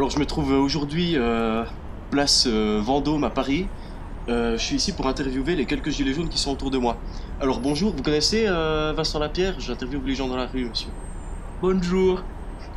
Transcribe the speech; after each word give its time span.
Alors 0.00 0.08
je 0.08 0.18
me 0.18 0.24
trouve 0.24 0.52
aujourd'hui 0.52 1.18
euh, 1.18 1.62
place 2.10 2.46
euh, 2.46 2.80
Vendôme 2.82 3.22
à 3.22 3.28
Paris. 3.28 3.66
Euh, 4.30 4.56
je 4.56 4.64
suis 4.64 4.76
ici 4.76 4.92
pour 4.94 5.06
interviewer 5.06 5.56
les 5.56 5.66
quelques 5.66 5.90
gilets 5.90 6.14
jaunes 6.14 6.30
qui 6.30 6.38
sont 6.38 6.52
autour 6.52 6.70
de 6.70 6.78
moi. 6.78 6.96
Alors 7.38 7.60
bonjour, 7.60 7.94
vous 7.94 8.02
connaissez 8.02 8.46
Vincent 8.46 9.18
Lapierre? 9.18 9.60
J'interviewe 9.60 10.00
les 10.06 10.14
gens 10.14 10.26
dans 10.26 10.38
la 10.38 10.46
rue, 10.46 10.64
monsieur. 10.64 10.88
Bonjour. 11.60 12.22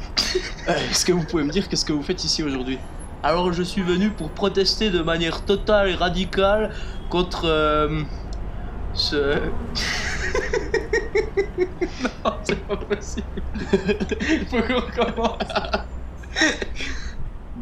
Est-ce 0.68 1.06
que 1.06 1.14
vous 1.14 1.24
pouvez 1.24 1.44
me 1.44 1.52
dire 1.52 1.70
qu'est-ce 1.70 1.86
que 1.86 1.94
vous 1.94 2.04
faites 2.04 2.26
ici 2.26 2.44
aujourd'hui? 2.44 2.78
Alors 3.24 3.54
je 3.54 3.64
suis 3.64 3.84
venu 3.84 4.10
pour 4.10 4.30
protester 4.30 4.90
de 4.90 5.02
manière 5.02 5.46
totale 5.46 5.92
et 5.92 5.96
radicale 5.96 6.72
contre 7.10 7.44
ce... 8.94 9.16
non, 12.26 12.34
c'est 12.44 12.68
pas 12.68 12.76
possible. 12.76 13.28
Il 13.72 14.46
faut 14.52 14.62
qu'on 14.62 14.82
recommence. 14.82 15.38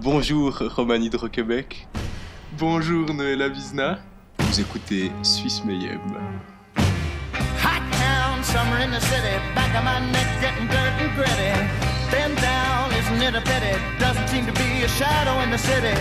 Bonjour 0.02 0.58
Roman 0.76 0.96
Hydro-Québec. 0.96 1.88
Bonjour 2.58 3.14
Noël 3.14 3.40
Avizna. 3.40 4.00
Vous 4.40 4.60
écoutez 4.60 5.12
Suisse 5.22 5.64
Mayhem. 5.64 6.02
Hot 6.76 7.86
town, 7.92 8.44
summer 8.44 8.82
in 8.82 8.90
the 8.90 9.00
city, 9.00 9.38
back 9.54 9.70
of 9.78 9.84
my 9.84 10.00
neck 10.12 10.26
getting 10.42 10.66
dirt 10.74 10.98
and 10.98 11.14
gritty. 11.14 11.54
Bend 12.10 12.36
down, 12.42 12.90
isn't 12.98 13.22
it 13.22 13.36
a 13.36 13.42
pity? 13.42 13.78
Doesn't 14.00 14.28
seem 14.28 14.48
to 14.48 14.54
be 14.54 14.82
a 14.84 14.88
shadow 14.88 15.40
in 15.44 15.52
the 15.52 15.60
city. 15.60 15.94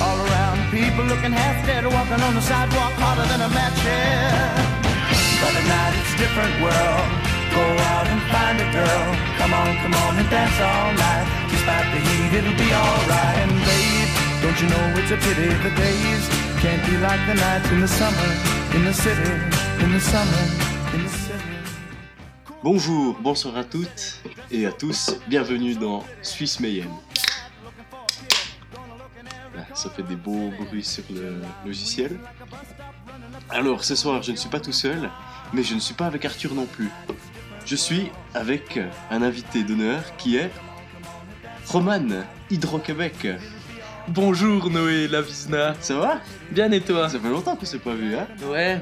All 0.00 0.16
around, 0.16 0.70
people 0.70 1.04
looking 1.04 1.32
half 1.32 1.66
dead, 1.66 1.84
walking 1.84 2.24
on 2.24 2.34
the 2.34 2.40
sidewalk 2.40 2.94
harder 2.96 3.28
than 3.28 3.42
a 3.42 3.50
match 3.52 3.78
here. 3.84 4.48
But 5.44 5.52
at 5.60 5.66
night 5.68 5.92
it's 6.00 6.14
a 6.14 6.18
different 6.24 6.56
world. 6.62 7.31
Go 7.54 7.64
out 7.92 8.06
and 8.12 8.22
find 8.32 8.56
a 8.60 8.68
girl. 8.72 9.06
Come 9.38 9.52
on, 9.52 9.70
come 9.82 9.94
on 10.04 10.12
and 10.20 10.28
dance 10.30 10.58
all 10.60 10.90
night. 10.94 11.26
Despite 11.50 11.88
the 11.94 12.00
heat, 12.06 12.32
it'll 12.38 12.58
be 12.58 12.70
alright. 12.72 13.36
And 13.44 13.54
babe, 13.68 14.10
don't 14.42 14.58
you 14.60 14.68
know 14.72 14.84
it's 15.00 15.12
a 15.12 15.18
pity 15.24 15.48
the 15.66 15.72
days 15.76 16.24
can't 16.62 16.84
be 16.86 16.96
like 16.98 17.20
the 17.26 17.34
nights 17.34 17.68
in 17.72 17.80
the 17.80 17.88
summer, 17.88 18.30
in 18.74 18.84
the 18.84 18.92
city, 18.92 19.32
in 19.82 19.90
the 19.92 20.00
summer, 20.00 20.44
in 20.94 21.02
the 21.02 21.08
city. 21.08 21.52
Bonjour, 22.62 23.16
bonsoir 23.20 23.56
à 23.56 23.64
toutes 23.64 24.22
et 24.52 24.66
à 24.66 24.70
tous. 24.70 25.16
Bienvenue 25.26 25.74
dans 25.74 26.04
Suisse 26.22 26.60
Mayhem. 26.60 26.90
Ça 29.74 29.90
fait 29.90 30.04
des 30.04 30.14
beaux 30.14 30.52
bruits 30.60 30.84
sur 30.84 31.02
le 31.10 31.42
logiciel. 31.66 32.16
Alors, 33.50 33.82
ce 33.82 33.96
soir, 33.96 34.22
je 34.22 34.30
ne 34.30 34.36
suis 34.36 34.48
pas 34.48 34.60
tout 34.60 34.72
seul, 34.72 35.10
mais 35.52 35.64
je 35.64 35.74
ne 35.74 35.80
suis 35.80 35.94
pas 35.94 36.06
avec 36.06 36.24
Arthur 36.24 36.54
non 36.54 36.66
plus. 36.66 36.90
Je 37.64 37.76
suis 37.76 38.10
avec 38.34 38.78
un 39.10 39.22
invité 39.22 39.62
d'honneur 39.62 40.16
qui 40.16 40.36
est 40.36 40.50
Roman 41.68 42.00
Hydro-Québec. 42.50 43.28
Bonjour 44.08 44.68
Noël 44.70 45.14
Avizna. 45.14 45.74
Ça 45.80 45.96
va? 45.98 46.20
Bien 46.50 46.70
et 46.72 46.80
toi? 46.80 47.08
Ça 47.08 47.18
fait 47.20 47.28
longtemps 47.28 47.56
qu'on 47.56 47.64
s'est 47.66 47.78
pas 47.78 47.94
vu, 47.94 48.14
hein? 48.16 48.26
Ouais, 48.50 48.80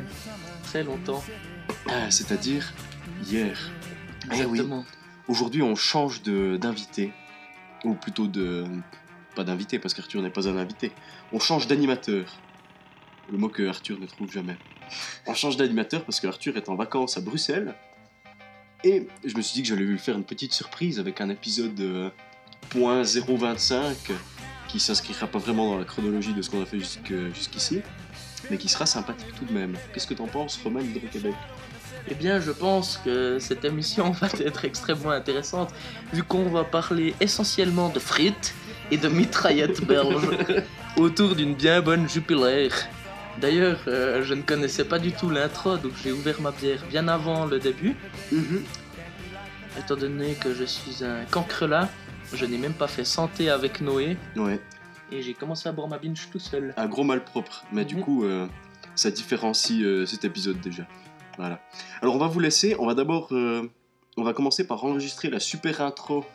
très 0.64 0.83
longtemps. 0.83 1.22
Ah, 1.89 2.11
C'est-à-dire 2.11 2.72
hier. 3.27 3.56
Eh 4.33 4.45
oui. 4.45 4.59
Exactement. 4.61 4.84
Aujourd'hui, 5.28 5.62
on 5.62 5.77
change 5.77 6.22
de- 6.22 6.56
d'invité. 6.56 7.12
Ou 7.84 7.94
plutôt 7.94 8.27
de. 8.27 8.65
Pas 9.37 9.44
d'invité, 9.44 9.78
parce 9.78 9.94
qu'Arthur 9.94 10.20
n'est 10.22 10.31
pas 10.31 10.48
un 10.48 10.56
invité. 10.56 10.91
On 11.33 11.39
change 11.39 11.67
d'animateur. 11.69 12.25
Le 13.31 13.39
mot 13.39 13.48
que 13.48 13.67
Arthur 13.69 13.98
ne 14.00 14.06
trouve 14.06 14.31
jamais. 14.33 14.56
On 15.27 15.34
change 15.34 15.56
d'animateur 15.56 16.05
parce 16.05 16.19
que 16.19 16.27
Arthur 16.27 16.56
est 16.56 16.69
en 16.69 16.75
vacances 16.75 17.17
à 17.17 17.20
Bruxelles. 17.20 17.75
Et 18.83 19.06
je 19.25 19.36
me 19.36 19.42
suis 19.42 19.55
dit 19.55 19.62
que 19.62 19.69
j'allais 19.69 19.84
lui 19.84 19.98
faire 19.98 20.17
une 20.17 20.25
petite 20.25 20.55
surprise 20.55 20.98
avec 20.98 21.20
un 21.20 21.28
épisode 21.28 21.78
euh, 21.81 22.09
point 22.70 23.03
.025 23.03 23.95
qui 24.69 24.81
s'inscrira 24.81 25.27
pas 25.27 25.39
vraiment 25.39 25.70
dans 25.70 25.78
la 25.78 25.84
chronologie 25.84 26.33
de 26.33 26.41
ce 26.42 26.48
qu'on 26.48 26.62
a 26.62 26.67
fait 26.67 26.78
jusqu'ici, 26.78 27.82
mais 28.50 28.56
qui 28.56 28.69
sera 28.69 28.87
sympathique 28.87 29.34
tout 29.37 29.44
de 29.44 29.53
même. 29.53 29.77
Qu'est-ce 29.93 30.06
que 30.06 30.15
t'en 30.15 30.28
penses, 30.28 30.59
Roman 30.62 30.81
Hydro-Québec 30.81 31.34
Eh 32.09 32.15
bien, 32.15 32.41
je 32.41 32.53
pense 32.53 32.99
que 32.99 33.38
cette 33.38 33.65
émission 33.65 34.10
va 34.12 34.28
être 34.38 34.65
extrêmement 34.65 35.10
intéressante, 35.10 35.75
vu 36.12 36.22
qu'on 36.22 36.44
va 36.44 36.65
parler 36.65 37.15
essentiellement 37.21 37.88
de 37.88 37.99
frites 37.99 38.55
et 38.91 38.97
de 38.97 39.09
mitraillettes 39.09 39.84
belges 39.87 40.62
autour 40.97 41.34
d'une 41.34 41.55
bien 41.55 41.82
bonne 41.82 42.09
jupilaire. 42.09 42.88
D'ailleurs, 43.41 43.78
euh, 43.89 44.23
je 44.23 44.34
ne 44.34 44.43
connaissais 44.43 44.84
pas 44.84 44.99
du 44.99 45.12
tout 45.12 45.31
l'intro, 45.31 45.77
donc 45.77 45.93
j'ai 46.03 46.12
ouvert 46.12 46.41
ma 46.41 46.51
bière 46.51 46.83
bien 46.91 47.09
avant 47.09 47.47
le 47.47 47.59
début. 47.59 47.97
Mhm. 48.33 48.62
Étant 49.78 49.97
donné 49.97 50.34
que 50.34 50.53
je 50.53 50.65
suis 50.65 51.05
un 51.05 51.25
cancrelat, 51.31 51.89
je 52.34 52.45
n'ai 52.45 52.59
même 52.59 52.75
pas 52.75 52.89
fait 52.89 53.05
santé 53.05 53.49
avec 53.49 53.81
Noé, 53.81 54.17
Ouais. 54.37 54.61
et 55.11 55.23
j'ai 55.23 55.33
commencé 55.34 55.69
à 55.69 55.73
boire 55.73 55.89
ma 55.89 55.99
binge 55.99 56.29
tout 56.31 56.39
seul. 56.39 56.75
un 56.77 56.87
gros 56.87 57.05
malpropre. 57.05 57.65
Mais 57.73 57.84
du 57.84 57.97
coup, 57.97 58.25
euh, 58.25 58.47
ça 58.95 59.11
différencie 59.11 59.83
euh, 59.83 60.05
cet 60.06 60.25
épisode 60.25 60.61
déjà. 60.61 60.87
Voilà. 61.39 61.61
Alors 62.03 62.17
on 62.17 62.19
va 62.19 62.27
vous 62.27 62.41
laisser. 62.41 62.77
On 62.79 62.87
va 62.87 62.95
d'abord, 62.95 63.29
on 63.33 64.23
va 64.23 64.33
commencer 64.34 64.67
par 64.67 64.84
enregistrer 64.84 65.31
la 65.31 65.41
super 65.41 65.81
intro 65.81 66.27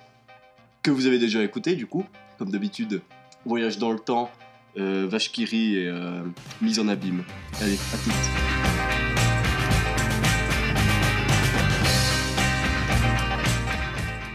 que 0.81 0.89
vous 0.89 1.05
avez 1.05 1.19
déjà 1.19 1.43
écoutée 1.43 1.75
du 1.75 1.85
coup, 1.85 2.05
comme 2.39 2.49
d'habitude. 2.49 3.01
Voyage 3.45 3.77
dans 3.77 3.91
le 3.91 3.99
temps, 3.99 4.31
euh, 4.77 5.09
rit 5.11 5.75
et 5.75 5.87
euh, 5.87 6.23
mise 6.61 6.79
en 6.79 6.87
abîme. 6.87 7.23
Allez, 7.61 7.77
à 7.93 7.97
toutes. 7.97 9.25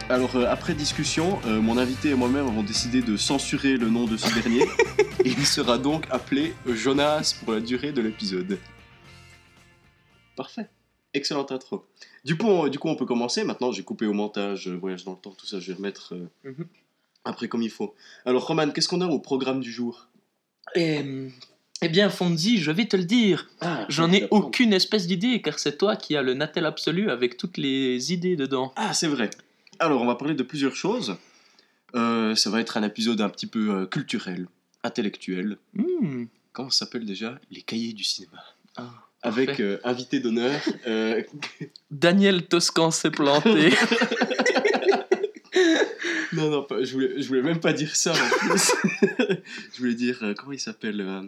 Alors, 0.09 0.35
euh, 0.35 0.47
après 0.51 0.75
discussion, 0.75 1.39
euh, 1.47 1.61
mon 1.61 1.79
invité 1.79 2.11
et 2.11 2.15
moi-même 2.15 2.47
avons 2.49 2.65
décidé 2.65 3.01
de 3.01 3.17
censurer 3.17 3.77
le 3.77 3.89
nom 3.91 4.07
de 4.07 4.17
ce 4.17 4.33
dernier. 4.35 4.63
et 4.63 4.69
il 5.29 5.47
sera 5.47 5.79
donc 5.79 6.07
appelé 6.11 6.53
Jonas 6.67 7.39
pour 7.45 7.53
la 7.53 7.61
durée 7.61 7.93
de 7.93 8.01
l'épisode. 8.03 8.59
Parfait. 10.35 10.69
Excellente 11.15 11.53
intro. 11.53 11.87
Du 12.25 12.37
coup, 12.37 12.47
on, 12.49 12.69
du 12.69 12.79
coup, 12.79 12.89
on 12.89 12.97
peut 12.97 13.07
commencer. 13.07 13.45
Maintenant, 13.45 13.71
j'ai 13.73 13.85
coupé 13.85 14.07
au 14.07 14.13
montage, 14.13 14.69
euh, 14.69 14.75
voyage 14.77 15.05
dans 15.05 15.13
le 15.13 15.19
temps, 15.19 15.31
tout 15.33 15.47
ça, 15.47 15.61
je 15.61 15.69
vais 15.69 15.77
remettre 15.77 16.15
Mhm. 16.45 16.67
après 17.25 17.47
comme 17.49 17.63
il 17.63 17.71
faut. 17.71 17.95
Alors, 18.25 18.47
Roman, 18.47 18.71
qu'est-ce 18.71 18.89
qu'on 18.89 19.01
a 19.03 19.07
au 19.07 19.21
programme 19.21 19.61
du 19.61 19.71
jour? 19.71 20.09
Et, 20.75 21.05
eh 21.83 21.89
bien, 21.89 22.11
Fonzi, 22.11 22.59
je 22.59 22.71
vais 22.71 22.87
te 22.87 22.97
le 22.97 23.05
dire. 23.05 23.49
J'en 23.89 24.13
ai 24.13 24.29
aucune 24.31 24.73
espèce 24.73 25.07
d'idée, 25.07 25.41
car 25.41 25.59
c'est 25.59 25.79
toi 25.79 25.97
qui 25.97 26.17
as 26.17 26.23
le 26.23 26.35
natel 26.35 26.67
absolu 26.67 27.11
avec 27.11 27.37
toutes 27.37 27.57
les 27.57 28.13
idées 28.13 28.37
dedans. 28.37 28.73
Ah, 28.77 28.93
c'est 28.93 29.09
vrai. 29.09 29.31
Alors, 29.79 30.03
on 30.03 30.07
va 30.07 30.15
parler 30.15 30.35
de 30.35 30.43
plusieurs 30.43 30.77
choses. 30.77 31.17
Euh, 31.95 32.35
ça 32.35 32.51
va 32.51 32.61
être 32.61 32.77
un 32.77 32.83
épisode 32.83 33.21
un 33.21 33.29
petit 33.29 33.47
peu 33.47 33.71
euh, 33.71 33.87
culturel, 33.87 34.47
intellectuel. 34.85 35.57
Hmm. 35.75 36.25
Comment 36.53 36.71
ça 36.71 36.85
s'appelle 36.85 37.05
déjà? 37.05 37.39
Les 37.51 37.63
cahiers 37.63 37.95
du 37.95 38.05
cinéma. 38.05 38.45
Ah, 38.77 38.91
Avec 39.23 39.59
euh, 39.61 39.79
invité 39.85 40.21
d'honneur. 40.21 40.61
Daniel 41.91 42.47
Toscan 42.47 42.91
s'est 42.91 43.11
planté. 43.11 43.73
non, 46.33 46.51
non, 46.51 46.63
pas- 46.65 46.83
je, 46.85 46.93
voulais, 46.93 47.21
je 47.23 47.29
voulais 47.29 47.43
même 47.43 47.61
pas 47.61 47.73
dire 47.73 47.95
ça 47.97 48.13
en 48.13 48.39
plus. 48.49 48.73
je 49.75 49.79
voulais 49.79 49.95
dire, 49.95 50.19
euh, 50.23 50.35
comment 50.35 50.53
il 50.53 50.61
s'appelle 50.61 51.01
euh, 51.01 51.23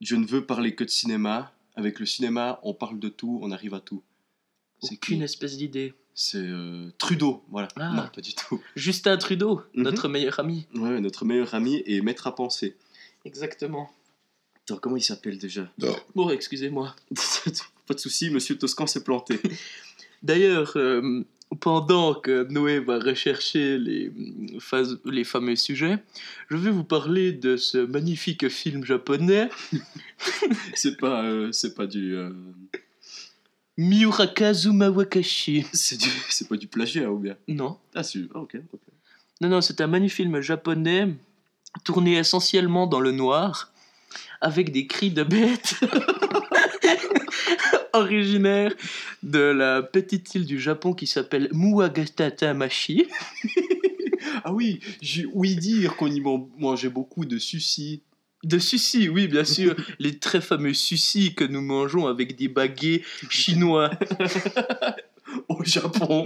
Je 0.00 0.16
ne 0.16 0.26
veux 0.26 0.44
parler 0.44 0.74
que 0.74 0.84
de 0.84 0.90
cinéma. 0.90 1.52
Avec 1.74 2.00
le 2.00 2.06
cinéma, 2.06 2.58
on 2.62 2.72
parle 2.72 2.98
de 2.98 3.08
tout, 3.10 3.38
on 3.42 3.50
arrive 3.50 3.74
à 3.74 3.80
tout. 3.80 4.02
C'est 4.80 4.94
aucune 4.94 5.18
qui 5.18 5.24
espèce 5.24 5.56
d'idée. 5.58 5.92
C'est 6.14 6.38
euh, 6.38 6.90
Trudeau, 6.96 7.44
voilà. 7.50 7.68
Ah. 7.76 7.92
Non, 7.94 8.08
pas 8.08 8.22
du 8.22 8.34
tout. 8.34 8.62
Justin 8.74 9.18
Trudeau, 9.18 9.60
Mhm. 9.74 9.82
notre 9.82 10.08
meilleur 10.08 10.40
ami. 10.40 10.66
Ouais, 10.74 10.98
notre 11.00 11.26
meilleur 11.26 11.54
ami 11.54 11.82
et 11.84 12.00
maître 12.00 12.26
à 12.26 12.34
penser. 12.34 12.76
Exactement. 13.26 13.92
Attends, 14.64 14.78
comment 14.78 14.96
il 14.96 15.02
s'appelle 15.02 15.38
déjà? 15.38 15.70
Bon, 16.14 16.30
excusez-moi. 16.30 16.96
Pas 17.86 17.94
de 17.94 18.00
souci, 18.00 18.30
monsieur 18.30 18.56
Toscan 18.58 18.86
s'est 18.86 19.04
planté. 19.04 19.38
D'ailleurs, 20.22 20.72
euh, 20.76 21.22
pendant 21.60 22.14
que 22.14 22.46
Noé 22.50 22.80
va 22.80 22.98
rechercher 22.98 23.78
les, 23.78 24.10
mm, 24.10 24.58
les 25.04 25.24
fameux 25.24 25.56
sujets, 25.56 25.98
je 26.50 26.56
vais 26.56 26.70
vous 26.70 26.84
parler 26.84 27.32
de 27.32 27.56
ce 27.56 27.78
magnifique 27.78 28.48
film 28.48 28.84
japonais, 28.84 29.48
C'est 30.74 30.96
pas, 30.98 31.24
euh, 31.24 31.52
c'est 31.52 31.74
pas 31.74 31.86
du, 31.86 32.16
euh, 32.16 32.30
Miurakazu 33.76 34.72
Mawakashi. 34.72 35.66
c'est 35.72 36.00
du, 36.00 36.08
c'est 36.30 36.48
pas 36.48 36.56
du 36.56 36.66
plagiat 36.66 37.10
ou 37.10 37.18
bien? 37.18 37.36
Non. 37.48 37.78
Ah 37.94 38.02
si, 38.02 38.28
ah, 38.34 38.40
ok. 38.40 38.56
ok. 38.72 38.80
Non, 39.42 39.48
non, 39.48 39.60
c'est 39.60 39.80
un 39.82 39.86
magnifique 39.86 40.16
film 40.16 40.40
japonais 40.40 41.08
tourné 41.84 42.16
essentiellement 42.16 42.86
dans 42.86 43.00
le 43.00 43.12
noir, 43.12 43.70
avec 44.40 44.72
des 44.72 44.86
cris 44.86 45.10
de 45.10 45.22
bêtes 45.22 45.74
originaires 47.98 48.74
de 49.22 49.38
la 49.38 49.82
petite 49.82 50.34
île 50.34 50.46
du 50.46 50.58
Japon 50.60 50.92
qui 50.94 51.06
s'appelle 51.06 51.48
Muagatamashi. 51.52 53.06
Ah 54.44 54.52
oui, 54.52 54.80
j'ai 55.00 55.24
ouï 55.26 55.56
dire 55.56 55.96
qu'on 55.96 56.06
y 56.10 56.20
man- 56.20 56.48
mangeait 56.58 56.88
beaucoup 56.88 57.24
de 57.24 57.38
sushi. 57.38 58.02
De 58.44 58.58
sushi, 58.58 59.08
oui, 59.08 59.26
bien 59.28 59.44
sûr. 59.44 59.74
les 59.98 60.18
très 60.18 60.40
fameux 60.40 60.74
sushi 60.74 61.34
que 61.34 61.42
nous 61.44 61.62
mangeons 61.62 62.06
avec 62.06 62.36
des 62.36 62.46
baguets 62.48 63.02
chinois. 63.28 63.90
au 65.48 65.64
Japon. 65.64 66.24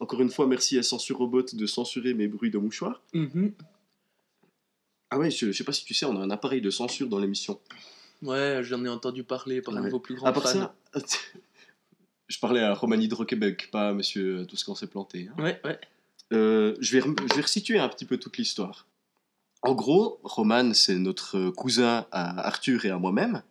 Encore 0.00 0.20
une 0.20 0.26
une 0.28 0.32
fois, 0.32 0.46
merci 0.46 0.78
à 0.78 0.82
Censure 0.82 1.18
Robot 1.18 1.42
de 1.52 1.66
censurer 1.66 2.14
mes 2.14 2.28
bruits 2.28 2.50
de 2.50 2.58
mouchoir. 2.58 3.02
Mhm. 3.14 3.52
Ah 5.10 5.18
ouais, 5.18 5.30
je, 5.30 5.46
je 5.46 5.52
sais 5.52 5.64
pas 5.64 5.72
si 5.72 5.84
tu 5.84 5.94
sais, 5.94 6.04
on 6.06 6.16
a 6.20 6.24
un 6.24 6.30
appareil 6.30 6.60
de 6.60 6.70
censure 6.70 7.08
dans 7.08 7.18
l'émission. 7.18 7.58
Ouais, 8.22 8.60
j'en 8.62 8.84
ai 8.84 8.88
entendu 8.88 9.22
parler 9.24 9.62
par 9.62 9.74
un 9.76 9.80
Ouais. 9.80 9.86
de 9.86 9.90
vos 9.92 10.00
plus 10.00 10.14
grands 10.16 10.26
À 10.26 10.32
part 10.32 10.42
fans. 10.44 10.72
ça, 10.94 11.00
je 12.28 12.38
parlais 12.38 12.60
à 12.62 12.74
Romani 12.74 13.04
Hydro-Québec, 13.04 13.68
pas 13.70 13.90
à 13.90 13.92
monsieur 13.92 14.44
Tout 14.46 14.56
ce 14.56 14.64
qu'on 14.64 14.74
s'est 14.74 14.86
planté. 14.88 15.28
hein. 15.36 15.42
Ouais, 15.42 15.60
ouais. 15.64 15.78
Euh, 16.32 16.76
je, 16.80 16.98
vais, 16.98 17.02
je 17.30 17.34
vais 17.34 17.40
resituer 17.42 17.78
un 17.78 17.88
petit 17.88 18.04
peu 18.04 18.18
toute 18.18 18.36
l'histoire. 18.36 18.86
En 19.62 19.74
gros, 19.74 20.20
Roman, 20.24 20.74
c'est 20.74 20.96
notre 20.96 21.50
cousin 21.50 22.06
à 22.12 22.46
Arthur 22.46 22.84
et 22.84 22.90
à 22.90 22.98
moi-même. 22.98 23.42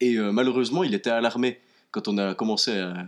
Et 0.00 0.16
euh, 0.16 0.32
malheureusement, 0.32 0.84
il 0.84 0.94
était 0.94 1.10
alarmé 1.10 1.60
quand 1.92 2.08
on 2.08 2.18
a 2.18 2.34
commencé 2.34 2.78
à, 2.78 3.06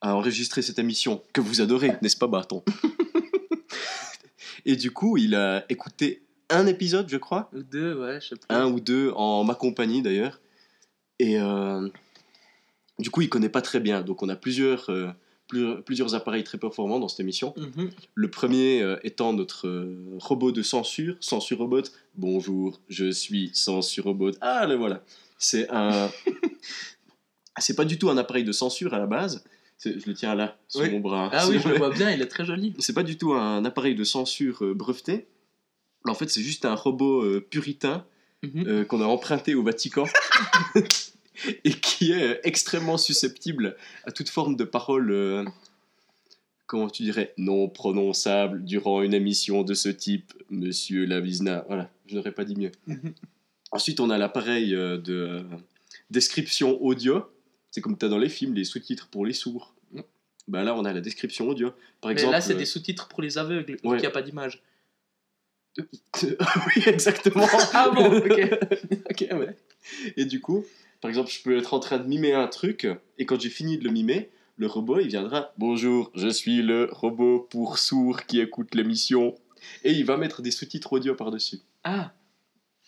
à 0.00 0.14
enregistrer 0.14 0.62
cette 0.62 0.78
émission, 0.78 1.22
que 1.32 1.40
vous 1.40 1.60
adorez, 1.60 1.92
n'est-ce 2.02 2.16
pas, 2.16 2.26
Bâton 2.28 2.62
Et 4.64 4.76
du 4.76 4.90
coup, 4.90 5.16
il 5.16 5.34
a 5.34 5.64
écouté 5.70 6.22
un 6.50 6.66
épisode, 6.66 7.08
je 7.08 7.16
crois, 7.16 7.50
Ou 7.54 7.62
deux, 7.62 7.94
ouais, 7.98 8.20
je 8.20 8.28
sais 8.28 8.36
plus. 8.36 8.46
un 8.48 8.66
ou 8.66 8.80
deux 8.80 9.10
en 9.16 9.44
ma 9.44 9.54
compagnie 9.54 10.02
d'ailleurs. 10.02 10.40
Et 11.18 11.38
euh, 11.38 11.88
du 12.98 13.10
coup, 13.10 13.20
il 13.22 13.28
connaît 13.28 13.48
pas 13.48 13.62
très 13.62 13.80
bien. 13.80 14.02
Donc, 14.02 14.22
on 14.22 14.28
a 14.28 14.36
plusieurs, 14.36 14.88
euh, 14.90 15.08
plus- 15.48 15.82
plusieurs 15.82 16.14
appareils 16.14 16.44
très 16.44 16.58
performants 16.58 16.98
dans 17.00 17.08
cette 17.08 17.20
émission. 17.20 17.54
Mhm. 17.56 17.90
Le 18.14 18.30
premier 18.30 18.82
euh, 18.82 18.96
étant 19.02 19.32
notre 19.32 19.88
robot 20.20 20.52
de 20.52 20.62
censure, 20.62 21.16
Censure 21.20 21.58
Robot. 21.58 21.82
Bonjour, 22.16 22.80
je 22.88 23.10
suis 23.10 23.50
Censure 23.54 24.04
Robot. 24.04 24.30
Ah, 24.40 24.66
le 24.66 24.74
voilà. 24.76 25.02
C'est 25.38 25.68
un. 25.70 26.10
C'est 27.60 27.74
pas 27.74 27.84
du 27.84 27.98
tout 27.98 28.08
un 28.08 28.16
appareil 28.18 28.44
de 28.44 28.52
censure 28.52 28.94
à 28.94 28.98
la 28.98 29.06
base. 29.06 29.44
Je 29.84 29.90
le 30.06 30.14
tiens 30.14 30.34
là, 30.36 30.56
sur 30.68 30.80
Oui. 30.82 30.90
mon 30.90 31.00
bras. 31.00 31.28
Ah 31.32 31.46
oui, 31.48 31.58
je 31.62 31.68
le 31.68 31.76
vois 31.76 31.90
bien, 31.94 32.10
il 32.10 32.22
est 32.22 32.26
très 32.26 32.44
joli. 32.44 32.74
C'est 32.78 32.92
pas 32.92 33.02
du 33.02 33.16
tout 33.18 33.32
un 33.32 33.64
appareil 33.64 33.94
de 33.96 34.04
censure 34.04 34.62
breveté. 34.76 35.26
En 36.08 36.14
fait, 36.14 36.28
c'est 36.30 36.42
juste 36.42 36.64
un 36.64 36.74
robot 36.74 37.22
euh, 37.22 37.40
puritain 37.40 38.04
Mhm. 38.44 38.64
euh, 38.68 38.84
qu'on 38.84 39.00
a 39.00 39.04
emprunté 39.04 39.56
au 39.56 39.64
Vatican 39.64 40.04
et 41.64 41.72
qui 41.72 42.12
est 42.12 42.22
euh, 42.22 42.40
extrêmement 42.44 42.96
susceptible 42.96 43.76
à 44.04 44.12
toute 44.12 44.28
forme 44.28 44.54
de 44.54 44.62
parole, 44.62 45.10
euh, 45.10 45.44
comment 46.66 46.88
tu 46.88 47.02
dirais, 47.02 47.34
non 47.36 47.68
prononçable 47.68 48.64
durant 48.64 49.02
une 49.02 49.12
émission 49.12 49.64
de 49.64 49.74
ce 49.74 49.88
type, 49.88 50.32
Monsieur 50.50 51.04
Lavizna. 51.04 51.64
Voilà, 51.66 51.90
je 52.06 52.14
n'aurais 52.14 52.30
pas 52.30 52.44
dit 52.44 52.54
mieux. 52.54 52.70
Mhm. 52.86 53.12
Ensuite, 53.72 53.98
on 53.98 54.08
a 54.08 54.18
l'appareil 54.18 54.70
de 54.70 55.44
description 56.10 56.80
audio. 56.82 57.24
C'est 57.72 57.80
comme 57.80 57.98
tu 57.98 58.04
as 58.06 58.08
dans 58.08 58.18
les 58.18 58.28
films, 58.30 58.54
les 58.54 58.64
sous-titres 58.64 59.08
pour 59.08 59.26
les 59.26 59.34
sourds. 59.34 59.74
Bah 60.46 60.62
là, 60.64 60.74
on 60.74 60.84
a 60.86 60.92
la 60.94 61.00
description 61.02 61.46
audio. 61.48 61.72
Par 62.00 62.08
Mais 62.08 62.12
exemple, 62.12 62.32
là, 62.32 62.40
c'est 62.40 62.54
des 62.54 62.64
sous-titres 62.64 63.08
pour 63.08 63.20
les 63.20 63.36
aveugles, 63.36 63.72
ouais. 63.72 63.96
qu'il 63.96 64.00
n'y 64.00 64.06
a 64.06 64.10
pas 64.10 64.22
d'image. 64.22 64.62
oui, 66.22 66.82
exactement. 66.86 67.46
Ah 67.72 67.90
bon, 67.94 68.18
ok. 68.18 68.50
ok, 69.10 69.26
ouais. 69.32 69.56
Et 70.16 70.24
du 70.24 70.40
coup, 70.40 70.64
par 71.00 71.08
exemple, 71.08 71.30
je 71.30 71.42
peux 71.42 71.56
être 71.56 71.74
en 71.74 71.80
train 71.80 71.98
de 71.98 72.06
mimer 72.06 72.34
un 72.34 72.48
truc, 72.48 72.86
et 73.18 73.26
quand 73.26 73.40
j'ai 73.40 73.50
fini 73.50 73.78
de 73.78 73.84
le 73.84 73.90
mimer, 73.90 74.30
le 74.56 74.66
robot, 74.66 74.98
il 75.00 75.08
viendra 75.08 75.52
Bonjour, 75.58 76.10
je 76.14 76.28
suis 76.28 76.62
le 76.62 76.88
robot 76.90 77.46
pour 77.50 77.78
sourds 77.78 78.24
qui 78.26 78.40
écoute 78.40 78.74
l'émission. 78.74 79.34
Et 79.84 79.92
il 79.92 80.04
va 80.04 80.16
mettre 80.16 80.42
des 80.42 80.50
sous-titres 80.50 80.92
audio 80.92 81.14
par-dessus. 81.14 81.60
Ah, 81.84 82.12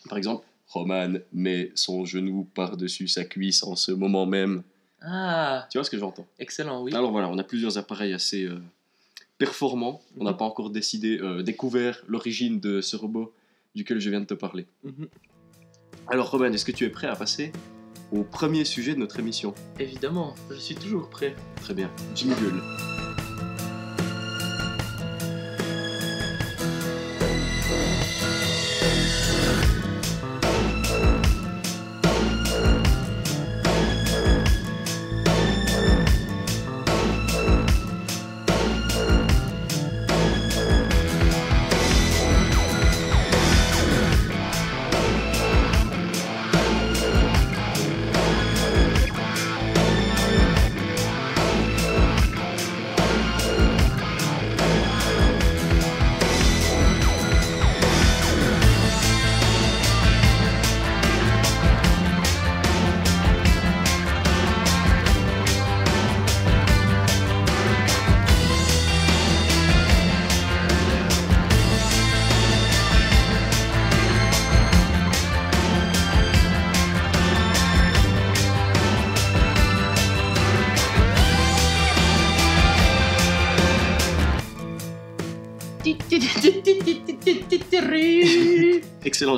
Par 0.09 0.17
exemple, 0.17 0.45
Roman 0.67 1.13
met 1.33 1.71
son 1.75 2.05
genou 2.05 2.45
par-dessus 2.53 3.07
sa 3.07 3.23
cuisse 3.25 3.63
en 3.63 3.75
ce 3.75 3.91
moment 3.91 4.25
même. 4.25 4.63
ah, 5.01 5.67
Tu 5.71 5.77
vois 5.77 5.85
ce 5.85 5.89
que 5.89 5.97
j'entends? 5.99 6.27
Excellent, 6.39 6.81
oui. 6.83 6.93
Alors 6.93 7.11
voilà, 7.11 7.29
on 7.29 7.37
a 7.37 7.43
plusieurs 7.43 7.77
appareils 7.77 8.13
assez 8.13 8.43
euh, 8.45 8.59
performants. 9.45 10.01
On 10.17 10.23
n'a 10.23 10.31
Mhm. 10.31 10.37
pas 10.37 10.45
encore 10.45 10.69
décidé, 10.69 11.17
euh, 11.19 11.41
découvert 11.43 12.03
l'origine 12.07 12.59
de 12.59 12.81
ce 12.81 12.95
robot 12.95 13.33
duquel 13.75 13.99
je 13.99 14.09
viens 14.09 14.21
de 14.21 14.25
te 14.25 14.33
parler. 14.35 14.65
Mhm. 14.83 15.07
Alors 16.07 16.29
Roman, 16.31 16.51
est-ce 16.53 16.65
que 16.65 16.71
tu 16.71 16.83
es 16.85 16.89
prêt 16.89 17.07
à 17.07 17.15
passer 17.15 17.51
au 18.11 18.23
premier 18.23 18.65
sujet 18.65 18.93
de 18.93 18.99
notre 18.99 19.19
émission? 19.19 19.53
Évidemment, 19.79 20.35
je 20.49 20.55
suis 20.57 20.75
toujours 20.75 21.09
prêt. 21.09 21.35
Très 21.61 21.73
bien. 21.73 21.89
Jingle. 22.15 22.61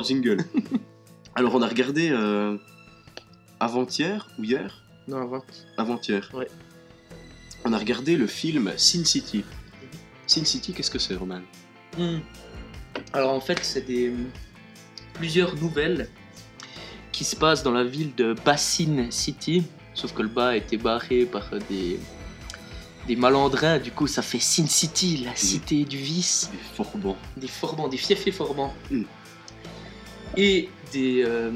Jingle. 0.04 0.44
Alors 1.34 1.54
on 1.54 1.62
a 1.62 1.68
regardé 1.68 2.10
euh, 2.10 2.56
avant-hier 3.60 4.28
ou 4.38 4.44
hier 4.44 4.82
Non, 5.08 5.18
avant. 5.18 5.42
Avant-hier. 5.76 6.30
Ouais. 6.32 6.48
On 7.64 7.72
a 7.72 7.78
regardé 7.78 8.16
le 8.16 8.26
film 8.26 8.72
Sin 8.76 9.04
City. 9.04 9.44
Sin 10.26 10.44
City, 10.44 10.72
qu'est-ce 10.72 10.90
que 10.90 10.98
c'est, 10.98 11.16
Roman? 11.16 11.40
Hmm. 11.98 12.18
Alors 13.12 13.32
en 13.32 13.40
fait, 13.40 13.58
c'est 13.62 13.86
des 13.86 14.12
plusieurs 15.14 15.56
nouvelles 15.56 16.08
qui 17.12 17.24
se 17.24 17.36
passent 17.36 17.62
dans 17.62 17.72
la 17.72 17.84
ville 17.84 18.14
de 18.14 18.34
Basin 18.44 19.06
City, 19.10 19.64
sauf 19.94 20.12
que 20.12 20.22
le 20.22 20.28
bas 20.28 20.48
a 20.48 20.56
été 20.56 20.76
barré 20.76 21.24
par 21.24 21.48
des 21.68 21.98
des 23.06 23.16
malandrins, 23.16 23.78
du 23.78 23.90
coup 23.90 24.06
ça 24.06 24.22
fait 24.22 24.38
Sin 24.40 24.66
City, 24.66 25.18
la 25.26 25.36
cité 25.36 25.84
du 25.84 25.98
vice, 25.98 26.50
C'est 26.50 26.74
fort 26.74 26.96
bon. 26.96 27.14
des 27.36 27.48
forbans, 27.48 27.86
des 27.86 27.98
fiefs 27.98 28.26
et 28.26 28.32
forbans. 28.32 28.72
Mm. 28.90 29.02
Et 30.36 30.68
des 30.92 31.22
euh, 31.24 31.50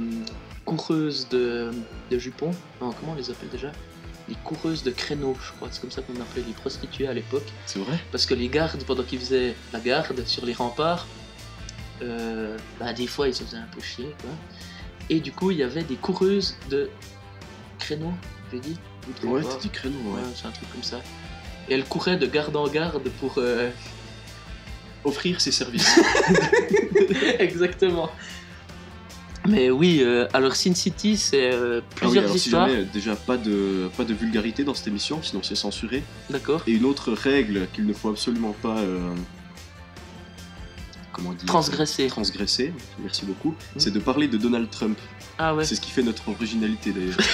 coureuses 0.65 1.29
de, 1.29 1.71
de 2.11 2.19
jupons, 2.19 2.51
non 2.81 2.93
comment 2.93 3.13
on 3.13 3.17
les 3.17 3.31
appelle 3.31 3.49
déjà? 3.51 3.73
Les 4.29 4.35
coureuses 4.45 4.83
de 4.83 4.91
créneaux, 4.91 5.37
je 5.43 5.53
crois, 5.53 5.69
c'est 5.71 5.81
comme 5.81 5.91
ça 5.91 6.03
qu'on 6.03 6.21
appelait 6.21 6.45
les 6.47 6.53
prostituées 6.53 7.09
à 7.09 7.15
l'époque. 7.15 7.47
C'est 7.67 7.79
vrai? 7.79 7.99
Parce 8.13 8.27
que 8.27 8.35
les 8.35 8.49
gardes, 8.49 8.83
pendant 8.85 9.03
qu'ils 9.03 9.21
faisaient 9.21 9.55
la 9.73 9.81
garde 9.81 10.25
sur 10.27 10.45
les 10.45 10.53
remparts, 10.53 11.07
euh, 12.03 12.57
bah, 12.79 12.93
des 12.93 13.07
fois 13.07 13.27
ils 13.29 13.35
se 13.35 13.43
faisaient 13.43 13.57
un 13.57 13.69
peu 13.75 13.81
chier. 13.81 14.15
Quoi. 14.21 14.31
Et 15.11 15.21
du 15.21 15.33
coup, 15.33 15.51
il 15.51 15.57
y 15.59 15.63
avait 15.63 15.83
des 15.83 15.97
coureuses 15.97 16.57
de 16.71 16.91
créneaux, 17.79 18.13
j'ai 18.53 18.61
dit? 18.61 18.77
Ouais, 19.25 19.43
t'as 19.43 19.57
dit 19.57 19.71
créneau, 19.71 19.97
ouais. 20.11 20.21
Ouais, 20.21 20.29
c'est 20.35 20.47
un 20.47 20.51
truc 20.51 20.71
comme 20.71 20.83
ça. 20.83 21.01
Et 21.69 21.75
elles 21.75 21.85
couraient 21.85 22.19
de 22.19 22.27
garde 22.27 22.55
en 22.57 22.69
garde 22.69 23.09
pour. 23.21 23.35
euh, 23.39 23.71
Offrir 25.05 25.41
ses 25.41 25.53
services. 25.53 25.99
Exactement. 27.39 28.11
Mais 29.49 29.71
oui, 29.71 30.01
euh, 30.03 30.27
alors 30.33 30.55
Sin 30.57 30.75
City, 30.75 31.17
c'est 31.17 31.53
euh, 31.53 31.81
Ah 31.81 31.85
oui, 31.85 31.95
plusieurs 31.97 32.25
alors 32.25 32.37
si 32.37 32.47
histoires. 32.49 32.69
jamais, 32.69 32.85
déjà 32.85 33.17
pas 33.17 33.37
de, 33.37 33.89
pas 33.97 34.05
de 34.05 34.15
vulgarité 34.15 34.65
dans 34.65 34.75
cette 34.75 34.89
émission, 34.89 35.21
sinon 35.23 35.43
c'est 35.43 35.55
censuré. 35.57 36.03
D'accord. 36.31 36.63
Et 36.67 36.73
une 36.73 36.85
autre 36.85 37.13
règle 37.13 37.67
qu'il 37.73 37.87
ne 37.87 37.93
faut 37.93 38.11
absolument 38.11 38.55
pas. 38.63 38.79
euh, 38.79 39.15
comment 41.13 41.33
dire 41.33 41.47
Transgresser. 41.47 42.07
Transgresser, 42.09 42.73
merci 43.03 43.25
beaucoup. 43.25 43.55
C'est 43.77 43.93
de 43.93 43.99
parler 44.01 44.29
de 44.29 44.37
Donald 44.37 44.71
Trump. 44.71 44.99
Ah 45.39 45.55
ouais. 45.55 45.65
C'est 45.65 45.75
ce 45.75 45.81
qui 45.81 45.91
fait 45.91 46.03
notre 46.03 46.29
originalité 46.29 46.93
d'ailleurs. 46.93 47.17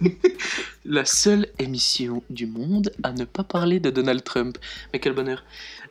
La 0.84 1.04
seule 1.04 1.48
émission 1.58 2.22
du 2.30 2.46
monde 2.46 2.90
à 3.02 3.12
ne 3.12 3.24
pas 3.24 3.44
parler 3.44 3.78
de 3.78 3.90
Donald 3.90 4.24
Trump. 4.24 4.56
Mais 4.92 5.00
quel 5.00 5.12
bonheur. 5.12 5.44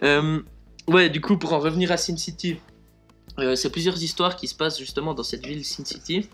Euh, 0.03 0.39
ouais, 0.88 1.10
du 1.10 1.22
coup, 1.22 1.38
pour 1.38 1.53
en 1.53 1.60
revenir 1.60 1.91
à 1.91 1.98
Sin 1.98 2.17
City, 2.17 2.57
euh, 3.39 3.56
c'est 3.56 3.70
plusieurs 3.72 4.01
histoires 4.01 4.36
qui 4.36 4.48
se 4.48 4.56
passent 4.56 4.79
justement 4.79 5.13
dans 5.13 5.24
cette 5.24 5.46
ville 5.46 5.63
Sin 5.65 5.86
City. 5.86 6.27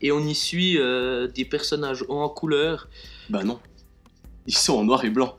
Et 0.00 0.12
on 0.12 0.20
y 0.20 0.34
suit 0.34 0.78
euh, 0.78 1.26
des 1.26 1.44
personnages 1.44 2.04
en 2.08 2.28
couleur. 2.28 2.88
bah 3.28 3.42
non. 3.42 3.58
ils 4.46 4.56
sont 4.56 4.74
en 4.78 4.84
noir 4.84 5.04
et 5.04 5.10
blanc. 5.10 5.36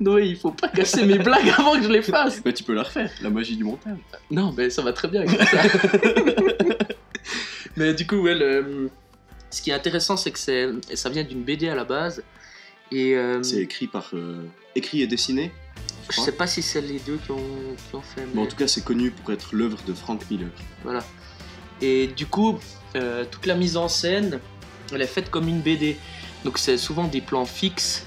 Noé, 0.00 0.26
il 0.26 0.36
faut 0.36 0.50
pas 0.50 0.68
casser 0.68 1.04
mes 1.06 1.18
blagues 1.18 1.48
avant 1.56 1.76
que 1.76 1.82
je 1.84 1.88
les 1.88 2.02
fasse. 2.02 2.42
Bah, 2.42 2.52
tu 2.52 2.64
peux 2.64 2.74
la 2.74 2.82
refaire, 2.82 3.10
la 3.22 3.30
magie 3.30 3.56
du 3.56 3.64
montage. 3.64 3.96
Non, 4.30 4.52
mais 4.56 4.68
ça 4.70 4.82
va 4.82 4.92
très 4.92 5.08
bien 5.08 5.24
comme 5.24 5.36
ça. 5.46 5.62
mais 7.76 7.94
du 7.94 8.06
coup, 8.06 8.16
ouais, 8.16 8.34
le- 8.34 8.90
ce 9.50 9.62
qui 9.62 9.70
est 9.70 9.74
intéressant, 9.74 10.16
c'est 10.16 10.30
que 10.30 10.38
c'est... 10.38 10.68
ça 10.94 11.08
vient 11.08 11.24
d'une 11.24 11.42
BD 11.42 11.68
à 11.68 11.74
la 11.74 11.84
base. 11.84 12.22
Et 12.90 13.14
euh, 13.16 13.42
C'est 13.42 13.62
écrit 13.62 13.86
par. 13.86 14.12
écrit 14.74 15.02
et 15.02 15.06
dessiné. 15.06 15.52
Je 16.08 16.12
crois. 16.14 16.24
sais 16.24 16.32
pas 16.32 16.46
si 16.46 16.62
c'est 16.62 16.80
les 16.80 16.98
deux 17.00 17.18
qui 17.18 17.30
ont, 17.30 17.36
qui 17.88 17.94
ont 17.94 18.02
fait. 18.02 18.26
Mais 18.34 18.40
en 18.40 18.46
tout 18.46 18.56
cas, 18.56 18.66
c'est 18.66 18.84
connu 18.84 19.10
pour 19.10 19.32
être 19.32 19.54
l'œuvre 19.54 19.78
de 19.86 19.92
Frank 19.92 20.22
Miller. 20.30 20.48
Voilà. 20.82 21.04
Et 21.80 22.08
du 22.08 22.26
coup, 22.26 22.58
euh, 22.96 23.24
toute 23.30 23.46
la 23.46 23.54
mise 23.54 23.76
en 23.76 23.88
scène, 23.88 24.40
elle 24.92 25.02
est 25.02 25.06
faite 25.06 25.30
comme 25.30 25.48
une 25.48 25.60
BD. 25.60 25.96
Donc 26.44 26.58
c'est 26.58 26.78
souvent 26.78 27.04
des 27.04 27.20
plans 27.20 27.44
fixes 27.44 28.06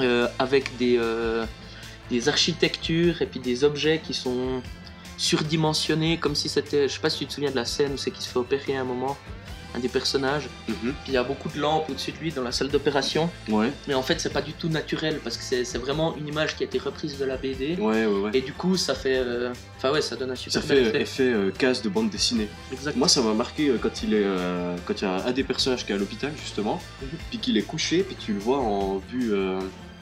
euh, 0.00 0.28
avec 0.38 0.76
des, 0.76 0.96
euh, 0.98 1.46
des 2.10 2.28
architectures 2.28 3.22
et 3.22 3.26
puis 3.26 3.40
des 3.40 3.64
objets 3.64 4.00
qui 4.04 4.12
sont 4.12 4.62
surdimensionnés, 5.16 6.18
comme 6.18 6.34
si 6.34 6.48
c'était. 6.48 6.88
Je 6.88 6.94
sais 6.94 7.00
pas 7.00 7.10
si 7.10 7.20
tu 7.20 7.26
te 7.26 7.32
souviens 7.32 7.50
de 7.50 7.56
la 7.56 7.64
scène 7.64 7.92
où 7.92 7.96
c'est 7.96 8.10
qui 8.10 8.22
se 8.22 8.28
fait 8.28 8.38
opérer 8.38 8.76
à 8.76 8.80
un 8.80 8.84
moment, 8.84 9.16
un 9.74 9.78
des 9.80 9.88
personnages. 9.88 10.48
Mhm. 10.68 10.74
Puis 10.82 11.08
il 11.08 11.14
y 11.14 11.16
a 11.16 11.22
beaucoup 11.24 11.48
de 11.48 11.58
lampes 11.58 11.88
au-dessus 11.90 12.12
de 12.12 12.18
lui 12.18 12.30
dans 12.32 12.42
la 12.42 12.52
salle 12.52 12.68
d'opération. 12.68 13.28
Ouais, 13.48 13.70
Mais 13.88 13.94
en 13.94 14.02
fait, 14.02 14.20
c'est 14.20 14.32
pas 14.32 14.42
du 14.42 14.52
tout 14.52 14.68
naturel 14.68 15.18
parce 15.22 15.36
que 15.36 15.42
c'est 15.64 15.78
vraiment 15.78 16.16
une 16.16 16.28
image 16.28 16.56
qui 16.56 16.62
a 16.62 16.66
été 16.66 16.78
reprise 16.78 17.18
de 17.18 17.24
la 17.24 17.36
BD. 17.36 17.76
ouais, 17.76 18.06
ouais. 18.06 18.20
ouais. 18.20 18.30
Et 18.34 18.40
du 18.40 18.52
coup, 18.52 18.76
ça 18.76 18.94
fait. 18.94 19.16
euh, 19.18 19.52
Enfin, 19.76 19.90
ouais, 19.92 20.00
ça 20.02 20.16
donne 20.16 20.30
un 20.30 20.34
super 20.36 20.62
Ça 20.62 20.66
fait 20.66 20.80
effet. 20.82 21.00
effet 21.02 21.22
euh, 21.24 21.50
case 21.50 21.82
de 21.82 21.88
bande 21.90 22.08
dessinée. 22.08 22.48
Exact. 22.72 22.96
Moi, 22.96 23.08
ça 23.08 23.20
m'a 23.20 23.34
marqué 23.34 23.68
euh, 23.68 23.78
quand 23.80 24.02
il 24.02 24.14
est, 24.14 24.22
euh, 24.24 24.76
quand 24.86 24.94
il 25.00 25.04
y 25.04 25.06
a 25.06 25.26
un 25.26 25.32
des 25.32 25.44
personnages 25.44 25.84
qui 25.84 25.92
est 25.92 25.94
à 25.94 25.98
l'hôpital 25.98 26.32
justement, 26.40 26.80
Mhm. 27.02 27.08
puis 27.30 27.38
qu'il 27.38 27.56
est 27.58 27.62
couché, 27.62 28.02
puis 28.02 28.16
tu 28.18 28.32
le 28.32 28.38
vois 28.38 28.58
en 28.60 28.98
vue 28.98 29.32
euh, 29.34 29.58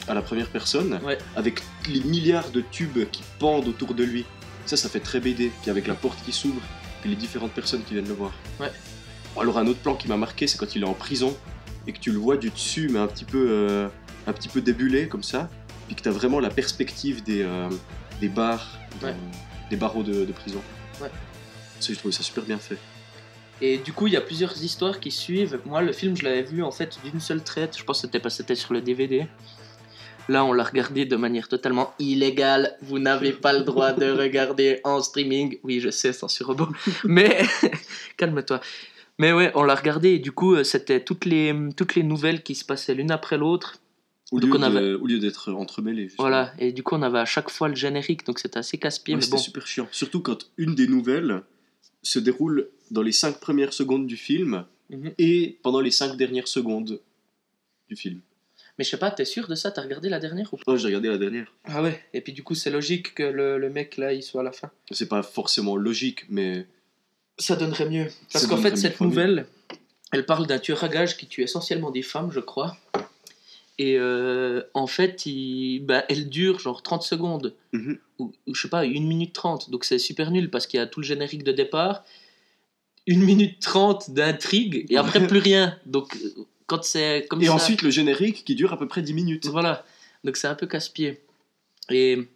à 0.07 0.15
la 0.15 0.23
première 0.23 0.49
personne, 0.49 1.01
Ouais. 1.05 1.19
avec 1.35 1.63
les 1.89 2.01
milliards 2.01 2.51
de 2.51 2.61
tubes 2.61 3.09
qui 3.11 3.23
pendent 3.39 3.67
autour 3.69 3.95
de 3.95 4.05
lui. 4.05 4.25
Ça, 4.67 4.77
ça 4.77 4.89
fait 4.89 5.01
très 5.01 5.19
BD. 5.19 5.51
Puis 5.63 5.71
avec 5.71 5.87
la 5.89 5.95
porte 5.95 6.19
qui 6.25 6.31
s'ouvre, 6.33 6.61
puis 7.01 7.11
les 7.11 7.17
différentes 7.17 7.53
personnes 7.53 7.83
qui 7.83 7.95
viennent 7.95 8.07
le 8.09 8.15
voir. 8.15 8.33
Ouais. 8.61 8.71
Alors 9.41 9.59
un 9.59 9.67
autre 9.67 9.81
plan 9.81 9.95
qui 9.95 10.09
m'a 10.09 10.17
marqué, 10.17 10.47
c'est 10.47 10.59
quand 10.59 10.75
il 10.77 10.83
est 10.83 10.87
en 10.87 10.95
prison 10.95 11.37
et 11.87 11.93
que 11.93 11.99
tu 11.99 12.11
le 12.13 12.19
vois 12.19 12.37
du 12.37 12.51
dessus, 12.51 12.89
mais 12.91 12.99
un 12.99 13.07
petit 13.07 13.25
peu, 13.25 13.47
euh, 13.49 13.89
un 14.27 14.33
petit 14.33 14.49
peu 14.49 14.61
débulé 14.61 15.09
comme 15.09 15.23
ça, 15.23 15.49
puis 15.87 15.97
que 15.97 16.03
tu 16.03 16.09
as 16.09 16.13
vraiment 16.13 16.39
la 16.39 16.51
perspective 16.51 17.23
des, 17.25 17.43
euh, 17.43 17.69
des 18.21 18.29
barres, 18.29 18.79
Ouais. 19.03 19.11
euh, 19.11 19.15
des 19.71 19.77
barreaux 19.77 20.03
de, 20.03 20.25
de 20.25 20.33
prison. 20.33 20.61
Ouais. 21.01 21.09
Ça, 21.81 21.89
j'ai 21.93 21.97
trouvé 21.97 22.13
ça 22.13 22.23
super 22.23 22.45
bien 22.45 22.59
fait. 22.59 22.77
Et 23.61 23.79
du 23.79 23.93
coup, 23.93 24.07
il 24.07 24.13
y 24.13 24.17
a 24.17 24.21
plusieurs 24.21 24.63
histoires 24.63 25.01
qui 25.01 25.11
suivent. 25.11 25.59
Moi, 25.65 25.83
le 25.83 25.93
film, 25.93 26.17
je 26.17 26.25
l'avais 26.25 26.43
vu 26.43 26.63
en 26.63 26.71
fait 26.73 26.99
d'une 27.05 27.21
seule 27.21 27.43
traite. 27.43 27.77
Je 27.79 27.85
pense 27.85 27.99
que 28.03 28.07
c'était 28.09 28.21
que 28.21 28.29
c'était 28.29 28.55
sur 28.57 28.75
le 28.75 28.81
DVD. 28.81 29.27
Là, 30.29 30.45
on 30.45 30.53
l'a 30.53 30.63
regardé 30.65 31.05
de 31.05 31.17
manière 31.17 31.49
totalement 31.49 31.95
illégale. 31.99 32.77
Vous 32.83 32.99
n'avez 32.99 33.33
pas 33.33 33.53
le 33.53 33.61
droit 33.65 33.93
de 33.93 34.11
regarder 34.11 34.81
en 34.85 35.01
streaming. 35.01 35.59
Oui, 35.65 35.81
je 35.81 35.91
sais, 35.91 36.13
censure 36.13 36.49
robot. 36.49 36.69
Mais 37.05 37.43
calme-toi. 38.17 38.61
Mais 39.23 39.33
ouais, 39.33 39.53
on 39.55 39.63
l'a 39.63 39.75
regardé 39.77 40.11
et 40.11 40.19
du 40.19 40.33
coup, 40.33 40.55
euh, 40.55 40.65
c'était 40.65 41.03
toutes 41.03 41.25
les, 41.27 41.55
toutes 41.77 41.95
les 41.95 42.03
nouvelles 42.03 42.43
qui 42.43 42.55
se 42.57 42.65
passaient 42.65 42.95
l'une 42.95 43.11
après 43.13 43.39
l'autre. 43.39 43.79
Au 44.33 44.41
Donc 44.41 44.51
lieu, 44.51 44.57
on 44.57 44.59
de- 44.61 44.65
avait- 44.79 44.93
au 44.95 45.07
lieu 45.07 45.19
d'être 45.19 45.53
entremêlés. 45.53 46.05
justement. 46.09 46.25
Voilà. 46.29 46.53
Et 46.59 46.73
du 46.73 46.83
coup, 46.83 46.95
on 46.97 47.03
avait 47.03 47.19
à 47.21 47.25
chaque 47.25 47.51
fois 47.51 47.69
le 47.69 47.75
générique, 47.77 48.25
donc 48.27 48.39
c'était 48.41 48.59
assez 48.59 48.79
casse-pied. 48.79 49.15
Ouais, 49.15 49.19
mais 49.19 49.23
c'était 49.25 49.37
bon. 49.37 49.43
super 49.43 49.67
chiant. 49.67 49.89
Surtout 49.93 50.21
quand 50.21 50.51
une 50.57 50.75
des 50.75 50.87
nouvelles 50.89 51.43
se 52.03 52.19
déroule 52.19 52.69
dans 52.91 53.03
les 53.03 53.13
cinq 53.13 53.39
premières 53.41 53.73
secondes 53.73 54.07
du 54.07 54.17
film 54.17 54.65
Mhm. 54.91 55.13
et 55.19 55.59
pendant 55.63 55.81
les 55.81 55.91
cinq 55.91 56.17
dernières 56.17 56.49
secondes 56.49 57.01
du 57.89 57.95
film. 57.97 58.21
Mais 58.79 58.85
je 58.85 58.91
sais 58.91 58.97
pas, 58.99 59.11
t'es 59.11 59.25
sûr 59.27 59.47
de 59.49 59.55
ça? 59.55 59.71
T'as 59.71 59.83
regardé 59.83 60.09
la 60.09 60.19
dernière 60.19 60.53
ou 60.53 60.57
pas? 60.57 60.65
Oh, 60.67 60.77
j'ai 60.79 60.87
regardé 60.87 61.09
la 61.09 61.19
dernière. 61.19 61.53
Ah 61.65 61.83
ouais. 61.83 62.03
Et 62.15 62.23
puis 62.23 62.33
du 62.33 62.43
coup, 62.43 62.55
c'est 62.55 62.71
logique 62.71 63.15
que 63.15 63.23
le, 63.23 63.59
le 63.59 63.71
mec 63.71 63.99
là, 63.99 64.13
il 64.15 64.23
soit 64.23 64.41
à 64.41 64.45
la 64.45 64.53
fin. 64.53 64.71
C'est 64.91 65.09
pas 65.09 65.23
forcément 65.23 65.77
logique, 65.77 66.25
mais 66.31 66.67
Ça 67.43 67.57
donnerait 67.57 67.89
mieux. 67.89 68.09
Parce 68.33 68.47
qu'en 68.47 68.57
fait, 68.57 68.77
cette 68.77 69.01
nouvelle, 69.01 69.47
elle 70.13 70.25
parle 70.25 70.47
d'un 70.47 70.59
tueur 70.59 70.85
à 70.85 70.89
gages 70.89 71.17
qui 71.17 71.27
tue 71.27 71.43
essentiellement 71.43 71.91
des 71.91 72.03
femmes, 72.03 72.31
je 72.31 72.41
crois. 72.41 72.77
Et 73.79 73.97
euh, 73.99 74.63
en 74.75 74.87
fait, 74.87 75.27
il, 75.27 75.81
bah, 75.81 76.05
elle 76.09 76.29
dure 76.29 76.61
genre 76.61 76.83
30 76.83 77.03
secondes. 77.03 77.55
Mhm. 77.73 77.99
Ou, 78.21 78.33
ou 78.47 78.55
je 78.55 78.63
sais 78.63 78.69
pas, 78.69 78.85
1 78.85 78.89
minute 78.91 79.33
30. 79.33 79.71
Donc 79.71 79.85
c'est 79.85 79.99
super 79.99 80.31
nul 80.31 80.51
parce 80.51 80.69
qu'il 80.69 80.79
y 80.79 80.81
a 80.81 80.87
tout 80.87 81.01
le 81.01 81.07
générique 81.07 81.43
de 81.43 81.51
départ, 81.51 82.05
1 83.09 83.17
minute 83.17 83.59
30 83.61 84.13
d'intrigue, 84.13 84.87
et 84.89 84.97
après 84.97 85.27
plus 85.27 85.41
rien. 85.41 85.77
Donc 85.85 86.15
euh, 86.17 86.47
quand 86.67 86.85
c'est 86.85 87.27
comme 87.29 87.43
Et 87.43 87.47
ça. 87.47 87.55
ensuite 87.55 87.83
le 87.83 87.91
générique 87.91 88.45
qui 88.45 88.55
dure 88.55 88.73
à 88.73 88.79
peu 88.79 88.87
près 88.87 89.03
10 89.03 89.15
minutes. 89.15 89.47
Voilà, 89.47 89.85
donc 90.23 90.37
c'est 90.37 90.47
un 90.47 90.55
peu 90.55 90.69
casse-pied. 90.69 91.21
Et 91.91 92.29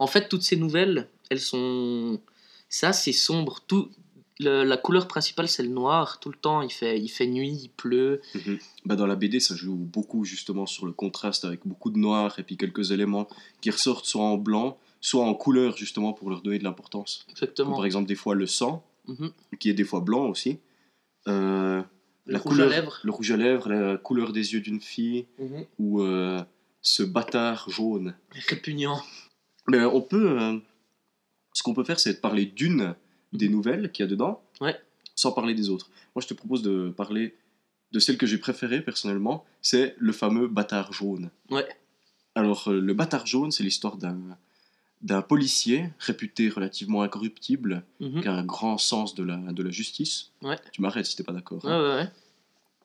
en 0.00 0.06
fait, 0.06 0.28
toutes 0.28 0.42
ces 0.42 0.56
nouvelles, 0.56 1.08
elles 1.30 1.40
sont. 1.40 2.20
Ça, 2.68 2.92
c'est 2.92 3.12
sombre. 3.12 3.60
Tout... 3.66 3.90
le- 4.40 4.64
la 4.64 4.76
couleur 4.76 5.08
principale, 5.08 5.48
c'est 5.48 5.62
le 5.62 5.68
noir. 5.68 6.20
Tout 6.20 6.30
le 6.30 6.36
temps, 6.38 6.62
il 6.62 6.70
fait, 6.70 6.98
il 7.00 7.08
fait 7.08 7.26
nuit, 7.26 7.50
il 7.64 7.68
pleut. 7.70 8.20
Mhm. 8.34 8.58
Bah, 8.84 8.96
dans 8.96 9.06
la 9.06 9.16
BD, 9.16 9.40
ça 9.40 9.54
joue 9.54 9.74
beaucoup 9.76 10.24
justement 10.24 10.66
sur 10.66 10.86
le 10.86 10.92
contraste 10.92 11.44
avec 11.44 11.60
beaucoup 11.66 11.90
de 11.90 11.98
noir 11.98 12.38
et 12.38 12.42
puis 12.42 12.56
quelques 12.56 12.90
éléments 12.92 13.26
qui 13.60 13.70
ressortent 13.70 14.04
soit 14.06 14.22
en 14.24 14.36
blanc, 14.36 14.78
soit 15.00 15.24
en 15.24 15.34
couleur 15.34 15.76
justement 15.76 16.12
pour 16.12 16.30
leur 16.30 16.42
donner 16.42 16.58
de 16.58 16.64
l'importance. 16.64 17.22
Comme 17.26 17.32
Exactement. 17.32 17.76
par 17.76 17.84
exemple 17.86 18.08
des 18.08 18.14
fois 18.16 18.34
le 18.34 18.46
sang, 18.46 18.84
Mhm. 19.08 19.30
qui 19.58 19.70
est 19.70 19.74
des 19.74 19.84
fois 19.84 20.00
blanc 20.00 20.26
aussi. 20.28 20.58
Euh, 21.26 21.82
Le 22.26 22.32
la 22.34 22.38
rouge 22.38 22.52
couleur, 22.52 22.66
à 22.68 22.70
lèvres. 22.70 22.98
Le 23.04 23.10
rouge 23.10 23.30
à 23.32 23.36
lèvres, 23.36 23.68
la 23.70 23.96
couleur 23.96 24.32
des 24.32 24.52
yeux 24.52 24.60
d'une 24.60 24.80
fille, 24.80 25.26
Mhm. 25.38 25.64
ou 25.78 26.02
euh, 26.02 26.42
ce 26.82 27.02
bâtard 27.02 27.68
jaune. 27.70 28.14
Répugnant. 28.48 29.02
Mais 29.66 29.84
on 29.84 30.00
peut. 30.02 30.38
euh, 30.40 30.58
ce 31.54 31.62
qu'on 31.62 31.74
peut 31.74 31.84
faire, 31.84 31.98
c'est 31.98 32.14
de 32.14 32.18
parler 32.18 32.44
d'une 32.46 32.94
des 33.32 33.48
nouvelles 33.48 33.90
qu'il 33.92 34.04
y 34.04 34.06
a 34.06 34.10
dedans, 34.10 34.42
Ouais. 34.60 34.76
sans 35.14 35.32
parler 35.32 35.54
des 35.54 35.68
autres. 35.70 35.90
Moi, 36.14 36.22
je 36.22 36.26
te 36.28 36.34
propose 36.34 36.62
de 36.62 36.90
parler 36.96 37.36
de 37.92 37.98
celle 38.00 38.18
que 38.18 38.26
j'ai 38.26 38.38
préférée 38.38 38.82
personnellement, 38.82 39.44
c'est 39.62 39.94
le 39.98 40.12
fameux 40.12 40.46
bâtard 40.48 40.92
jaune. 40.92 41.30
Ouais. 41.50 41.66
Alors, 42.34 42.68
euh, 42.68 42.80
le 42.80 42.94
bâtard 42.94 43.26
jaune, 43.26 43.50
c'est 43.50 43.62
l'histoire 43.64 43.96
d'un 43.96 44.18
d'un 45.00 45.22
policier 45.22 45.90
réputé 46.00 46.48
relativement 46.48 47.02
incorruptible, 47.02 47.84
Mhm. 48.00 48.20
qui 48.20 48.26
a 48.26 48.32
un 48.34 48.44
grand 48.44 48.78
sens 48.78 49.14
de 49.14 49.22
la, 49.22 49.36
de 49.36 49.62
la 49.62 49.70
justice. 49.70 50.32
Ouais. 50.42 50.56
Tu 50.72 50.82
m'arrêtes 50.82 51.06
si 51.06 51.14
t'es 51.14 51.22
pas 51.22 51.32
d'accord. 51.32 51.64
Hein. 51.64 51.80
ouais, 51.80 51.94
ouais. 52.02 52.10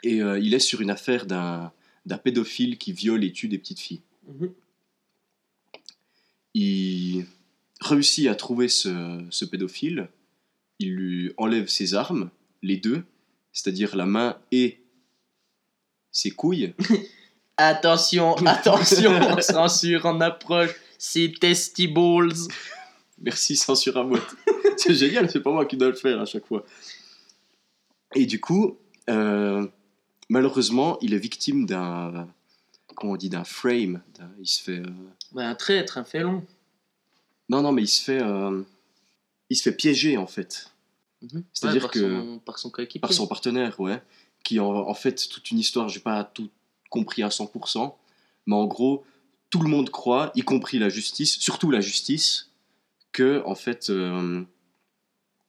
Et 0.03 0.21
euh, 0.21 0.37
il 0.37 0.53
est 0.53 0.59
sur 0.59 0.81
une 0.81 0.91
affaire 0.91 1.25
d'un 1.25 1.71
d'un 2.05 2.17
pédophile 2.19 2.77
qui 2.77 2.91
viole 2.93 3.23
et 3.23 3.31
tue 3.31 3.47
des 3.47 3.57
petites 3.57 3.79
filles. 3.79 4.01
Mhm. 4.27 4.51
Il 6.53 7.25
réussit 7.81 8.27
à 8.27 8.35
trouver 8.35 8.67
ce, 8.67 9.23
ce 9.29 9.45
pédophile, 9.45 10.09
il 10.79 10.93
lui 10.95 11.33
enlève 11.37 11.67
ses 11.67 11.93
armes, 11.93 12.29
les 12.61 12.77
deux, 12.77 13.03
c'est-à-dire 13.51 13.95
la 13.95 14.05
main 14.05 14.37
et 14.51 14.81
ses 16.11 16.31
couilles. 16.31 16.73
Attention, 17.57 18.33
attention, 18.47 19.39
censure 19.41 20.05
en 20.07 20.19
approche. 20.21 20.71
C'est 20.97 21.31
testibles. 21.39 22.33
Merci, 23.21 23.55
censure 23.55 23.97
à 23.97 24.03
mode. 24.03 24.21
c'est 24.77 24.95
génial, 24.95 25.29
c'est 25.29 25.39
pas 25.41 25.51
moi 25.51 25.65
qui 25.65 25.77
dois 25.77 25.89
le 25.89 25.93
faire 25.95 26.19
à 26.19 26.25
chaque 26.25 26.47
fois. 26.47 26.65
Et 28.15 28.25
du 28.25 28.39
coup, 28.41 28.77
euh, 29.09 29.67
malheureusement, 30.29 30.97
il 31.01 31.13
est 31.13 31.17
victime 31.19 31.65
d'un. 31.67 32.27
Comment 32.95 33.13
on 33.13 33.17
dit 33.17 33.29
D'un 33.29 33.43
frame. 33.43 34.01
Il 34.39 34.47
se 34.47 34.61
fait. 34.63 34.79
euh, 34.79 34.85
Bah, 35.31 35.47
un 35.47 35.55
traître, 35.55 35.97
un 35.99 36.03
félon. 36.03 36.43
Non, 37.49 37.61
non, 37.61 37.71
mais 37.71 37.83
il 37.83 37.87
se 37.87 38.03
fait. 38.03 38.21
euh, 38.21 38.63
Il 39.49 39.55
se 39.57 39.63
fait 39.63 39.75
piéger 39.75 40.17
en 40.17 40.27
fait. 40.27 40.71
Mhm. 41.21 41.43
C'est-à-dire 41.53 41.89
que- 41.89 41.99
Son, 41.99 42.39
par 42.39 42.59
son 42.59 42.69
coéquipier. 42.69 42.99
par 43.01 43.13
son 43.13 43.27
partenaire, 43.27 43.79
ouais, 43.79 44.01
qui 44.43 44.59
en, 44.59 44.67
en 44.73 44.93
fait 44.93 45.27
toute 45.29 45.51
une 45.51 45.59
histoire, 45.59 45.89
j'ai 45.89 45.99
pas 45.99 46.23
tout 46.23 46.49
compris 46.89 47.23
à 47.23 47.29
100%, 47.29 47.97
mais 48.45 48.55
en 48.55 48.65
gros, 48.65 49.03
tout 49.49 49.61
le 49.61 49.69
monde 49.69 49.89
croit, 49.89 50.31
y 50.35 50.41
compris 50.41 50.79
la 50.79 50.89
justice, 50.89 51.39
surtout 51.39 51.71
la 51.71 51.81
justice, 51.81 52.49
que 53.11 53.41
en 53.45 53.55
fait 53.55 53.89
euh, 53.89 54.43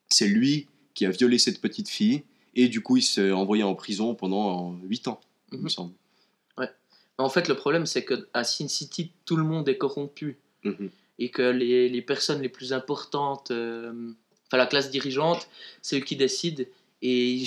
c'est 0.08 0.28
lui 0.28 0.68
qui 0.94 1.06
a 1.06 1.10
violé 1.10 1.38
cette 1.38 1.60
petite 1.60 1.88
fille 1.88 2.22
et 2.54 2.68
du 2.68 2.82
coup 2.82 2.96
il 2.98 3.02
s'est 3.02 3.32
envoyé 3.32 3.62
en 3.64 3.74
prison 3.74 4.14
pendant 4.14 4.74
8 4.82 5.08
ans, 5.08 5.20
il 5.52 5.58
me 5.58 5.62
Mhm. 5.64 5.68
semble. 5.70 5.92
En 7.16 7.28
fait, 7.28 7.46
le 7.46 7.54
problème, 7.54 7.86
c'est 7.86 8.04
qu'à 8.04 8.42
Sin 8.42 8.66
City, 8.66 9.12
tout 9.24 9.36
le 9.36 9.44
monde 9.44 9.68
est 9.68 9.78
corrompu. 9.78 10.36
Mhm. 10.64 10.90
Et 11.18 11.30
que 11.30 11.42
les, 11.42 11.88
les 11.88 12.02
personnes 12.02 12.42
les 12.42 12.48
plus 12.48 12.72
importantes, 12.72 13.50
euh, 13.50 14.12
enfin 14.46 14.56
la 14.56 14.66
classe 14.66 14.90
dirigeante, 14.90 15.48
c'est 15.82 15.98
eux 15.98 16.04
qui 16.04 16.16
décident. 16.16 16.64
Et 17.02 17.44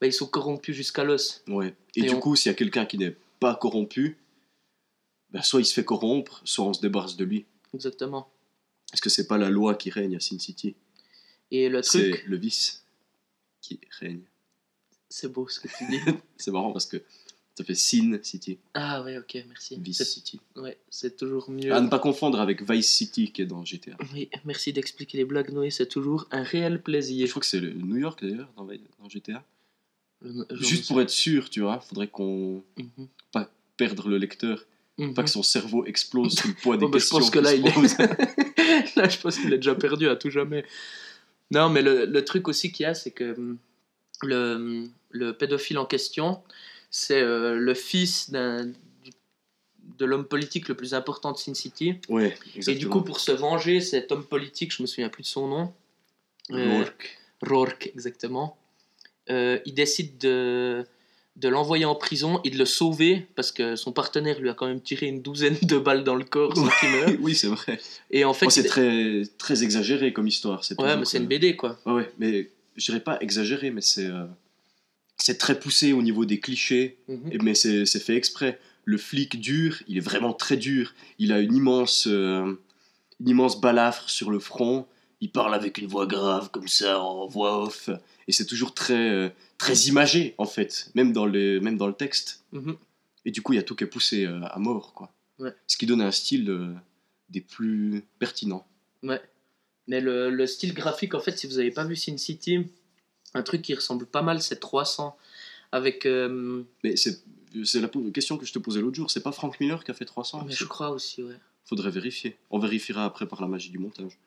bah, 0.00 0.06
ils 0.06 0.12
sont 0.12 0.26
corrompus 0.26 0.76
jusqu'à 0.76 1.02
l'os. 1.04 1.42
Ouais. 1.48 1.74
Et, 1.96 2.00
Et 2.00 2.02
du 2.04 2.14
on- 2.14 2.20
coup, 2.20 2.36
s'il 2.36 2.50
y 2.50 2.54
a 2.54 2.56
quelqu'un 2.56 2.86
qui 2.86 2.96
n'est 2.98 3.16
pas 3.40 3.54
corrompu, 3.56 4.18
ben, 5.30 5.42
soit 5.42 5.60
il 5.60 5.64
se 5.66 5.74
fait 5.74 5.84
corrompre, 5.84 6.40
soit 6.44 6.64
on 6.66 6.72
se 6.74 6.80
débarrasse 6.80 7.16
de 7.16 7.24
lui. 7.24 7.44
Exactement. 7.74 8.30
Est-ce 8.92 9.02
que 9.02 9.10
c'est 9.10 9.26
pas 9.26 9.36
la 9.38 9.50
loi 9.50 9.74
qui 9.74 9.90
règne 9.90 10.16
à 10.16 10.20
Sin 10.20 10.38
City? 10.38 10.74
Et 11.50 11.68
le 11.68 11.82
C'est 11.82 12.10
truc, 12.10 12.24
le 12.26 12.36
vice 12.36 12.84
qui 13.60 13.80
règne. 14.00 14.22
c'est 15.10 15.30
beau 15.32 15.48
ce 15.48 15.60
que 15.60 15.68
tu 15.68 15.86
dis. 15.88 16.00
C'est 16.36 16.50
marrant 16.52 16.72
parce 16.72 16.86
que 16.86 17.02
Ça 17.58 17.64
fait 17.64 17.74
Sin 17.74 18.16
City, 18.22 18.56
Ah 18.74 19.02
ouais, 19.02 19.18
ok, 19.18 19.36
merci. 19.48 19.76
Vice 19.80 20.04
City. 20.04 20.38
Ouais, 20.54 20.78
c'est 20.90 21.16
toujours 21.16 21.50
mieux. 21.50 21.72
À 21.72 21.80
ne 21.80 21.88
pas 21.88 21.98
confondre 21.98 22.38
avec 22.40 22.62
Vice 22.70 22.86
City 22.88 23.32
qui 23.32 23.42
est 23.42 23.46
dans 23.46 23.64
GTA. 23.64 23.96
Oui, 24.14 24.28
merci 24.44 24.72
d'expliquer 24.72 25.18
les 25.18 25.24
blagues, 25.24 25.50
Noé, 25.50 25.72
c'est 25.72 25.88
toujours 25.88 26.28
un 26.30 26.44
réel 26.44 26.80
plaisir. 26.80 27.26
je 27.26 27.32
crois 27.32 27.40
que 27.40 27.46
c'est 27.48 27.58
le 27.58 27.72
New 27.72 27.96
York 27.96 28.22
d'ailleurs 28.22 28.48
dans, 28.56 28.68
GTA. 29.08 29.44
Juste 30.52 30.86
pour 30.86 31.00
être 31.00 31.10
sûr, 31.10 31.50
tu 31.50 31.62
vois, 31.62 31.80
faudrait 31.80 32.06
qu'on 32.06 32.62
Mhm. 32.78 33.08
perdre 33.76 34.08
le 34.08 34.18
lecteur, 34.18 34.64
Mhm. 34.98 35.14
pas 35.14 35.24
que 35.24 35.30
son 35.30 35.42
cerveau 35.42 35.84
explose 35.84 36.36
sous 36.38 36.46
le 36.48 36.54
poids 36.54 36.76
des 36.76 36.82
Bon, 36.86 36.90
bah, 36.90 36.98
je 36.98 37.02
questions. 37.02 37.18
pense 37.18 37.30
que 37.30 37.38
là, 37.40 37.54
il 37.54 37.66
est... 37.66 37.66
là, 38.96 39.08
je 39.08 39.18
pense 39.18 39.36
qu'il 39.36 39.52
est 39.52 39.56
déjà 39.58 39.74
perdu 39.74 40.08
à 40.08 40.14
tout 40.14 40.30
jamais. 40.30 40.64
Non, 41.50 41.70
mais 41.70 41.82
le, 41.82 42.04
le 42.06 42.24
truc 42.24 42.46
aussi 42.46 42.70
qu'il 42.70 42.84
y 42.84 42.86
a, 42.86 42.94
c'est 42.94 43.10
que 43.10 43.32
hum, 43.36 43.58
le, 44.22 44.54
hum, 44.54 44.90
le 45.10 45.32
pédophile 45.36 45.78
en 45.78 45.86
question, 45.86 46.40
c'est 46.90 47.20
euh, 47.20 47.54
le 47.56 47.74
fils 47.74 48.30
d'un 48.30 48.66
du- 48.66 49.12
de 49.98 50.04
l'homme 50.04 50.26
politique 50.26 50.68
le 50.68 50.74
plus 50.74 50.94
important 50.94 51.32
de 51.32 51.38
Sin 51.38 51.54
City. 51.54 51.94
Ouais, 52.08 52.28
Et 52.54 52.56
exactement. 52.58 52.78
du 52.78 52.88
coup, 52.88 53.02
pour 53.02 53.20
se 53.20 53.32
venger, 53.32 53.80
cet 53.80 54.12
homme 54.12 54.24
politique, 54.24 54.72
je 54.74 54.82
me 54.82 54.86
souviens 54.86 55.08
plus 55.08 55.22
de 55.22 55.28
son 55.28 55.48
nom. 55.48 55.72
euh, 56.52 56.76
Rourke. 56.78 57.18
Rourke, 57.42 57.86
exactement. 57.94 58.56
Euh, 59.30 59.58
il 59.66 59.74
décide 59.74 60.16
de, 60.18 60.86
de 61.36 61.48
l'envoyer 61.48 61.84
en 61.84 61.94
prison 61.94 62.40
et 62.44 62.50
de 62.50 62.56
le 62.56 62.64
sauver 62.64 63.26
parce 63.34 63.52
que 63.52 63.76
son 63.76 63.92
partenaire 63.92 64.40
lui 64.40 64.48
a 64.48 64.54
quand 64.54 64.66
même 64.66 64.80
tiré 64.80 65.06
une 65.06 65.20
douzaine 65.20 65.56
de 65.62 65.78
balles 65.78 66.02
dans 66.04 66.14
le 66.14 66.24
corps 66.24 66.56
sans 66.56 66.68
qu'il 66.80 66.88
meure. 66.90 67.10
Oui, 67.20 67.34
c'est 67.34 67.48
vrai. 67.48 67.78
Et 68.10 68.24
en 68.24 68.32
fait, 68.32 68.46
Bon, 68.46 68.50
c'est 68.50 68.64
très, 68.64 69.22
très 69.36 69.62
exagéré 69.64 70.12
comme 70.14 70.26
histoire. 70.26 70.64
C'est 70.64 70.80
ouais, 70.80 70.96
mais 70.96 71.04
c'est 71.04 71.18
une 71.18 71.24
euh, 71.24 71.26
BD 71.28 71.56
quoi. 71.56 71.78
Ouais, 71.84 71.92
ouais, 71.92 72.12
mais 72.18 72.48
je 72.76 72.84
dirais 72.86 73.00
pas 73.00 73.18
exagéré, 73.20 73.70
mais 73.70 73.82
c'est 73.82 74.06
euh, 74.06 74.24
c'est 75.18 75.38
très 75.38 75.58
poussé 75.58 75.92
au 75.92 76.02
niveau 76.02 76.24
des 76.24 76.40
clichés, 76.40 76.98
Mhm. 77.08 77.42
mais 77.42 77.54
c'est 77.54 77.84
fait 78.00 78.16
exprès. 78.16 78.58
Le 78.84 78.96
flic 78.96 79.38
dur, 79.40 79.82
il 79.86 79.96
est 79.98 80.00
vraiment 80.00 80.32
très 80.32 80.56
dur. 80.56 80.94
Il 81.18 81.32
a 81.32 81.40
une 81.40 81.54
immense, 81.54 82.06
euh, 82.06 82.54
une 83.20 83.28
immense 83.28 83.60
balafre 83.60 84.08
sur 84.08 84.30
le 84.30 84.38
front. 84.38 84.86
Il 85.20 85.30
parle 85.30 85.54
avec 85.54 85.76
une 85.78 85.86
voix 85.86 86.06
grave, 86.06 86.50
comme 86.50 86.68
ça, 86.68 87.00
en 87.02 87.26
voix 87.26 87.64
off. 87.64 87.90
Et 88.28 88.32
c'est 88.32 88.46
toujours 88.46 88.72
très, 88.72 89.10
euh, 89.10 89.28
très 89.58 89.74
imagé, 89.88 90.34
en 90.38 90.46
fait, 90.46 90.90
même 90.94 91.12
dans, 91.12 91.26
les, 91.26 91.60
même 91.60 91.76
dans 91.76 91.86
le 91.88 91.92
texte. 91.92 92.44
Mhm. 92.52 92.76
Et 93.26 93.30
du 93.30 93.42
coup, 93.42 93.52
il 93.52 93.56
y 93.56 93.58
a 93.58 93.62
tout 93.62 93.74
qui 93.74 93.84
est 93.84 93.88
poussé 93.88 94.24
euh, 94.24 94.40
à 94.44 94.58
mort, 94.58 94.94
quoi. 94.94 95.12
Ouais. 95.38 95.52
Ce 95.66 95.76
qui 95.76 95.84
donne 95.86 96.00
un 96.00 96.10
style 96.12 96.74
des 97.28 97.40
plus 97.42 98.02
pertinents. 98.18 98.66
Ouais. 99.02 99.20
Mais 99.86 100.00
le, 100.00 100.30
le 100.30 100.46
style 100.46 100.72
graphique, 100.74 101.14
en 101.14 101.20
fait, 101.20 101.36
si 101.38 101.46
vous 101.46 101.56
n'avez 101.56 101.70
pas 101.70 101.84
vu 101.84 101.94
Sin 101.96 102.16
City, 102.16 102.66
un 103.34 103.42
truc 103.42 103.62
qui 103.62 103.74
ressemble 103.74 104.06
pas 104.06 104.22
mal, 104.22 104.42
c'est 104.42 104.60
300. 104.60 105.16
Avec. 105.72 106.06
euh, 106.06 106.62
Mais 106.84 106.96
c'est 106.96 107.22
la 107.80 107.88
question 108.12 108.38
que 108.38 108.46
je 108.46 108.52
te 108.52 108.58
posais 108.58 108.80
l'autre 108.80 108.96
jour. 108.96 109.10
C'est 109.10 109.22
pas 109.22 109.32
Frank 109.32 109.58
Miller 109.60 109.84
qui 109.84 109.90
a 109.90 109.94
fait 109.94 110.04
300 110.04 110.44
mais 110.46 110.52
je 110.52 110.64
crois 110.64 110.90
aussi, 110.90 111.22
ouais. 111.22 111.36
Faudrait 111.64 111.90
vérifier. 111.90 112.38
On 112.50 112.58
vérifiera 112.58 113.04
après 113.04 113.26
par 113.26 113.40
la 113.42 113.46
magie 113.48 113.70
du 113.70 113.78
montage. 113.78 114.18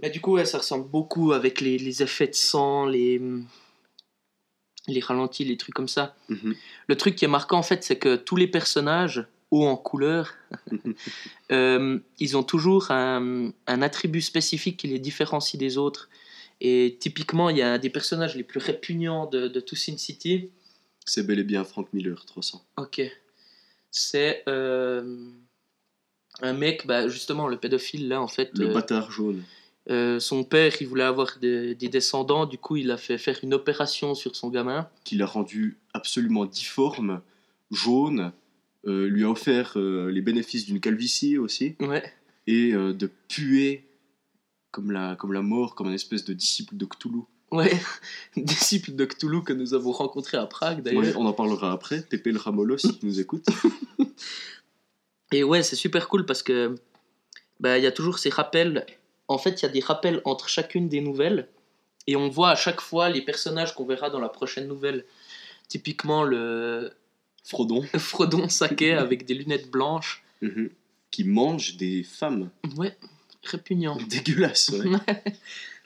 Mais 0.00 0.10
du 0.10 0.20
coup, 0.20 0.32
ouais, 0.32 0.44
ça 0.46 0.58
ressemble 0.58 0.88
beaucoup 0.88 1.32
avec 1.32 1.60
les, 1.60 1.78
les 1.78 2.02
effets 2.02 2.26
de 2.28 2.34
sang, 2.34 2.86
les, 2.86 3.20
les 4.88 5.00
ralentis, 5.00 5.44
les 5.44 5.56
trucs 5.56 5.74
comme 5.74 5.88
ça. 5.88 6.16
Le 6.86 6.96
truc 6.96 7.16
qui 7.16 7.24
est 7.24 7.28
marquant, 7.28 7.58
en 7.58 7.62
fait, 7.62 7.82
c'est 7.84 7.98
que 7.98 8.16
tous 8.16 8.36
les 8.36 8.46
personnages, 8.46 9.26
hauts 9.50 9.66
en 9.66 9.76
couleur, 9.76 10.32
euh, 11.52 11.98
ils 12.18 12.36
ont 12.36 12.42
toujours 12.42 12.90
un, 12.90 13.50
un 13.66 13.82
attribut 13.82 14.22
spécifique 14.22 14.78
qui 14.78 14.88
les 14.88 14.98
différencie 14.98 15.58
des 15.58 15.76
autres. 15.78 16.08
Et 16.60 16.96
typiquement, 17.00 17.50
il 17.50 17.58
y 17.58 17.62
a 17.62 17.72
un 17.74 17.78
des 17.78 17.90
personnages 17.90 18.34
les 18.36 18.42
plus 18.42 18.60
répugnants 18.60 19.26
de, 19.26 19.48
de 19.48 19.60
tout 19.60 19.76
Sin 19.76 19.96
City. 19.98 20.50
C'est 21.04 21.24
bel 21.26 21.38
et 21.38 21.44
bien 21.44 21.64
Frank 21.64 21.88
Miller 21.92 22.24
300. 22.24 22.64
Ok. 22.78 23.00
C'est 23.90 24.42
euh, 24.48 25.28
un 26.42 26.52
mec, 26.52 26.86
bah, 26.86 27.08
justement, 27.08 27.48
le 27.48 27.56
pédophile, 27.58 28.08
là, 28.08 28.20
en 28.20 28.28
fait. 28.28 28.50
Le 28.58 28.68
euh, 28.70 28.74
bâtard 28.74 29.10
jaune. 29.10 29.42
euh, 29.90 30.18
son 30.18 30.44
père, 30.44 30.74
il 30.80 30.86
voulait 30.88 31.04
avoir 31.04 31.38
des, 31.40 31.74
des 31.74 31.88
descendants, 31.88 32.46
du 32.46 32.58
coup, 32.58 32.76
il 32.76 32.90
a 32.90 32.96
fait 32.96 33.18
faire 33.18 33.38
une 33.42 33.54
opération 33.54 34.14
sur 34.14 34.34
son 34.36 34.48
gamin. 34.50 34.88
qui 35.04 35.16
l'a 35.16 35.26
rendu 35.26 35.76
absolument 35.94 36.44
difforme, 36.46 37.20
jaune, 37.70 38.32
lui 38.84 39.24
a 39.24 39.30
offert 39.30 39.76
les 39.76 40.20
bénéfices 40.20 40.64
d'une 40.66 40.78
calvitie 40.80 41.38
aussi, 41.38 41.74
Ouais. 41.80 42.04
et 42.46 42.70
de 42.72 43.10
puer 43.28 43.85
comme 44.76 44.90
la, 44.92 45.16
comme 45.16 45.32
la 45.32 45.40
mort, 45.40 45.74
comme 45.74 45.86
un 45.86 45.94
espèce 45.94 46.26
de 46.26 46.34
disciple 46.34 46.76
de 46.76 46.84
Cthulhu. 46.84 47.22
Ouais, 47.50 47.80
disciple 48.36 48.94
de 48.94 49.06
Cthulhu 49.06 49.42
que 49.42 49.54
nous 49.54 49.72
avons 49.72 49.90
rencontré 49.90 50.36
à 50.36 50.44
Prague 50.44 50.82
d'ailleurs. 50.82 51.02
Ouais, 51.02 51.14
on 51.16 51.24
en 51.24 51.32
parlera 51.32 51.72
après. 51.72 52.02
Pépé 52.02 52.30
le 52.30 52.38
Ramolos 52.38 52.76
qui 52.76 52.98
nous 53.04 53.18
écoute. 53.18 53.46
Et 55.32 55.42
ouais, 55.44 55.62
c'est 55.62 55.76
super 55.76 56.08
cool 56.08 56.26
parce 56.26 56.42
que 56.42 56.74
bah 57.58 57.78
il 57.78 57.84
y 57.84 57.86
a 57.86 57.90
toujours 57.90 58.18
ces 58.18 58.28
rappels. 58.28 58.84
En 59.28 59.38
fait, 59.38 59.62
il 59.62 59.64
y 59.64 59.68
a 59.68 59.70
des 59.70 59.80
rappels 59.80 60.20
entre 60.26 60.50
chacune 60.50 60.90
des 60.90 61.00
nouvelles 61.00 61.48
et 62.06 62.14
on 62.14 62.28
voit 62.28 62.50
à 62.50 62.54
chaque 62.54 62.82
fois 62.82 63.08
les 63.08 63.22
personnages 63.22 63.74
qu'on 63.74 63.86
verra 63.86 64.10
dans 64.10 64.20
la 64.20 64.28
prochaine 64.28 64.68
nouvelle. 64.68 65.06
Typiquement 65.68 66.22
le 66.22 66.92
Frodon, 67.44 67.82
Frodon 67.96 68.50
Saké 68.50 68.92
avec 68.92 69.24
des 69.24 69.34
lunettes 69.34 69.70
blanches. 69.70 70.22
Mhm. 70.42 70.68
qui 71.10 71.24
mange 71.24 71.78
des 71.78 72.02
femmes. 72.02 72.50
Ouais, 72.76 72.94
répugnant. 73.46 73.96
Dégueulasse, 74.08 74.70
ouais. 74.70 74.90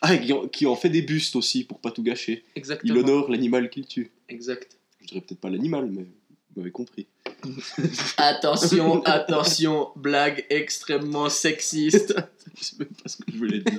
Ah, 0.02 0.14
et 0.14 0.20
qui 0.20 0.32
en, 0.32 0.48
qui 0.48 0.66
en 0.66 0.76
fait 0.76 0.88
des 0.88 1.02
bustes 1.02 1.36
aussi 1.36 1.64
pour 1.64 1.78
pas 1.80 1.90
tout 1.90 2.02
gâcher. 2.02 2.44
Exactement. 2.56 2.94
Il 2.94 2.98
honore 3.00 3.30
l'animal 3.30 3.68
qu'il 3.70 3.86
tue. 3.86 4.10
Exact. 4.28 4.76
Je 5.02 5.06
dirais 5.08 5.20
peut-être 5.20 5.40
pas 5.40 5.50
l'animal, 5.50 5.86
mais 5.90 6.02
vous 6.02 6.60
m'avez 6.60 6.70
compris. 6.70 7.06
Attention, 8.16 9.02
attention, 9.04 9.88
blague 9.96 10.46
extrêmement 10.50 11.28
sexiste. 11.28 12.14
Je 12.58 12.64
sais 12.64 12.76
même 12.78 12.88
pas 12.88 13.08
ce 13.08 13.16
que 13.18 13.24
je 13.32 13.36
voulais 13.38 13.60
dire. 13.60 13.78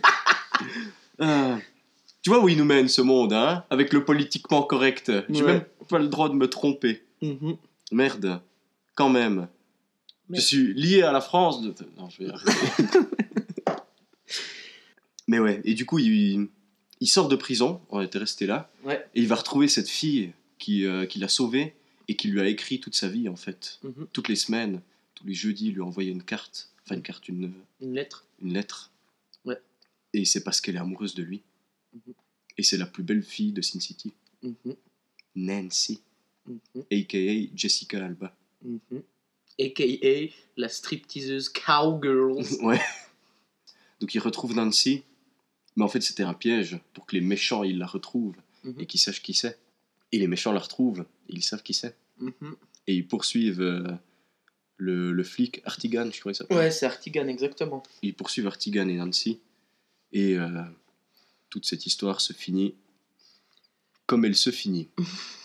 Ah. 1.20 1.58
Tu 2.24 2.30
vois 2.30 2.40
où 2.44 2.50
il 2.50 2.58
nous 2.58 2.66
mène 2.66 2.88
ce 2.88 3.02
monde, 3.02 3.34
hein? 3.34 3.64
Avec 3.70 3.92
le 3.94 4.06
politiquement 4.06 4.62
correct. 4.64 5.12
J'ai 5.30 5.44
Ouais. 5.44 5.54
même 5.54 5.66
pas 5.90 6.00
le 6.00 6.08
droit 6.08 6.30
de 6.30 6.36
me 6.36 6.48
tromper. 6.48 7.04
Mhm. 7.22 7.58
Merde. 7.92 8.42
Quand 8.96 9.10
même. 9.10 9.48
Je 10.30 10.40
suis 10.40 10.74
lié 10.74 11.02
à 11.02 11.12
la 11.12 11.20
France. 11.22 11.62
de- 11.62 11.74
Non, 11.98 12.10
je 12.10 12.24
vais 12.24 12.30
arrêter. 12.32 13.00
Mais 15.28 15.40
ouais, 15.40 15.62
et 15.64 15.74
du 15.74 15.86
coup, 15.86 16.00
il, 16.00 16.48
il 17.00 17.08
sort 17.08 17.28
de 17.28 17.36
prison. 17.36 17.82
On 17.90 18.02
était 18.02 18.18
resté 18.20 18.46
là. 18.46 18.72
Ouais. 18.84 19.06
Et 19.16 19.22
il 19.22 19.28
va 19.28 19.36
retrouver 19.36 19.68
cette 19.68 19.90
fille 19.90 20.34
qui, 20.60 20.86
euh, 20.86 21.06
qui 21.06 21.20
l'a 21.20 21.28
sauvé 21.28 21.76
et 22.08 22.16
qui 22.16 22.28
lui 22.28 22.42
a 22.42 22.48
écrit 22.48 22.80
toute 22.80 22.96
sa 22.96 23.08
vie, 23.08 23.30
en 23.30 23.36
fait. 23.36 23.80
Mhm. 23.84 24.08
Toutes 24.14 24.28
les 24.28 24.36
semaines, 24.36 24.82
tous 25.16 25.26
les 25.26 25.34
jeudis, 25.34 25.68
il 25.68 25.74
lui 25.76 25.82
a 25.82 25.86
envoyé 25.86 26.12
une 26.12 26.24
carte. 26.24 26.72
Enfin, 26.86 26.96
une 26.96 27.04
carte, 27.04 27.30
une, 27.30 27.54
Une 27.82 27.94
lettre. 27.94 28.26
une 28.42 28.54
lettre. 28.54 28.92
Ouais. 29.46 29.60
Et 30.14 30.26
c'est 30.26 30.44
parce 30.44 30.60
qu'elle 30.62 30.76
est 30.76 30.80
amoureuse 30.80 31.14
de 31.16 31.24
lui. 31.24 31.42
Mhm. 31.94 32.14
Et 32.58 32.64
c'est 32.64 32.78
la 32.78 32.86
plus 32.88 33.04
belle 33.04 33.24
fille 33.24 33.52
de 33.54 33.62
Sin 33.62 33.80
City. 33.80 34.12
Mhm. 34.44 34.76
Nancy, 35.36 36.02
Mhm. 36.48 36.84
a.k.a. 36.92 37.50
Jessica 37.56 38.04
Alba. 38.06 38.36
Mhm. 38.64 39.02
AKA 39.60 40.34
la 40.58 40.68
stripteaseuse 40.70 41.50
Cowgirls. 41.50 42.44
Ouais. 42.64 42.82
Donc 44.00 44.16
il 44.16 44.20
retrouve 44.20 44.56
Nancy, 44.56 45.04
mais 45.76 45.84
en 45.84 45.88
fait 45.88 46.02
c'était 46.02 46.24
un 46.24 46.34
piège 46.34 46.80
pour 46.94 47.06
que 47.06 47.16
les 47.16 47.22
méchants 47.22 47.64
ils 47.64 47.78
la 47.78 47.86
retrouvent 47.88 48.36
Mhm. 48.64 48.76
et 48.80 48.86
qu'ils 48.86 49.00
sachent 49.00 49.22
qui 49.24 49.34
c'est. 49.34 49.58
Et 50.12 50.20
les 50.20 50.28
méchants 50.28 50.52
la 50.52 50.60
retrouvent 50.60 51.06
et 51.30 51.34
ils 51.34 51.44
savent 51.44 51.64
qui 51.64 51.74
c'est. 51.74 51.96
Mhm. 52.20 52.56
Et 52.88 52.94
ils 52.96 53.08
poursuivent 53.08 53.62
euh, 53.62 53.88
le, 54.78 55.12
le 55.12 55.24
flic 55.24 55.62
Artigan, 55.66 56.10
je 56.12 56.20
crois 56.20 56.32
qu'il 56.32 56.38
s'appelle. 56.38 56.58
Ouais, 56.58 56.70
c'est 56.72 56.86
Artigan, 56.86 57.28
exactement. 57.28 57.82
Ils 58.04 58.14
poursuivent 58.14 58.48
Artigan 58.48 58.88
et 58.88 58.96
Nancy. 58.96 59.40
Et 60.14 60.38
euh, 60.38 60.62
toute 61.50 61.66
cette 61.66 61.86
histoire 61.86 62.22
se 62.22 62.34
finit 62.34 62.76
comme 64.06 64.26
elle 64.26 64.36
se 64.36 64.50
finit. 64.52 64.90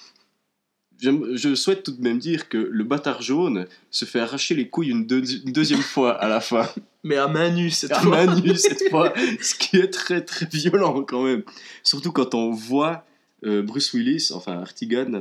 Je 1.01 1.55
souhaite 1.55 1.83
tout 1.83 1.93
de 1.93 2.01
même 2.03 2.19
dire 2.19 2.49
que 2.49 2.57
le 2.57 2.85
bâtard 2.85 3.21
jaune 3.23 3.67
se 3.91 4.05
fait 4.07 4.21
arracher 4.21 4.55
les 4.55 4.69
couilles 4.69 4.89
une, 4.91 5.07
deux- 5.07 5.45
une 5.45 5.53
deuxième 5.53 5.81
fois 5.95 6.13
à 6.15 6.29
la 6.29 6.41
fin. 6.41 6.69
Mais 7.05 7.17
à 7.17 7.29
main 7.29 7.51
nue 7.51 7.71
cette 7.71 7.93
à 7.93 8.01
fois. 8.01 8.25
main 8.27 8.41
nue 8.41 8.57
cette 8.57 8.89
fois, 8.91 9.13
ce 9.41 9.55
qui 9.55 9.77
est 9.77 9.89
très 9.91 10.25
très 10.25 10.47
violent 10.47 11.03
quand 11.05 11.23
même. 11.25 11.43
Surtout 11.83 12.13
quand 12.13 12.35
on 12.35 12.51
voit 12.51 13.05
euh, 13.45 13.63
Bruce 13.63 13.93
Willis, 13.93 14.31
enfin 14.33 14.59
Artigan, 14.59 15.19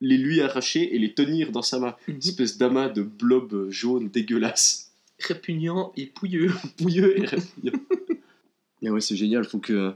les 0.00 0.16
lui 0.18 0.40
arracher 0.40 0.94
et 0.94 0.98
les 0.98 1.14
tenir 1.14 1.52
dans 1.52 1.62
sa 1.62 1.78
main. 1.78 1.94
Mhm. 2.08 2.14
Une 2.14 2.18
espèce 2.20 2.58
d'amas 2.58 2.88
de 2.88 3.02
blob 3.02 3.70
jaune 3.70 4.08
dégueulasse. 4.08 4.90
Répugnant 5.20 5.92
et 5.96 6.06
pouilleux. 6.06 6.52
Pouilleux 6.78 7.18
et 7.20 7.24
répugnant. 7.26 7.72
Et 8.82 8.88
ouais, 8.88 9.02
c'est 9.02 9.14
génial, 9.16 9.44
faut 9.44 9.58
que, 9.58 9.92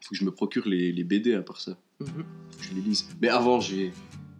faut 0.00 0.10
que 0.10 0.16
je 0.16 0.24
me 0.24 0.30
procure 0.30 0.66
les, 0.66 0.90
les 0.90 1.04
BD 1.04 1.34
à 1.34 1.42
part 1.42 1.60
ça. 1.60 1.76
Mhm. 2.00 2.24
Je 2.60 2.74
les 2.74 2.80
lise. 2.80 3.06
Mais 3.20 3.28
avant, 3.28 3.60
j'ai 3.60 3.92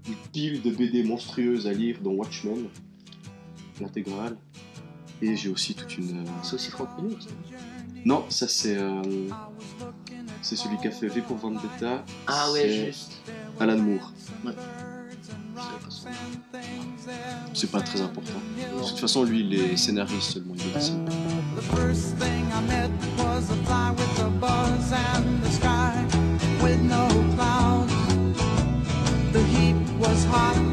une 0.08 0.14
pile 0.32 0.62
de 0.62 0.70
BD 0.70 1.02
monstrueuses 1.04 1.66
à 1.66 1.72
lire, 1.72 1.98
dont 2.02 2.12
Watchmen, 2.12 2.66
l'intégrale. 3.80 4.36
Et 5.22 5.36
j'ai 5.36 5.50
aussi 5.50 5.74
toute 5.74 5.96
une. 5.98 6.20
euh, 6.20 6.24
C'est 6.42 6.54
aussi 6.54 6.70
Frank 6.70 6.88
Miller. 7.00 7.20
ça. 7.22 7.28
Non, 8.04 8.24
ça 8.30 8.48
c'est. 8.48 8.76
euh, 8.76 9.02
C'est 10.40 10.56
celui 10.56 10.78
qui 10.78 10.88
a 10.88 10.90
fait 10.90 11.08
V 11.08 11.20
pour 11.20 11.36
Vendetta. 11.36 12.02
Ah 12.26 12.46
C'est- 12.46 12.52
ouais, 12.52 12.86
juste. 12.86 13.20
Alan 13.58 13.76
Moore. 13.76 14.12
Ça. 15.90 16.08
C'est 17.52 17.70
pas 17.70 17.82
très 17.82 18.00
important. 18.00 18.32
De 18.82 18.88
toute 18.88 18.98
façon, 18.98 19.24
lui, 19.24 19.40
il 19.40 19.52
est 19.54 19.76
scénariste 19.76 20.32
seulement. 20.32 20.54
Il 20.56 20.72
dessine. 20.72 21.06
Hot 30.30 30.69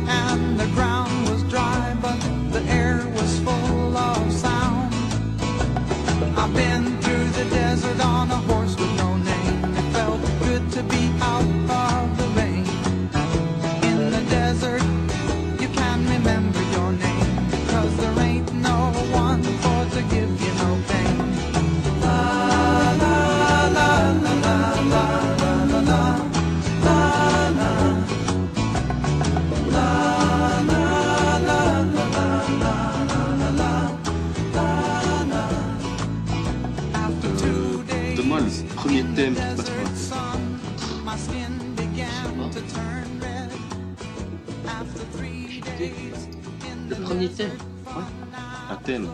Euh, 48.89 49.05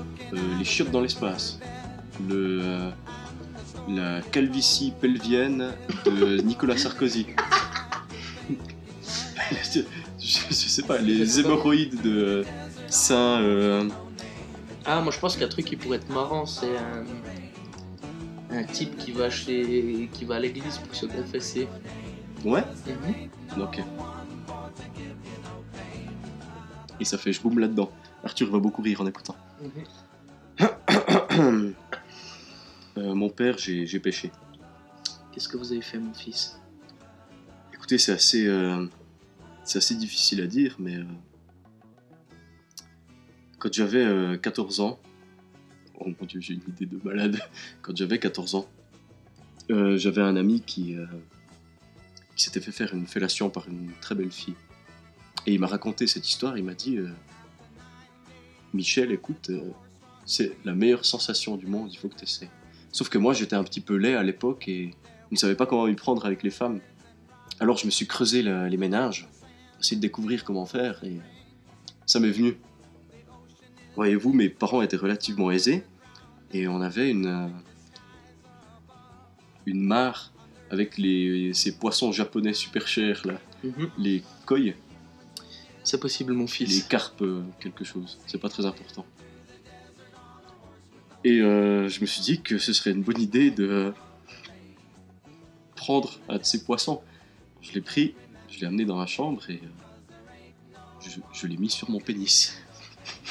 les 0.59 0.63
chiottes 0.65 0.91
dans 0.91 1.01
l'espace, 1.01 1.57
le, 2.29 2.61
euh, 2.63 2.89
la 3.89 4.21
calvitie 4.21 4.93
pelvienne 5.01 5.71
de 6.05 6.37
Nicolas 6.43 6.77
Sarkozy. 6.77 7.25
je, 9.73 9.79
je 10.19 10.53
sais 10.53 10.83
pas, 10.83 10.99
les 10.99 11.39
hémorroïdes 11.39 11.99
de 12.03 12.45
Saint. 12.87 13.41
euh, 13.41 13.89
Ah, 14.85 15.01
moi 15.01 15.11
je 15.11 15.17
pense 15.19 15.35
qu'un 15.37 15.47
truc 15.47 15.65
qui 15.65 15.75
pourrait 15.75 15.97
être 15.97 16.09
marrant, 16.13 16.45
c'est 16.45 16.77
un, 16.77 18.55
un 18.55 18.63
type 18.65 18.95
qui 18.97 19.11
va 19.11 19.31
chez, 19.31 20.07
qui 20.13 20.25
va 20.25 20.35
à 20.35 20.39
l'église 20.39 20.77
pour 20.77 20.93
se 20.95 21.07
confesser. 21.07 21.67
Ouais, 22.45 22.63
Mhm. 23.55 23.61
ok. 23.61 23.79
Et 26.99 27.05
ça 27.05 27.17
fait 27.17 27.33
je 27.33 27.41
boum 27.41 27.57
là-dedans. 27.57 27.89
Arthur 28.23 28.51
va 28.51 28.59
beaucoup 28.59 28.81
rire 28.83 29.01
en 29.01 29.07
écoutant. 29.07 29.35
Mhm. 29.63 29.83
Euh, 32.95 33.15
mon 33.15 33.29
père, 33.29 33.57
j'ai 33.57 33.99
pêché. 33.99 34.31
Qu'est-ce 35.31 35.49
que 35.49 35.57
vous 35.57 35.71
avez 35.71 35.81
fait, 35.81 35.97
mon 35.97 36.13
fils? 36.13 36.59
Écoutez, 37.73 37.97
c'est 37.97 38.11
assez, 38.11 38.45
euh, 38.45 38.85
c'est 39.63 39.79
assez 39.79 39.95
difficile 39.95 40.41
à 40.41 40.45
dire, 40.45 40.75
mais 40.77 40.97
euh, 40.97 41.03
quand 43.57 43.73
j'avais 43.73 44.05
euh, 44.05 44.37
14 44.37 44.79
ans, 44.81 44.99
oh 45.99 46.05
mon 46.05 46.25
dieu, 46.27 46.39
j'ai 46.39 46.53
une 46.53 46.61
idée 46.67 46.85
de 46.85 46.99
malade. 47.03 47.39
Quand 47.81 47.97
j'avais 47.97 48.19
14 48.19 48.53
ans, 48.53 48.69
j'avais 49.69 50.21
un 50.21 50.35
ami 50.35 50.61
qui, 50.61 50.95
qui 52.35 52.43
s'était 52.43 52.61
fait 52.61 52.71
faire 52.71 52.93
une 52.93 53.07
fellation 53.07 53.49
par 53.49 53.67
une 53.67 53.91
très 54.01 54.13
belle 54.13 54.31
fille. 54.31 54.55
Et 55.45 55.53
il 55.53 55.59
m'a 55.59 55.67
raconté 55.67 56.07
cette 56.07 56.27
histoire, 56.27 56.57
il 56.57 56.63
m'a 56.63 56.73
dit 56.73 56.97
euh, 56.97 57.09
Michel, 58.73 59.11
écoute, 59.11 59.49
euh, 59.49 59.69
c'est 60.25 60.57
la 60.65 60.73
meilleure 60.73 61.05
sensation 61.05 61.57
du 61.57 61.67
monde, 61.67 61.89
il 61.91 61.97
faut 61.97 62.07
que 62.07 62.15
tu 62.17 62.23
essaies. 62.23 62.49
Sauf 62.91 63.09
que 63.09 63.17
moi, 63.17 63.33
j'étais 63.33 63.55
un 63.55 63.63
petit 63.63 63.81
peu 63.81 63.95
laid 63.95 64.15
à 64.15 64.23
l'époque 64.23 64.67
et 64.67 64.91
je 65.29 65.35
ne 65.35 65.37
savais 65.37 65.55
pas 65.55 65.65
comment 65.65 65.85
m'y 65.85 65.95
prendre 65.95 66.25
avec 66.25 66.43
les 66.43 66.49
femmes. 66.51 66.79
Alors 67.59 67.77
je 67.77 67.85
me 67.85 67.91
suis 67.91 68.07
creusé 68.07 68.41
la- 68.41 68.67
les 68.69 68.77
ménages, 68.77 69.27
essayer 69.79 69.97
de 69.97 70.01
découvrir 70.01 70.43
comment 70.43 70.65
faire, 70.65 71.03
et 71.03 71.17
ça 72.05 72.19
m'est 72.19 72.31
venu. 72.31 72.57
Voyez-vous, 73.95 74.33
mes 74.33 74.49
parents 74.49 74.81
étaient 74.81 74.97
relativement 74.97 75.51
aisés, 75.51 75.83
et 76.51 76.67
on 76.67 76.81
avait 76.81 77.09
une, 77.11 77.27
euh, 77.27 77.47
une 79.65 79.81
mare 79.81 80.31
avec 80.71 80.97
les, 80.97 81.53
ces 81.53 81.77
poissons 81.77 82.11
japonais 82.11 82.53
super 82.53 82.87
chers, 82.87 83.25
là, 83.25 83.39
Mhm. 83.63 83.89
les 83.97 84.23
koi, 84.45 84.57
C'est 85.83 85.99
possible, 85.99 86.33
mon 86.33 86.45
les 86.45 86.47
fils. 86.47 86.83
carpes 86.83 87.21
euh, 87.21 87.43
quelque 87.59 87.83
chose, 87.83 88.17
c'est 88.25 88.39
pas 88.39 88.49
très 88.49 88.65
important. 88.65 89.05
Et 91.25 91.41
euh, 91.41 91.89
je 91.89 92.01
me 92.01 92.05
suis 92.05 92.21
dit 92.21 92.41
que 92.41 92.57
ce 92.57 92.73
serait 92.73 92.91
une 92.91 93.01
bonne 93.03 93.21
idée 93.21 93.51
de 93.51 93.93
prendre 95.75 96.19
un 96.29 96.37
de 96.37 96.43
ces 96.43 96.63
poissons. 96.63 97.01
Je 97.61 97.73
l'ai 97.73 97.81
pris, 97.81 98.15
je 98.49 98.59
l'ai 98.59 98.67
amené 98.67 98.85
dans 98.85 98.97
la 98.97 99.07
chambre 99.07 99.41
et 99.49 99.61
euh, 99.63 100.77
je, 101.01 101.19
je 101.33 101.47
l'ai 101.47 101.57
mis 101.57 101.69
sur 101.69 101.89
mon 101.89 101.99
pénis. 101.99 102.57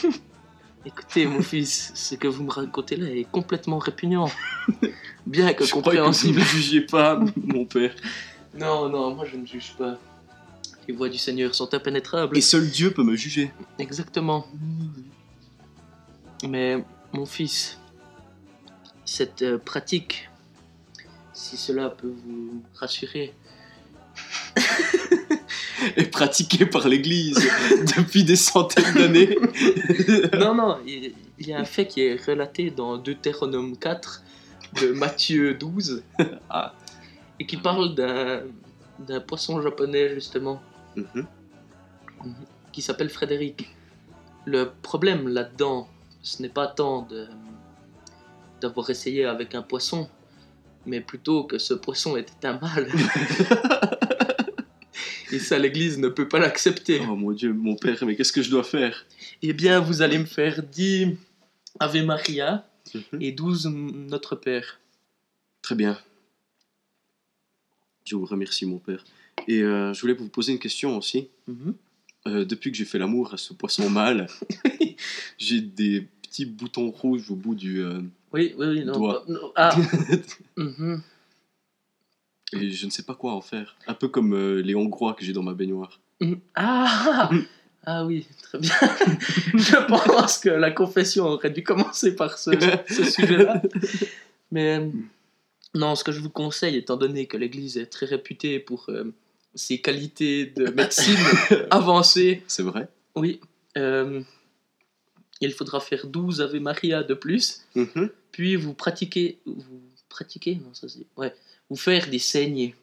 Écoutez, 0.85 1.27
mon 1.27 1.43
fils, 1.43 1.93
ce 1.95 2.17
que 2.17 2.27
vous 2.27 2.43
me 2.43 2.51
racontez 2.51 2.97
là 2.97 3.09
est 3.09 3.31
complètement 3.31 3.79
répugnant. 3.79 4.29
Bien 5.27 5.55
que 5.55 5.65
Je 5.65 5.71
crois 5.71 5.83
que 5.83 5.89
vous 5.89 5.95
compréhensible. 5.97 6.41
ne 6.41 6.45
me 6.45 6.49
jugiez 6.49 6.81
pas, 6.81 7.21
mon 7.37 7.65
père. 7.65 7.95
Non, 8.55 8.89
non, 8.89 9.15
moi 9.15 9.25
je 9.25 9.37
ne 9.37 9.47
juge 9.47 9.75
pas. 9.79 9.99
Les 10.93 10.99
voies 10.99 11.09
du 11.09 11.17
Seigneur 11.17 11.55
sont 11.55 11.73
impénétrables. 11.73 12.37
Et 12.37 12.43
seul 12.43 12.69
Dieu 12.69 12.91
peut 12.91 13.03
me 13.03 13.17
juger. 13.17 13.51
Exactement. 13.79 14.47
Mais 16.47 16.85
mon 17.15 17.25
fils, 17.25 17.79
cette 19.07 19.41
euh, 19.41 19.57
pratique, 19.57 20.29
si 21.33 21.57
cela 21.57 21.89
peut 21.89 22.13
vous 22.27 22.63
rassurer, 22.75 23.33
Et 25.97 26.05
pratiqué 26.05 26.67
par 26.67 26.87
l'Église 26.87 27.39
depuis 27.97 28.25
des 28.25 28.37
centaines 28.37 28.93
d'années. 28.93 29.39
non, 30.39 30.55
non, 30.55 30.77
il 30.87 31.15
y 31.39 31.55
a 31.55 31.59
un 31.59 31.65
fait 31.65 31.87
qui 31.87 32.03
est 32.03 32.23
relaté 32.23 32.71
dans 32.71 32.99
Deutéronome 32.99 33.79
4 33.79 34.23
de 34.83 34.89
Matthieu 34.89 35.55
12 35.55 36.03
Ah. 36.51 36.75
et 37.41 37.47
qui 37.47 37.57
parle 37.57 37.95
d'un 37.95 39.21
poisson 39.21 39.63
japonais 39.63 40.13
justement 40.13 40.61
Mhm. 40.97 41.27
qui 42.73 42.83
s'appelle 42.83 43.11
Frédéric. 43.11 43.69
Le 44.45 44.71
problème 44.83 45.29
là-dedans, 45.29 45.89
ce 46.23 46.43
n'est 46.43 46.49
pas 46.49 46.67
tant 46.67 47.03
de 47.03 47.27
d'avoir 48.61 48.89
essayé 48.91 49.25
avec 49.25 49.55
un 49.57 49.63
poisson, 49.63 50.09
mais 50.87 51.01
plutôt 51.01 51.43
que 51.45 51.59
ce 51.59 51.75
poisson 51.75 52.17
était 52.17 52.47
un 52.47 52.59
mâle. 52.61 52.89
Et 55.33 55.39
ça, 55.39 55.59
l'Église 55.59 55.99
ne 55.99 56.09
peut 56.09 56.29
pas 56.29 56.39
l'accepter. 56.39 57.01
Oh 57.09 57.17
mon 57.17 57.33
Dieu, 57.33 57.53
mon 57.55 57.75
père, 57.75 58.05
mais 58.05 58.15
qu'est-ce 58.17 58.33
que 58.33 58.43
je 58.43 58.51
dois 58.51 58.65
faire? 58.65 59.07
Eh 59.41 59.55
bien, 59.55 59.81
vous 59.81 60.03
allez 60.03 60.19
me 60.19 60.27
faire 60.27 60.63
10 60.63 61.17
Ave 61.81 62.03
Maria 62.05 62.67
Mhm. 62.95 63.23
et 63.23 63.33
12 63.33 63.67
Notre 63.67 64.37
Père. 64.37 64.79
Très 65.63 65.75
bien. 65.75 65.99
Je 68.05 68.15
vous 68.17 68.27
remercie, 68.27 68.67
mon 68.67 68.79
père. 68.79 69.03
Et 69.49 69.63
euh, 69.63 69.93
je 69.93 70.01
voulais 70.01 70.15
vous 70.15 70.29
poser 70.29 70.53
une 70.53 70.59
question 70.59 70.97
aussi. 70.97 71.29
Mhm. 71.49 71.75
Euh, 72.29 72.45
depuis 72.45 72.71
que 72.71 72.77
j'ai 72.77 72.85
fait 72.85 72.99
l'amour 72.99 73.35
à 73.35 73.37
ce 73.37 73.53
poisson 73.53 73.91
mâle, 73.91 74.29
j'ai 75.39 75.61
des 75.61 76.07
petits 76.23 76.47
boutons 76.47 76.91
rouges 76.91 77.31
au 77.31 77.35
bout 77.35 77.55
du. 77.57 77.81
euh, 77.83 78.01
Oui, 78.33 78.55
oui, 78.57 78.67
oui. 78.67 78.85
Non, 78.85 78.93
Doigt. 78.93 79.25
pas- 79.27 79.33
non, 79.33 79.53
ah 79.57 79.77
Mhm. 80.57 81.03
et 82.55 82.71
je 82.71 82.87
ne 82.87 82.91
sais 82.91 83.03
pas 83.03 83.15
quoi 83.15 83.33
en 83.33 83.41
faire. 83.41 83.77
Un 83.89 83.95
peu 83.95 84.07
comme 84.09 84.35
euh, 84.35 84.61
les 84.63 84.75
Hongrois 84.75 85.15
que 85.15 85.25
j'ai 85.25 85.33
dans 85.33 85.43
ma 85.43 85.55
baignoire. 85.55 86.01
Mhm. 86.21 86.39
Ah 86.55 87.31
Ah 87.85 88.05
oui, 88.07 88.29
très 88.41 88.61
bien. 88.61 88.71
Je 89.55 89.87
pense 89.89 90.39
que 90.39 90.51
la 90.51 90.71
confession 90.71 91.25
aurait 91.25 91.51
dû 91.51 91.65
commencer 91.65 92.15
par 92.15 92.39
ce, 92.39 92.53
ce 92.89 93.03
sujet-là. 93.03 93.61
Mais 94.53 94.89
non, 95.75 95.97
ce 95.97 96.05
que 96.05 96.13
je 96.13 96.21
vous 96.21 96.31
conseille, 96.31 96.77
étant 96.77 96.97
donné 96.97 97.27
que 97.27 97.37
l'Église 97.37 97.79
est 97.79 97.87
très 97.87 98.07
réputée 98.07 98.61
pour 98.61 98.87
euh, 98.89 99.13
ses 99.55 99.81
qualités 99.81 100.47
de 100.47 100.71
médecine 100.71 101.17
avancées, 101.71 102.43
C'est 102.47 102.63
vrai 102.63 102.89
oui, 103.15 103.41
euh, 103.77 104.23
il 105.41 105.53
faudra 105.53 105.81
faire 105.81 106.07
12 106.07 106.41
Ave 106.41 106.57
Maria 106.61 107.03
de 107.03 107.15
plus, 107.15 107.63
Mhm. 107.75 108.09
puis 108.31 108.57
vous 108.57 108.73
pratiquez, 108.75 109.39
vous 109.45 109.81
pratiquez, 110.09 110.55
non 110.57 110.73
ça 110.73 110.89
c'est, 110.89 111.05
ouais, 111.17 111.35
vous 111.69 111.77
faire 111.77 112.09
des 112.09 112.19
saignées. 112.19 112.75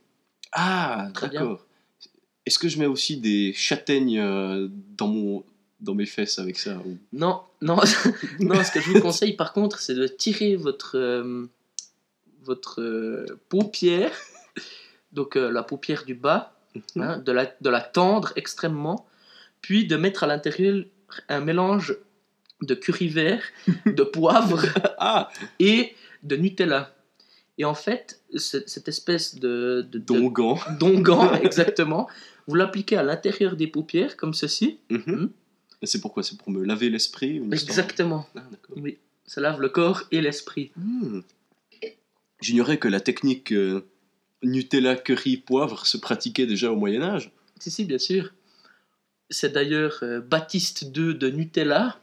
Ah, 0.51 1.09
Très 1.13 1.29
bien. 1.29 1.41
d'accord. 1.41 1.65
Est-ce 2.45 2.57
que 2.59 2.67
je 2.67 2.79
mets 2.79 2.85
aussi 2.87 3.17
des 3.17 3.53
châtaignes 3.53 4.19
euh, 4.19 4.67
dans, 4.97 5.07
mon, 5.07 5.43
dans 5.79 5.93
mes 5.93 6.07
fesses 6.07 6.39
avec 6.39 6.57
ça 6.57 6.77
ou- 6.85 6.97
Non, 7.13 7.41
non, 7.61 7.75
non. 8.39 8.63
Ce 8.63 8.71
que 8.71 8.81
je 8.81 8.89
vous 8.91 9.01
conseille, 9.01 9.33
par 9.33 9.53
contre, 9.53 9.79
c'est 9.79 9.93
de 9.93 10.07
tirer 10.07 10.55
votre 10.55 10.97
euh, 10.97 11.45
votre 12.43 12.81
euh, 12.81 13.25
paupière, 13.49 14.11
donc 15.11 15.35
la 15.35 15.61
paupière 15.63 16.05
du 16.05 16.15
bas, 16.15 16.58
Mhm. 16.75 17.01
hein, 17.03 17.17
de, 17.19 17.31
la, 17.31 17.45
de 17.61 17.69
la 17.69 17.81
tendre 17.81 18.31
extrêmement, 18.35 19.07
puis 19.61 19.85
de 19.87 19.95
mettre 19.97 20.23
à 20.23 20.27
l'intérieur 20.27 20.83
un 21.27 21.39
mélange 21.41 21.97
de 22.61 22.75
curry 22.75 23.07
vert, 23.07 23.41
de 23.85 24.03
poivre 24.03 24.61
Ah, 24.99 25.29
et 25.59 25.95
de 26.23 26.35
Nutella. 26.35 26.93
Et 27.57 27.65
en 27.65 27.73
fait, 27.73 28.21
ce- 28.35 28.63
cette 28.67 28.87
espèce 28.87 29.35
de, 29.35 29.85
de, 29.89 29.97
de- 29.97 30.03
Dongan. 30.03 30.57
d'onguent, 30.79 31.33
exactement, 31.43 32.07
vous 32.47 32.55
l'appliquez 32.55 32.97
à 32.97 33.03
l'intérieur 33.03 33.55
des 33.55 33.67
paupières, 33.67 34.15
comme 34.17 34.33
ceci. 34.33 34.79
Mhm. 34.89 35.03
Mhm. 35.05 35.31
Et 35.81 35.85
C'est 35.87 36.01
pourquoi? 36.01 36.23
C'est 36.23 36.37
pour 36.37 36.51
me 36.51 36.63
laver 36.63 36.89
l'esprit 36.89 37.41
Exactement. 37.51 38.27
Ah. 38.35 38.41
Oui, 38.75 38.97
ça 39.25 39.39
lave 39.41 39.61
le 39.61 39.69
corps 39.69 40.03
et 40.11 40.19
l'esprit. 40.21 40.71
Hmm. 40.75 41.21
J'ignorais 42.41 42.77
que 42.77 42.87
la 42.87 42.99
technique 43.01 43.51
euh, 43.51 43.85
Nutella 44.43 44.95
curry 44.95 45.37
poivre 45.37 45.85
se 45.85 45.97
pratiquait 45.97 46.45
déjà 46.45 46.71
au 46.71 46.75
Moyen 46.75 47.01
Âge. 47.01 47.31
Si, 47.59 47.71
si, 47.71 47.85
bien 47.85 47.97
sûr. 47.97 48.33
C'est 49.29 49.51
d'ailleurs 49.53 49.99
euh, 50.01 50.21
Baptiste 50.21 50.81
II 50.95 51.15
de 51.15 51.29
Nutella, 51.29 51.99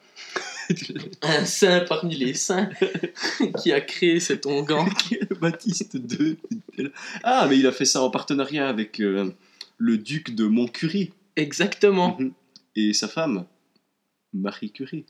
un 1.22 1.44
saint 1.44 1.80
parmi 1.80 2.14
les 2.14 2.34
saints, 2.34 2.70
qui 3.62 3.72
a 3.72 3.80
créé 3.80 4.20
cet 4.20 4.46
onguent. 4.46 4.88
Baptiste 5.40 5.94
II. 5.94 6.36
Nutella. 6.50 6.90
Ah, 7.22 7.46
mais 7.48 7.58
il 7.58 7.66
a 7.66 7.72
fait 7.72 7.84
ça 7.84 8.02
en 8.02 8.10
partenariat 8.10 8.68
avec 8.68 9.00
euh, 9.00 9.32
le 9.78 9.98
duc 9.98 10.34
de 10.34 10.46
Montcurie 10.46 11.12
Exactement. 11.36 12.16
Mhm. 12.18 12.32
et 12.76 12.92
sa 12.92 13.08
femme, 13.08 13.46
Marie 14.32 14.70
Curie. 14.70 15.04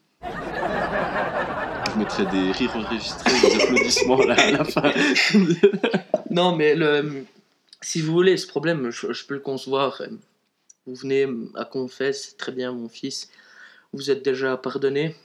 Je 1.97 2.01
mettrai 2.03 2.27
des 2.27 2.53
rires 2.53 2.77
enregistrés, 2.77 3.41
des 3.49 3.63
applaudissements 3.63 4.23
là, 4.23 4.35
à 4.39 4.51
la 4.51 4.65
fin. 4.65 4.93
Non, 6.31 6.55
mais 6.55 6.75
le, 6.75 7.25
si 7.81 8.03
vous 8.03 8.13
voulez, 8.13 8.37
ce 8.37 8.47
problème, 8.47 8.91
je, 8.91 9.15
je 9.15 9.25
peux 9.25 9.33
le 9.33 9.41
concevoir. 9.41 10.03
Vous 10.87 10.95
venez 10.95 11.27
à 11.55 11.65
confesse, 11.65 12.37
très 12.37 12.53
bien, 12.53 12.73
mon 12.73 12.91
fils. 12.91 13.31
Vous 13.95 14.11
êtes 14.11 14.23
déjà 14.23 14.59
pardonné. 14.59 15.17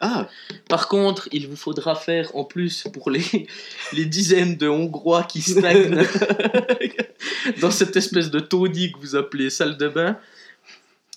Ah, 0.00 0.28
Par 0.68 0.88
contre, 0.88 1.28
il 1.30 1.46
vous 1.46 1.54
faudra 1.54 1.94
faire 1.94 2.34
en 2.34 2.42
plus 2.44 2.84
pour 2.92 3.10
les, 3.10 3.46
les 3.92 4.04
dizaines 4.06 4.56
de 4.56 4.66
Hongrois 4.66 5.22
qui 5.22 5.42
stagnent 5.42 6.04
dans 7.60 7.70
cette 7.70 7.94
espèce 7.96 8.30
de 8.32 8.40
taudis 8.40 8.90
que 8.92 8.98
vous 8.98 9.14
appelez 9.14 9.48
salle 9.48 9.76
de 9.76 9.86
bain. 9.88 10.18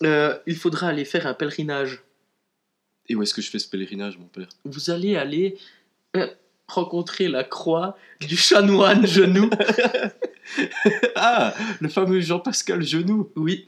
euh, 0.03 0.37
il 0.45 0.55
faudra 0.55 0.89
aller 0.89 1.05
faire 1.05 1.25
un 1.25 1.33
pèlerinage. 1.33 2.03
Et 3.13 3.15
où 3.15 3.21
est-ce 3.21 3.35
que 3.35 3.43
je 3.43 3.49
fais 3.51 3.59
ce 3.59 3.69
pèlerinage, 3.69 4.17
mon 4.17 4.25
père? 4.25 4.49
Vous 4.65 4.89
allez 4.89 5.15
aller 5.15 5.59
euh, 6.17 6.27
rencontrer 6.67 7.27
la 7.27 7.43
croix 7.43 7.95
du 8.19 8.35
chanoine 8.35 9.05
genou. 9.07 9.49
Ah, 11.15 11.53
le 11.79 11.87
fameux 11.87 12.19
Jean-Pascal 12.19 12.83
Genoux. 12.83 13.31
Oui, 13.37 13.65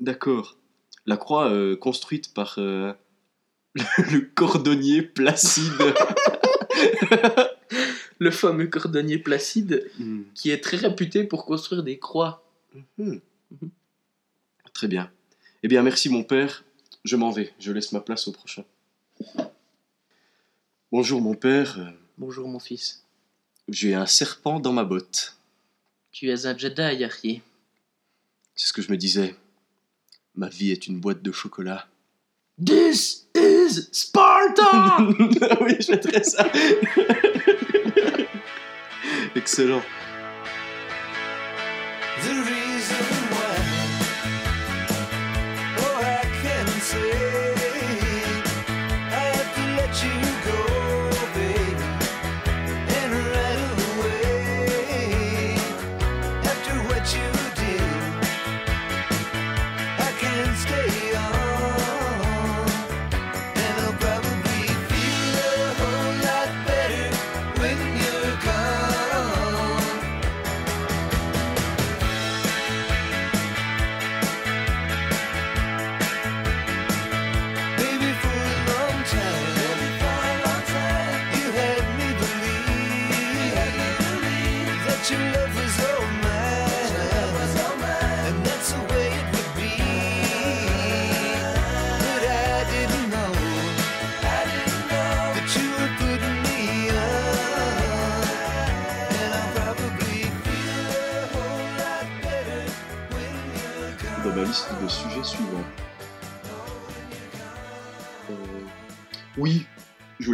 D'accord. 0.00 0.58
La 1.06 1.16
croix 1.16 1.50
euh, 1.50 1.76
construite 1.76 2.34
par 2.34 2.56
euh, 2.58 2.92
le 3.74 4.20
cordonnier 4.34 5.00
Placide. 5.00 5.72
le 8.18 8.30
fameux 8.30 8.66
cordonnier 8.66 9.16
Placide 9.18 9.90
Hmm. 9.98 10.22
qui 10.34 10.50
est 10.50 10.60
très 10.60 10.76
réputé 10.76 11.24
pour 11.24 11.46
construire 11.46 11.82
des 11.82 11.98
croix. 11.98 12.44
Hmm. 12.98 13.16
Très 14.74 14.88
bien. 14.88 15.10
Eh 15.62 15.68
bien, 15.68 15.82
merci 15.82 16.10
mon 16.10 16.22
père. 16.22 16.64
Je 17.04 17.16
m'en 17.16 17.30
vais. 17.30 17.54
Je 17.58 17.72
laisse 17.72 17.92
ma 17.92 18.00
place 18.00 18.28
au 18.28 18.32
prochain. 18.32 18.64
Bonjour 20.92 21.20
mon 21.20 21.34
père. 21.34 21.92
Bonjour 22.18 22.48
mon 22.48 22.58
fils. 22.58 23.04
J'ai 23.68 23.94
un 23.94 24.06
serpent 24.06 24.60
dans 24.60 24.72
ma 24.72 24.84
botte. 24.84 25.36
Tu 26.10 26.30
es 26.30 26.46
un 26.46 26.56
Jedi, 26.56 27.04
Harry. 27.04 27.42
C'est 28.54 28.68
ce 28.68 28.72
que 28.72 28.82
je 28.82 28.90
me 28.90 28.96
disais. 28.96 29.36
Ma 30.34 30.48
vie 30.48 30.70
est 30.70 30.86
une 30.86 31.00
boîte 31.00 31.22
de 31.22 31.32
chocolat. 31.32 31.86
This 32.64 33.26
is 33.34 33.88
Sparta! 33.92 34.98
oui, 35.60 35.76
je 35.80 35.92
mettrais 35.92 36.24
ça. 36.24 36.50
Excellent. 39.36 39.82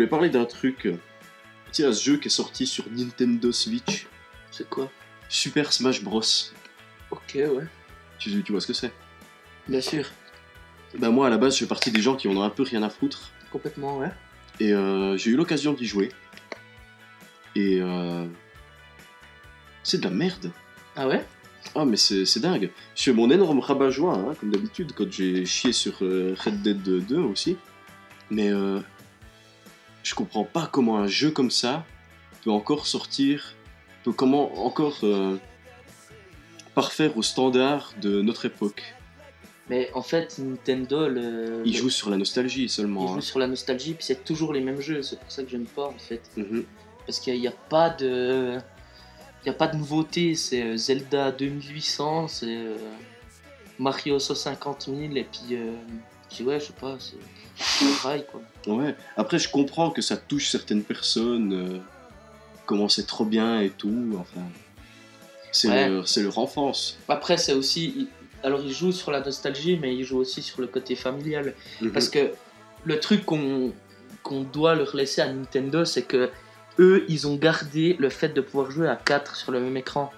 Voulais 0.06 0.28
parler 0.28 0.30
d'un 0.30 0.44
truc. 0.44 0.82
Tu 0.82 1.82
sais, 1.82 1.92
ce 1.92 2.02
jeu 2.02 2.16
qui 2.16 2.28
est 2.28 2.30
sorti 2.30 2.66
sur 2.66 2.84
Nintendo 2.90 3.52
Switch, 3.52 4.06
C'est 4.50 4.68
quoi? 4.68 4.90
Super 5.28 5.72
Smash 5.72 6.02
Bros. 6.02 6.22
Ok, 7.10 7.32
ouais. 7.34 7.66
Tu, 8.18 8.42
tu 8.42 8.52
vois 8.52 8.60
ce 8.60 8.66
que 8.66 8.72
c'est? 8.72 8.92
Bien 9.68 9.80
sûr. 9.80 10.06
Bah 10.98 11.10
moi 11.10 11.26
à 11.26 11.30
la 11.30 11.36
base 11.36 11.54
je 11.54 11.60
fais 11.60 11.66
partie 11.66 11.90
des 11.90 12.00
gens 12.00 12.14
qui 12.14 12.28
en 12.28 12.36
ont 12.36 12.42
un 12.42 12.50
peu 12.50 12.62
rien 12.62 12.82
à 12.82 12.88
foutre. 12.88 13.30
Complètement, 13.50 13.98
ouais. 13.98 14.10
Et 14.60 14.72
euh, 14.72 15.16
j'ai 15.16 15.30
eu 15.30 15.36
l'occasion 15.36 15.72
d'y 15.72 15.84
jouer. 15.84 16.10
Et 17.54 17.80
euh, 17.80 18.24
c'est 19.82 19.98
de 19.98 20.04
la 20.04 20.10
merde. 20.10 20.50
Ah 20.94 21.08
ouais? 21.08 21.26
Ah 21.74 21.84
mais 21.84 21.96
c'est 21.96 22.40
dingue. 22.40 22.70
Je 22.94 23.02
fais 23.02 23.12
mon 23.12 23.30
énorme 23.30 23.58
rabat-joie, 23.58 24.14
hein, 24.14 24.34
comme 24.38 24.50
d'habitude, 24.50 24.92
quand 24.94 25.10
j'ai 25.10 25.44
chié 25.44 25.72
sur 25.72 25.98
euh, 26.02 26.34
Red 26.38 26.62
Dead 26.62 26.82
2 26.82 27.18
aussi. 27.18 27.56
Mais 28.30 28.50
euh, 28.50 28.80
je 30.06 30.14
comprends 30.14 30.44
pas 30.44 30.68
comment 30.70 30.98
un 30.98 31.08
jeu 31.08 31.32
comme 31.32 31.50
ça 31.50 31.84
peut 32.44 32.50
encore 32.52 32.86
sortir, 32.86 33.54
peut 34.04 34.12
comment 34.12 34.64
encore 34.64 34.98
euh, 35.02 35.36
parfaire 36.76 37.16
aux 37.18 37.24
standards 37.24 37.92
de 38.00 38.22
notre 38.22 38.44
époque. 38.44 38.84
Mais 39.68 39.90
en 39.94 40.02
fait, 40.02 40.38
Nintendo, 40.38 41.08
le... 41.08 41.62
Il 41.64 41.72
le- 41.72 41.78
joue 41.78 41.90
sur 41.90 42.08
la 42.08 42.16
nostalgie 42.16 42.62
il 42.64 42.70
seulement. 42.70 43.08
joue 43.08 43.14
hein. 43.14 43.20
sur 43.20 43.40
la 43.40 43.48
nostalgie, 43.48 43.94
puis 43.94 44.04
c'est 44.04 44.22
toujours 44.22 44.52
les 44.52 44.60
mêmes 44.60 44.80
jeux. 44.80 45.02
C'est 45.02 45.18
pour 45.18 45.32
ça 45.32 45.42
que 45.42 45.48
j'aime 45.50 45.66
pas, 45.66 45.88
en 45.88 45.98
fait. 45.98 46.22
Mhm. 46.36 46.64
Parce 47.04 47.18
qu'il 47.18 47.40
n'y 47.40 47.48
a 47.48 47.54
pas 47.68 47.90
de... 47.90 48.58
Il 49.42 49.50
n'y 49.50 49.50
a 49.50 49.54
pas 49.54 49.66
de 49.66 49.76
nouveauté. 49.76 50.36
C'est 50.36 50.62
euh, 50.62 50.76
Zelda 50.76 51.32
2800, 51.32 52.28
c'est 52.28 52.46
euh, 52.46 52.76
Mario 53.80 54.20
150 54.20 54.82
000, 54.82 55.16
et 55.16 55.24
puis... 55.24 55.56
euh, 55.56 55.72
puis 56.30 56.44
ouais, 56.44 56.60
je 56.60 56.66
sais 56.66 56.72
pas, 56.72 56.96
c'est 57.00 57.16
quoi. 58.30 58.42
Ouais. 58.66 58.94
Après, 59.16 59.38
je 59.38 59.48
comprends 59.48 59.90
que 59.90 60.02
ça 60.02 60.16
touche 60.16 60.48
certaines 60.48 60.82
personnes, 60.82 61.52
euh, 61.52 61.78
comment 62.66 62.88
c'est 62.88 63.06
trop 63.06 63.24
bien 63.24 63.60
et 63.60 63.70
tout. 63.70 64.16
Enfin, 64.18 64.42
c'est 65.52 65.68
Ouais. 65.68 65.88
leur, 65.88 66.04
leur 66.16 66.38
enfance. 66.38 66.98
Après, 67.08 67.36
c'est 67.38 67.52
aussi... 67.54 68.08
Alors, 68.42 68.60
il 68.62 68.72
joue 68.72 68.92
sur 68.92 69.10
la 69.10 69.20
nostalgie, 69.20 69.78
mais 69.80 69.94
il 69.96 70.04
joue 70.04 70.18
aussi 70.18 70.42
sur 70.42 70.60
le 70.60 70.66
côté 70.66 70.94
familial. 70.94 71.54
Mhm. 71.80 71.92
Parce 71.92 72.08
que 72.08 72.30
le 72.84 73.00
truc 73.00 73.24
qu'on 73.24 73.72
qu'on 74.22 74.42
doit 74.42 74.74
leur 74.74 74.96
laisser 74.96 75.20
à 75.20 75.32
Nintendo, 75.32 75.84
c'est 75.84 76.02
que 76.02 76.30
eux, 76.80 77.04
ils 77.08 77.28
ont 77.28 77.36
gardé 77.36 77.94
le 78.00 78.08
fait 78.10 78.30
de 78.30 78.40
pouvoir 78.40 78.72
jouer 78.72 78.88
à 78.88 78.96
4 78.96 79.36
sur 79.36 79.52
le 79.52 79.60
même 79.60 79.76
écran. 79.76 80.10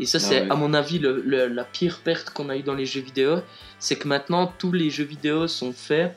Et 0.00 0.06
ça, 0.06 0.18
Ah 0.20 0.26
c'est 0.26 0.40
ouais. 0.42 0.50
à 0.50 0.56
mon 0.56 0.74
avis 0.74 0.98
le- 0.98 1.22
le- 1.24 1.46
la 1.46 1.62
pire 1.62 2.00
perte 2.02 2.30
qu'on 2.30 2.48
a 2.48 2.56
eu 2.56 2.64
dans 2.64 2.74
les 2.74 2.84
jeux 2.84 3.00
vidéo. 3.00 3.36
C'est 3.78 3.94
que 3.94 4.08
maintenant, 4.08 4.52
tous 4.58 4.72
les 4.72 4.90
jeux 4.90 5.04
vidéo 5.04 5.46
sont 5.46 5.72
faits. 5.72 6.16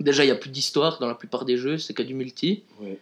Déjà, 0.00 0.24
il 0.24 0.26
n'y 0.26 0.32
a 0.32 0.36
plus 0.36 0.50
d'histoire 0.50 0.98
dans 0.98 1.08
la 1.08 1.14
plupart 1.14 1.44
des 1.44 1.56
jeux, 1.56 1.78
c'est 1.78 1.94
que 1.94 2.02
du 2.02 2.14
multi. 2.14 2.62
Ouais. 2.80 2.98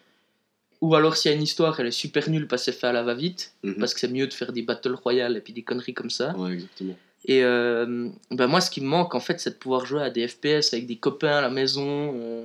Ou 0.80 0.94
alors, 0.94 1.16
s'il 1.16 1.30
y 1.30 1.35
a 1.35 1.37
une 1.37 1.42
histoire, 1.42 1.78
elle 1.80 1.87
est 1.87 1.90
super 1.90 2.28
nulle 2.28 2.46
parce 2.46 2.62
que 2.66 2.72
c'est 2.72 2.78
fait 2.78 2.87
à 2.87 2.92
la 2.92 3.02
va-vite. 3.02 3.54
Mhm. 3.62 3.76
Parce 3.78 3.94
que 3.94 4.00
c'est 4.00 4.09
mieux 4.09 4.26
de 4.26 4.33
faire 4.33 4.52
des 4.52 4.62
battle 4.62 4.94
royale 4.94 5.37
et 5.37 5.40
puis 5.40 5.52
des 5.52 5.62
conneries 5.62 5.94
comme 5.94 6.11
ça. 6.11 6.37
Ouais, 6.37 6.52
exactement. 6.52 6.94
Et 7.26 7.42
euh, 7.42 8.09
bah, 8.30 8.46
moi, 8.46 8.61
ce 8.61 8.70
qui 8.70 8.80
me 8.83 8.87
manque, 8.87 9.14
en 9.14 9.20
fait, 9.20 9.40
c'est 9.40 9.50
de 9.50 9.54
pouvoir 9.57 9.87
jouer 9.87 10.02
à 10.02 10.11
des 10.11 10.28
FPS 10.28 10.72
avec 10.74 10.87
des 10.87 10.96
copains 10.96 11.37
à 11.37 11.40
la 11.40 11.48
maison. 11.50 12.12
euh, 12.16 12.44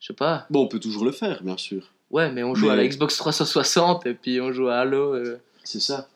je 0.00 0.08
sais 0.08 0.14
pas. 0.14 0.46
Bon, 0.50 0.64
on 0.64 0.68
peut 0.68 0.80
toujours 0.80 1.04
le 1.04 1.12
faire, 1.12 1.42
bien 1.44 1.56
sûr. 1.56 1.90
Ouais, 2.10 2.30
mais 2.30 2.42
on 2.42 2.54
joue 2.54 2.66
Mais- 2.66 2.72
à 2.72 2.76
la 2.76 2.86
Xbox 2.88 3.16
360 3.16 4.04
et 4.06 4.14
puis 4.14 4.40
on 4.40 4.52
joue 4.52 4.68
à 4.68 4.76
Halo. 4.78 5.14
euh. 5.14 5.38
C'est 5.62 5.80
ça. 5.80 6.08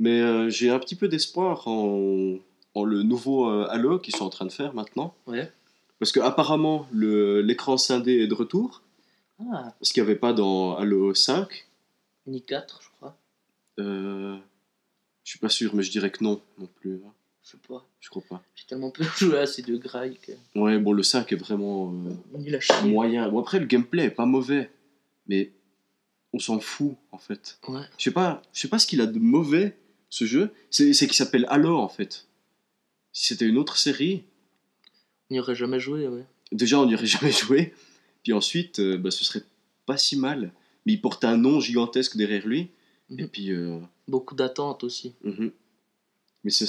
Mais 0.00 0.20
euh, 0.20 0.48
j'ai 0.48 0.70
un 0.70 0.78
petit 0.78 0.94
peu 0.96 1.06
d'espoir 1.08 1.68
en, 1.68 2.36
en 2.74 2.84
le 2.84 3.02
nouveau 3.02 3.48
euh, 3.50 3.66
Halo 3.70 3.98
qu'ils 3.98 4.16
sont 4.16 4.24
en 4.24 4.30
train 4.30 4.46
de 4.46 4.52
faire 4.52 4.72
maintenant. 4.74 5.14
Ouais. 5.26 5.52
Parce 5.98 6.12
que 6.12 6.20
apparemment 6.20 6.86
le- 6.92 7.40
l'écran 7.42 7.76
scindé 7.76 8.18
est 8.18 8.26
de 8.26 8.34
retour, 8.34 8.82
Ah, 9.52 9.72
ce 9.82 9.92
qu'il 9.92 10.02
n'y 10.02 10.08
avait 10.08 10.18
pas 10.18 10.32
dans 10.32 10.76
Halo 10.76 11.14
5. 11.14 11.66
ni 12.26 12.42
4, 12.42 12.80
je 12.82 12.88
crois. 12.96 13.16
Euh, 13.78 14.36
je 15.24 15.30
suis 15.30 15.38
pas 15.38 15.48
sûr, 15.48 15.74
mais 15.74 15.82
je 15.82 15.90
dirais 15.90 16.10
que 16.10 16.22
non, 16.24 16.40
non 16.58 16.68
plus. 16.80 17.00
hein. 17.06 17.12
Je 17.42 17.50
sais 17.52 17.58
pas. 17.66 17.86
Je 18.00 18.10
crois 18.10 18.22
pas. 18.28 18.42
J'ai 18.54 18.66
tellement 18.66 18.90
peu 18.90 19.04
joué 19.16 19.38
à 19.38 19.46
ces 19.46 19.62
deux 19.62 19.78
grailles 19.78 20.18
que. 20.20 20.32
Ouais, 20.58 20.78
bon, 20.78 20.92
le 20.92 21.02
5 21.02 21.32
est 21.32 21.36
vraiment 21.36 21.92
euh, 22.34 22.84
moyen. 22.84 23.28
Bon, 23.28 23.40
après, 23.40 23.58
le 23.58 23.66
gameplay 23.66 24.04
est 24.04 24.10
pas 24.10 24.26
mauvais, 24.26 24.70
mais 25.28 25.50
on 26.32 26.38
s'en 26.38 26.60
fout, 26.60 26.96
en 27.12 27.18
fait. 27.18 27.58
Ouais. 27.68 27.80
Je 27.96 28.04
sais 28.04 28.10
pas, 28.10 28.42
je 28.52 28.60
sais 28.60 28.68
pas 28.68 28.78
ce 28.78 28.86
qu'il 28.86 29.00
a 29.00 29.06
de 29.06 29.18
mauvais, 29.18 29.78
ce 30.10 30.24
jeu. 30.26 30.52
C'est 30.70 30.92
c'est 30.92 31.06
qu'il 31.06 31.16
s'appelle 31.16 31.46
Halo, 31.48 31.78
en 31.78 31.88
fait. 31.88 32.26
Si 33.12 33.28
c'était 33.28 33.46
une 33.46 33.56
autre 33.56 33.78
série, 33.78 34.24
On 35.30 35.34
n'y 35.34 35.40
aurait 35.40 35.54
jamais 35.54 35.78
joué, 35.80 36.08
ouais. 36.08 36.24
déjà, 36.52 36.78
on 36.80 36.86
n'y 36.86 36.94
aurait 36.94 37.06
jamais 37.20 37.32
joué. 37.32 37.74
Puis 38.22 38.32
ensuite, 38.32 38.78
euh, 38.80 38.96
bah, 38.98 39.10
ce 39.10 39.24
serait 39.24 39.44
pas 39.86 39.96
si 39.96 40.16
mal. 40.16 40.52
Mais 40.86 40.94
il 40.94 41.00
porte 41.00 41.24
un 41.24 41.36
nom 41.36 41.60
gigantesque 41.60 42.16
derrière 42.16 42.46
lui. 42.46 42.68
Et 43.10 43.22
Mhm. 43.22 43.28
puis... 43.28 43.52
euh, 43.52 43.78
Beaucoup 44.06 44.34
d'attentes 44.34 44.84
aussi. 44.84 45.14
mhm. 45.24 45.50
Mais 46.44 46.50
c'est- 46.50 46.66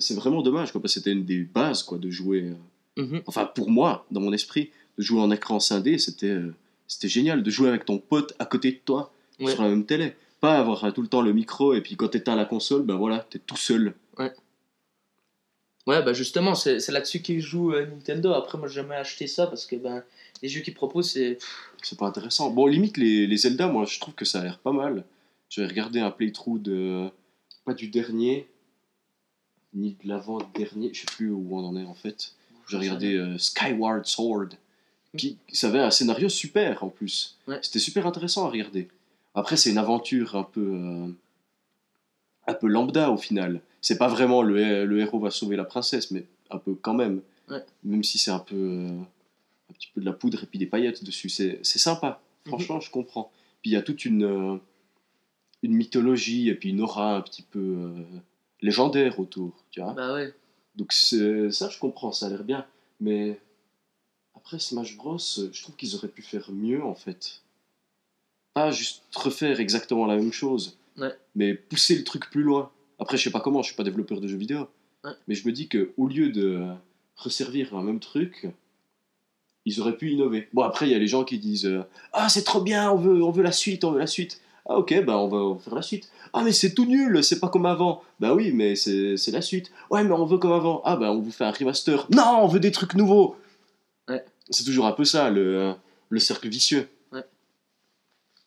c'est 0.00 0.14
vraiment 0.14 0.42
dommage, 0.42 0.72
quoi, 0.72 0.80
parce 0.80 0.94
que 0.94 1.00
c'était 1.00 1.12
une 1.12 1.24
des 1.24 1.40
bases, 1.42 1.82
quoi, 1.82 1.98
de 1.98 2.10
jouer... 2.10 2.50
euh, 2.98 3.02
Mhm. 3.02 3.22
enfin 3.26 3.46
pour 3.46 3.70
moi, 3.70 4.06
dans 4.10 4.20
mon 4.20 4.32
esprit, 4.32 4.70
de 4.98 5.02
jouer 5.02 5.20
en 5.20 5.30
écran 5.30 5.58
scindé, 5.60 5.96
c'était 5.98 6.26
euh, 6.28 6.54
c'était 6.86 7.08
génial 7.08 7.42
de 7.42 7.50
jouer 7.50 7.68
avec 7.68 7.84
ton 7.84 7.98
pote 7.98 8.34
à 8.40 8.44
côté 8.46 8.72
de 8.72 8.78
toi 8.84 9.12
Ouais. 9.38 9.52
sur 9.52 9.62
la 9.62 9.68
même 9.70 9.86
télé. 9.86 10.12
Pas 10.40 10.58
avoir 10.58 10.84
euh, 10.84 10.90
tout 10.90 11.00
le 11.02 11.08
temps 11.08 11.22
le 11.22 11.32
micro 11.32 11.72
et 11.72 11.80
puis 11.80 11.96
quand 11.96 12.08
t'éteins 12.08 12.34
la 12.36 12.44
console, 12.44 12.82
ben 12.82 12.96
voilà, 12.96 13.20
t'es 13.30 13.38
tout 13.38 13.56
seul. 13.56 13.94
Ouais, 14.18 14.32
bah 15.86 16.12
justement, 16.12 16.54
c'est 16.54 16.78
c'est 16.80 16.92
là-dessus 16.92 17.20
qu'ils 17.22 17.40
jouent 17.40 17.72
euh, 17.72 17.86
Nintendo. 17.86 18.32
Après, 18.32 18.58
moi, 18.58 18.68
j'ai 18.68 18.74
jamais 18.74 18.94
acheté 18.96 19.26
ça 19.26 19.46
parce 19.46 19.66
que 19.66 19.76
ben, 19.76 20.04
les 20.42 20.48
jeux 20.48 20.60
qu'ils 20.60 20.74
proposent, 20.74 21.10
c'est. 21.12 21.38
C'est 21.82 21.98
pas 21.98 22.06
intéressant. 22.06 22.50
Bon, 22.50 22.66
limite 22.66 22.96
les, 22.98 23.26
les 23.26 23.36
Zelda, 23.38 23.66
moi 23.66 23.86
je 23.86 23.98
trouve 24.00 24.14
que 24.14 24.26
ça 24.26 24.40
a 24.40 24.44
l'air 24.44 24.58
pas 24.58 24.72
mal. 24.72 25.04
J'avais 25.48 25.68
regardé 25.68 26.00
un 26.00 26.10
playthrough 26.10 26.60
de. 26.60 27.08
pas 27.64 27.72
du 27.74 27.88
dernier, 27.88 28.46
ni 29.74 29.96
de 30.02 30.08
l'avant-dernier, 30.08 30.90
je 30.92 31.00
sais 31.00 31.06
plus 31.06 31.30
où 31.30 31.48
on 31.56 31.64
en 31.64 31.76
est 31.76 31.84
en 31.86 31.94
fait. 31.94 32.34
J'ai 32.68 32.76
regardé 32.76 33.14
euh, 33.14 33.38
Skyward 33.38 34.04
Sword. 34.06 34.50
Puis 35.16 35.38
ça 35.52 35.68
avait 35.68 35.80
un 35.80 35.90
scénario 35.90 36.28
super 36.28 36.84
en 36.84 36.88
plus. 36.88 37.36
Ouais. 37.48 37.58
C'était 37.62 37.80
super 37.80 38.06
intéressant 38.06 38.46
à 38.46 38.50
regarder. 38.50 38.88
Après, 39.34 39.56
c'est 39.56 39.70
une 39.70 39.78
aventure 39.78 40.36
un 40.36 40.44
peu. 40.44 40.60
euh, 40.60 41.08
un 42.46 42.54
peu 42.54 42.66
lambda 42.68 43.10
au 43.10 43.16
final. 43.16 43.60
C'est 43.80 43.98
pas 43.98 44.08
vraiment 44.08 44.42
le, 44.42 44.84
le 44.84 44.98
héros 45.00 45.18
va 45.20 45.30
sauver 45.30 45.56
la 45.56 45.64
princesse, 45.64 46.10
mais 46.10 46.26
un 46.50 46.58
peu 46.58 46.74
quand 46.74 46.94
même. 46.94 47.22
Ouais. 47.48 47.64
Même 47.84 48.04
si 48.04 48.18
c'est 48.18 48.30
un 48.30 48.38
peu. 48.38 48.56
euh, 48.56 48.88
un 49.70 49.72
petit 49.72 49.88
peu 49.94 50.00
de 50.00 50.06
la 50.06 50.12
poudre 50.12 50.42
et 50.42 50.46
puis 50.46 50.58
des 50.58 50.66
paillettes 50.66 51.04
dessus. 51.04 51.28
C'est 51.28 51.60
c'est 51.62 51.78
sympa. 51.78 52.20
Franchement, 52.46 52.80
je 52.80 52.90
comprends. 52.90 53.30
Puis 53.62 53.70
il 53.70 53.74
y 53.74 53.76
a 53.76 53.82
toute 53.82 54.04
une. 54.04 54.24
euh, 54.24 54.56
une 55.62 55.74
mythologie 55.74 56.48
et 56.48 56.54
puis 56.54 56.70
une 56.70 56.80
aura 56.80 57.16
un 57.16 57.20
petit 57.20 57.42
peu 57.42 57.58
euh, 57.58 57.92
légendaire 58.62 59.20
autour, 59.20 59.62
tu 59.70 59.80
vois. 59.82 59.92
Bah 59.92 60.14
ouais. 60.14 60.34
Donc 60.76 60.92
ça, 60.92 61.68
je 61.68 61.78
comprends, 61.78 62.12
ça 62.12 62.26
a 62.26 62.28
l'air 62.30 62.44
bien. 62.44 62.66
Mais 62.98 63.38
après 64.34 64.58
Smash 64.58 64.96
Bros, 64.96 65.18
je 65.18 65.62
trouve 65.62 65.76
qu'ils 65.76 65.94
auraient 65.96 66.08
pu 66.08 66.22
faire 66.22 66.50
mieux 66.50 66.82
en 66.82 66.94
fait. 66.94 67.42
Pas 68.54 68.70
juste 68.70 69.02
refaire 69.14 69.60
exactement 69.60 70.06
la 70.06 70.16
même 70.16 70.32
chose, 70.32 70.78
Ouais. 70.96 71.12
mais 71.34 71.54
pousser 71.54 71.94
le 71.96 72.04
truc 72.04 72.30
plus 72.30 72.42
loin. 72.42 72.70
Après, 73.00 73.16
je 73.16 73.24
sais 73.24 73.30
pas 73.30 73.40
comment, 73.40 73.62
je 73.62 73.68
suis 73.68 73.76
pas 73.76 73.82
développeur 73.82 74.20
de 74.20 74.28
jeux 74.28 74.36
vidéo, 74.36 74.68
Ouais. 75.02 75.12
mais 75.26 75.34
je 75.34 75.46
me 75.48 75.52
dis 75.52 75.66
que 75.68 75.92
au 75.96 76.06
lieu 76.06 76.28
de 76.30 76.62
resservir 77.16 77.74
un 77.74 77.82
même 77.82 78.00
truc, 78.00 78.48
ils 79.64 79.80
auraient 79.80 79.96
pu 79.96 80.10
innover. 80.10 80.48
Bon, 80.52 80.62
après, 80.62 80.86
il 80.86 80.92
y 80.92 80.94
a 80.94 80.98
les 80.98 81.06
gens 81.06 81.24
qui 81.24 81.38
disent 81.38 81.66
euh, 81.66 81.82
Ah, 82.12 82.28
c'est 82.28 82.42
trop 82.44 82.60
bien, 82.60 82.90
on 82.90 82.96
veut, 82.96 83.22
on 83.22 83.30
veut 83.30 83.42
la 83.42 83.52
suite, 83.52 83.82
on 83.84 83.92
veut 83.92 83.98
la 83.98 84.06
suite. 84.06 84.40
Ah, 84.68 84.76
ok, 84.76 85.04
bah 85.04 85.16
on 85.18 85.28
va 85.54 85.58
faire 85.58 85.74
la 85.74 85.82
suite. 85.82 86.10
Ah, 86.34 86.42
mais 86.44 86.52
c'est 86.52 86.74
tout 86.74 86.84
nul, 86.84 87.24
c'est 87.24 87.40
pas 87.40 87.48
comme 87.48 87.66
avant. 87.66 88.02
Bah 88.20 88.34
oui, 88.34 88.52
mais 88.52 88.76
c'est 88.76 89.16
c'est 89.16 89.30
la 89.32 89.40
suite. 89.42 89.72
Ouais, 89.90 90.04
mais 90.04 90.12
on 90.12 90.26
veut 90.26 90.38
comme 90.38 90.52
avant. 90.52 90.82
Ah, 90.84 90.96
bah 90.96 91.10
on 91.12 91.18
vous 91.20 91.32
fait 91.32 91.44
un 91.44 91.50
remaster. 91.50 92.06
Non, 92.10 92.40
on 92.42 92.46
veut 92.46 92.60
des 92.60 92.70
trucs 92.70 92.94
nouveaux. 92.94 93.36
Ouais. 94.08 94.22
C'est 94.50 94.64
toujours 94.64 94.86
un 94.86 94.92
peu 94.92 95.04
ça, 95.04 95.30
le, 95.30 95.74
le 96.10 96.18
cercle 96.20 96.48
vicieux. 96.48 96.88
Ouais. 97.12 97.24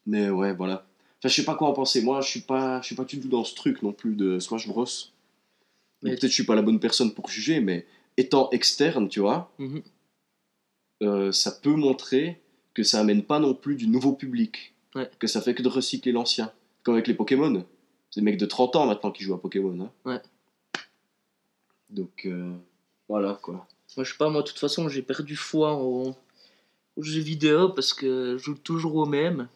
Mais 0.06 0.30
ouais, 0.30 0.54
voilà. 0.54 0.86
Enfin, 1.24 1.30
je 1.30 1.36
sais 1.36 1.46
pas 1.46 1.56
quoi 1.56 1.70
en 1.70 1.74
penser. 1.74 2.02
Moi, 2.02 2.20
je 2.20 2.28
suis 2.30 2.42
pas, 2.42 2.82
je 2.82 2.88
suis 2.88 2.96
pas 2.96 3.06
du 3.06 3.18
tout 3.20 3.30
dans 3.30 3.46
ce 3.46 3.56
truc 3.56 3.82
non 3.82 3.94
plus 3.94 4.14
de 4.16 4.40
Smash 4.40 4.68
Bros. 4.68 4.86
Mais- 6.02 6.12
Peut-être 6.12 6.28
je 6.28 6.34
suis 6.34 6.44
pas 6.44 6.56
la 6.56 6.62
bonne 6.62 6.82
personne 6.82 7.14
pour 7.14 7.30
juger, 7.30 7.62
mais 7.62 7.86
étant 8.18 8.50
externe, 8.52 9.08
tu 9.08 9.22
vois, 9.22 9.50
Mhm. 9.58 9.82
euh, 11.04 11.32
ça 11.32 11.52
peut 11.52 11.76
montrer 11.76 12.42
que 12.74 12.84
ça 12.84 13.00
amène 13.00 13.24
pas 13.24 13.40
non 13.40 13.54
plus 13.54 13.76
du 13.78 13.88
nouveau 13.88 14.12
public. 14.14 14.74
Ouais. 14.96 15.10
Que 15.18 15.28
ça 15.28 15.42
fait 15.42 15.56
que 15.56 15.64
de 15.64 15.70
recycler 15.70 16.12
l'ancien. 16.12 16.52
Comme 16.84 16.96
avec 16.96 17.08
les 17.08 17.14
Pokémon. 17.14 17.66
C'est 18.10 18.20
des 18.20 18.26
mecs 18.26 18.38
de 18.38 18.46
30 18.46 18.76
ans 18.76 18.86
maintenant 18.86 19.12
qui 19.12 19.24
jouent 19.24 19.34
à 19.34 19.42
Pokémon. 19.42 19.80
hein. 19.86 19.92
Ouais. 20.06 20.22
Donc, 21.90 22.26
euh, 22.26 22.54
voilà 23.08 23.40
quoi. 23.42 23.66
Moi, 23.96 24.04
je 24.04 24.12
sais 24.12 24.18
pas, 24.18 24.30
moi, 24.30 24.42
de 24.42 24.48
toute 24.48 24.60
façon, 24.60 24.90
j'ai 24.90 25.02
perdu 25.04 25.36
foi 25.36 25.76
au- 25.76 26.16
aux 26.96 27.02
jeux 27.04 27.22
vidéo 27.22 27.70
parce 27.70 27.94
que 27.94 28.38
je 28.38 28.44
joue 28.44 28.56
toujours 28.56 28.96
au 28.96 29.06
même. 29.06 29.48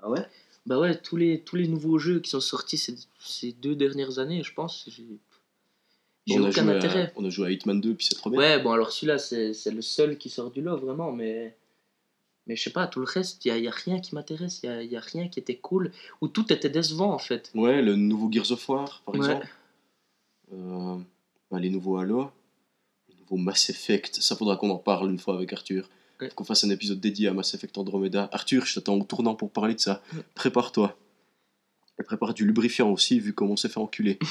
Ah 0.00 0.08
ouais? 0.10 0.26
Bah 0.66 0.78
ouais, 0.78 0.96
tous 0.96 1.16
les, 1.16 1.40
tous 1.42 1.56
les 1.56 1.68
nouveaux 1.68 1.98
jeux 1.98 2.20
qui 2.20 2.30
sont 2.30 2.40
sortis 2.40 2.78
ces, 2.78 2.94
ces 3.18 3.52
deux 3.52 3.74
dernières 3.76 4.18
années, 4.18 4.42
je 4.42 4.54
pense, 4.54 4.88
j'ai 4.88 6.38
aucun 6.40 6.68
intérêt. 6.68 7.08
à, 7.08 7.12
on 7.16 7.24
a 7.24 7.28
joué 7.30 7.48
à 7.48 7.50
Hitman 7.50 7.80
2, 7.80 7.94
puis 7.94 8.06
c'est 8.06 8.14
trop 8.14 8.30
bien. 8.30 8.38
Ouais, 8.38 8.62
bon, 8.62 8.72
alors 8.72 8.90
celui-là, 8.90 9.18
c'est 9.18 9.52
le 9.70 9.82
seul 9.82 10.16
qui 10.16 10.30
sort 10.30 10.50
du 10.50 10.62
lot, 10.62 10.76
vraiment, 10.78 11.12
mais. 11.12 11.56
Mais 12.46 12.56
je 12.56 12.62
sais 12.62 12.70
pas, 12.70 12.86
tout 12.86 13.00
le 13.00 13.06
reste, 13.06 13.42
il 13.46 13.56
y 13.56 13.66
a, 13.66 13.70
a 13.70 13.72
rien 13.74 14.00
qui 14.00 14.14
m'intéresse, 14.14 14.60
il 14.62 14.66
y 14.90 14.96
a, 14.96 14.98
a 14.98 15.02
rien 15.02 15.28
qui 15.28 15.38
était 15.40 15.56
cool, 15.56 15.92
ou 16.20 16.28
tout 16.28 16.52
était 16.52 16.68
décevant 16.68 17.12
en 17.14 17.18
fait. 17.18 17.50
Ouais, 17.54 17.80
le 17.80 17.96
nouveau 17.96 18.30
Gears 18.30 18.52
of 18.52 18.68
War, 18.68 19.00
par 19.06 19.14
Ouais. 19.14 19.20
exemple. 19.20 19.48
Euh, 20.52 20.98
bah, 21.50 21.58
les 21.58 21.70
nouveaux 21.70 21.96
Halo. 21.96 22.30
Le 23.08 23.14
nouveau 23.20 23.36
Mass 23.38 23.70
Effect. 23.70 24.16
Ça 24.20 24.36
faudra 24.36 24.56
qu'on 24.58 24.68
en 24.68 24.76
parle 24.78 25.10
une 25.10 25.18
fois 25.18 25.36
avec 25.36 25.54
Arthur. 25.54 25.88
Ouais. 26.20 26.28
Qu'on 26.34 26.44
fasse 26.44 26.64
un 26.64 26.70
épisode 26.70 27.00
dédié 27.00 27.28
à 27.28 27.32
Mass 27.32 27.54
Effect 27.54 27.76
Andromeda. 27.76 28.28
Arthur, 28.32 28.66
je 28.66 28.74
t'attends 28.74 28.94
au 28.94 29.04
tournant 29.04 29.34
pour 29.34 29.50
parler 29.50 29.74
de 29.74 29.80
ça. 29.80 30.02
Prépare-toi. 30.34 30.96
Et 31.98 32.02
prépare 32.02 32.34
du 32.34 32.44
lubrifiant 32.44 32.90
aussi, 32.90 33.20
vu 33.20 33.32
comment 33.32 33.52
on 33.52 33.56
s'est 33.56 33.68
fait 33.68 33.80
enculer. 33.80 34.18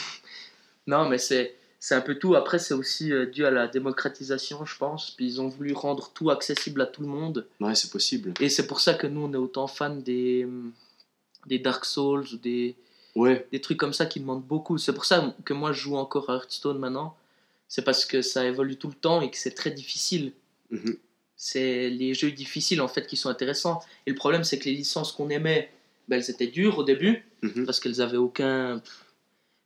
Non, 0.86 1.08
mais 1.08 1.18
c'est 1.18 1.56
c'est 1.80 1.96
un 1.96 2.02
peu 2.02 2.16
tout. 2.16 2.36
Après, 2.36 2.60
c'est 2.60 2.74
aussi 2.74 3.14
euh, 3.14 3.26
dû 3.26 3.46
à 3.46 3.52
la 3.52 3.68
démocratisation, 3.68 4.66
je 4.66 4.78
pense. 4.78 5.12
Puis 5.12 5.26
ils 5.26 5.42
ont 5.42 5.48
voulu 5.48 5.72
rendre 5.72 6.12
tout 6.14 6.30
accessible 6.30 6.82
à 6.82 6.86
tout 6.86 7.02
le 7.02 7.08
monde. 7.08 7.48
Ouais, 7.62 7.74
c'est 7.74 7.90
possible. 7.90 8.34
Et 8.42 8.50
c'est 8.50 8.68
pour 8.68 8.82
ça 8.82 8.94
que 8.94 9.08
nous, 9.08 9.22
on 9.22 9.34
est 9.34 9.38
autant 9.38 9.68
fans 9.68 9.96
des, 9.96 10.46
des 11.46 11.60
Dark 11.60 11.86
Souls 11.86 12.26
ou 12.34 12.38
des, 12.38 12.76
Ouais, 13.16 13.48
des 13.52 13.62
trucs 13.62 13.78
comme 13.78 13.94
ça 13.94 14.06
qui 14.06 14.20
demandent 14.20 14.46
beaucoup. 14.46 14.78
C'est 14.78 14.94
pour 14.94 15.06
ça 15.06 15.36
que 15.46 15.54
moi, 15.54 15.72
je 15.72 15.82
joue 15.82 15.96
encore 15.96 16.30
à 16.30 16.36
Hearthstone 16.36 16.80
maintenant. 16.80 17.16
C'est 17.68 17.84
parce 17.84 18.06
que 18.06 18.22
ça 18.22 18.46
évolue 18.46 18.78
tout 18.78 18.88
le 18.88 18.96
temps 18.96 19.22
et 19.22 19.30
que 19.30 19.38
c'est 19.38 19.52
très 19.52 19.72
difficile. 19.72 20.34
mhm. 20.72 20.98
C'est 21.46 21.90
les 21.90 22.14
jeux 22.14 22.32
difficiles 22.32 22.80
en 22.82 22.88
fait 22.88 23.06
qui 23.06 23.18
sont 23.18 23.28
intéressants. 23.28 23.82
Et 24.06 24.12
le 24.12 24.16
problème, 24.16 24.46
c'est 24.46 24.58
que 24.60 24.64
les 24.64 24.76
licences 24.76 25.12
qu'on 25.12 25.28
aimait, 25.30 25.70
ben, 26.08 26.16
elles 26.16 26.30
étaient 26.32 26.48
dures 26.48 26.78
au 26.78 26.84
début 26.86 27.26
Mhm. 27.42 27.66
parce 27.66 27.82
qu'elles 27.82 28.00
avaient 28.02 28.16
aucun. 28.16 28.82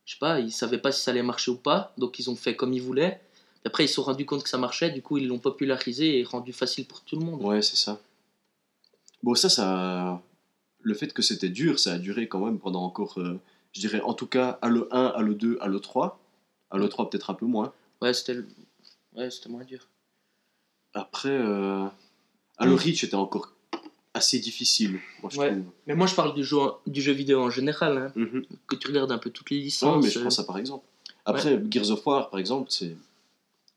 Je 0.04 0.14
sais 0.14 0.18
pas, 0.18 0.40
ils 0.40 0.50
savaient 0.50 0.78
pas 0.78 0.90
si 0.90 1.02
ça 1.02 1.12
allait 1.12 1.22
marcher 1.22 1.52
ou 1.52 1.56
pas, 1.56 1.92
donc 1.96 2.18
ils 2.18 2.28
ont 2.30 2.34
fait 2.34 2.56
comme 2.56 2.72
ils 2.72 2.82
voulaient. 2.82 3.20
Après, 3.64 3.84
ils 3.84 3.88
se 3.88 3.94
sont 3.94 4.02
rendus 4.02 4.26
compte 4.26 4.42
que 4.42 4.48
ça 4.48 4.58
marchait, 4.58 4.90
du 4.90 5.02
coup, 5.02 5.18
ils 5.18 5.28
l'ont 5.28 5.38
popularisé 5.38 6.18
et 6.18 6.24
rendu 6.24 6.52
facile 6.52 6.84
pour 6.84 7.02
tout 7.02 7.16
le 7.16 7.24
monde. 7.24 7.40
Ouais, 7.44 7.62
c'est 7.62 7.76
ça. 7.76 8.00
Bon, 9.22 9.36
ça, 9.36 9.48
ça. 9.48 10.20
Le 10.80 10.94
fait 10.94 11.12
que 11.12 11.22
c'était 11.22 11.48
dur, 11.48 11.78
ça 11.78 11.92
a 11.92 11.98
duré 11.98 12.26
quand 12.26 12.44
même 12.44 12.58
pendant 12.58 12.82
encore, 12.82 13.18
euh, 13.20 13.38
je 13.72 13.78
dirais 13.80 14.00
en 14.00 14.14
tout 14.14 14.26
cas, 14.26 14.58
Halo 14.62 14.88
1, 14.90 15.06
Halo 15.14 15.34
2, 15.34 15.58
Halo 15.60 15.78
3. 15.78 16.18
Halo 16.72 16.88
3, 16.88 17.08
peut-être 17.08 17.30
un 17.30 17.34
peu 17.34 17.46
moins. 17.46 17.72
Ouais, 18.02 18.12
c'était 18.14 18.38
ouais, 19.14 19.30
c'était 19.30 19.48
moins 19.48 19.64
dur. 19.64 19.86
Après, 20.94 21.28
euh, 21.30 21.84
Halo. 22.58 22.76
Reach 22.76 23.04
était 23.04 23.14
encore 23.14 23.52
assez 24.14 24.38
difficile, 24.40 24.98
moi 25.22 25.30
je 25.32 25.38
Ouais. 25.38 25.50
trouve. 25.52 25.62
Mais 25.86 25.94
moi, 25.94 26.06
je 26.06 26.14
parle 26.14 26.34
du 26.34 26.42
jeu, 26.42 26.56
du 26.86 27.00
jeu 27.00 27.12
vidéo 27.12 27.40
en 27.42 27.50
général, 27.50 27.98
hein, 27.98 28.12
Mhm. 28.16 28.44
que 28.66 28.74
tu 28.74 28.88
regardes 28.88 29.12
un 29.12 29.18
peu 29.18 29.30
toutes 29.30 29.50
les 29.50 29.58
Ouais, 29.58 29.62
licences. 29.64 30.04
mais 30.04 30.10
je 30.10 30.18
euh, 30.18 30.22
prends 30.22 30.30
ça 30.30 30.44
par 30.44 30.58
exemple. 30.58 30.84
Après, 31.24 31.60
Gears 31.70 31.90
of 31.90 32.04
War, 32.06 32.30
par 32.30 32.40
exemple, 32.40 32.70
c'est. 32.70 32.96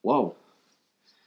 Waouh! 0.03 0.33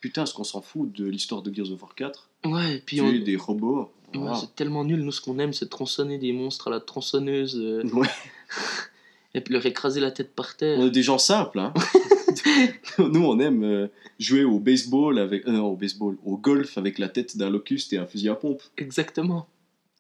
Putain, 0.01 0.27
ce 0.27 0.35
qu'on 0.35 0.43
s'en 0.45 0.61
fout 0.63 0.91
de 0.93 1.05
l'histoire 1.07 1.43
de 1.43 1.55
Gears 1.55 1.71
of 1.71 1.81
War 1.83 1.95
4. 1.95 2.29
Ouais, 2.45 2.77
et 2.77 2.79
puis 2.81 3.01
on- 3.01 3.13
des 3.13 3.37
robots. 3.37 3.91
Ouais, 4.15 4.31
c'est 4.41 4.55
tellement 4.55 4.85
nul. 4.85 5.01
Nous, 5.03 5.13
ce 5.13 5.21
qu'on 5.21 5.39
aime, 5.39 5.53
c'est 5.53 5.69
tronçonner 5.69 6.19
des 6.19 6.33
monstres 6.33 6.69
à 6.69 6.71
la 6.71 6.81
tronçonneuse 6.81 7.57
euh, 7.59 7.83
Ouais. 7.93 8.09
et 9.35 9.41
puis 9.41 9.53
leur 9.55 9.65
écraser 9.67 10.01
la 10.01 10.11
tête 10.11 10.35
par 10.35 10.57
terre. 10.57 10.79
On 10.79 10.87
est 10.87 10.91
des 10.91 11.03
gens 11.03 11.19
simples, 11.19 11.59
hein. 11.59 11.73
Nous, 12.99 13.25
on 13.25 13.39
aime 13.39 13.65
euh, 13.65 13.89
jouer 14.19 14.45
au 14.45 14.59
baseball 14.59 15.19
avec, 15.19 15.47
euh, 15.47 15.53
non, 15.53 15.67
au 15.67 15.77
baseball, 15.77 16.17
au 16.25 16.37
golf 16.37 16.79
avec 16.79 16.99
la 16.99 17.09
tête 17.09 17.37
d'un 17.37 17.51
locuste 17.51 17.93
et 17.93 17.99
un 17.99 18.07
fusil 18.07 18.29
à 18.29 18.35
pompe, 18.35 18.63
Exactement. 18.77 19.49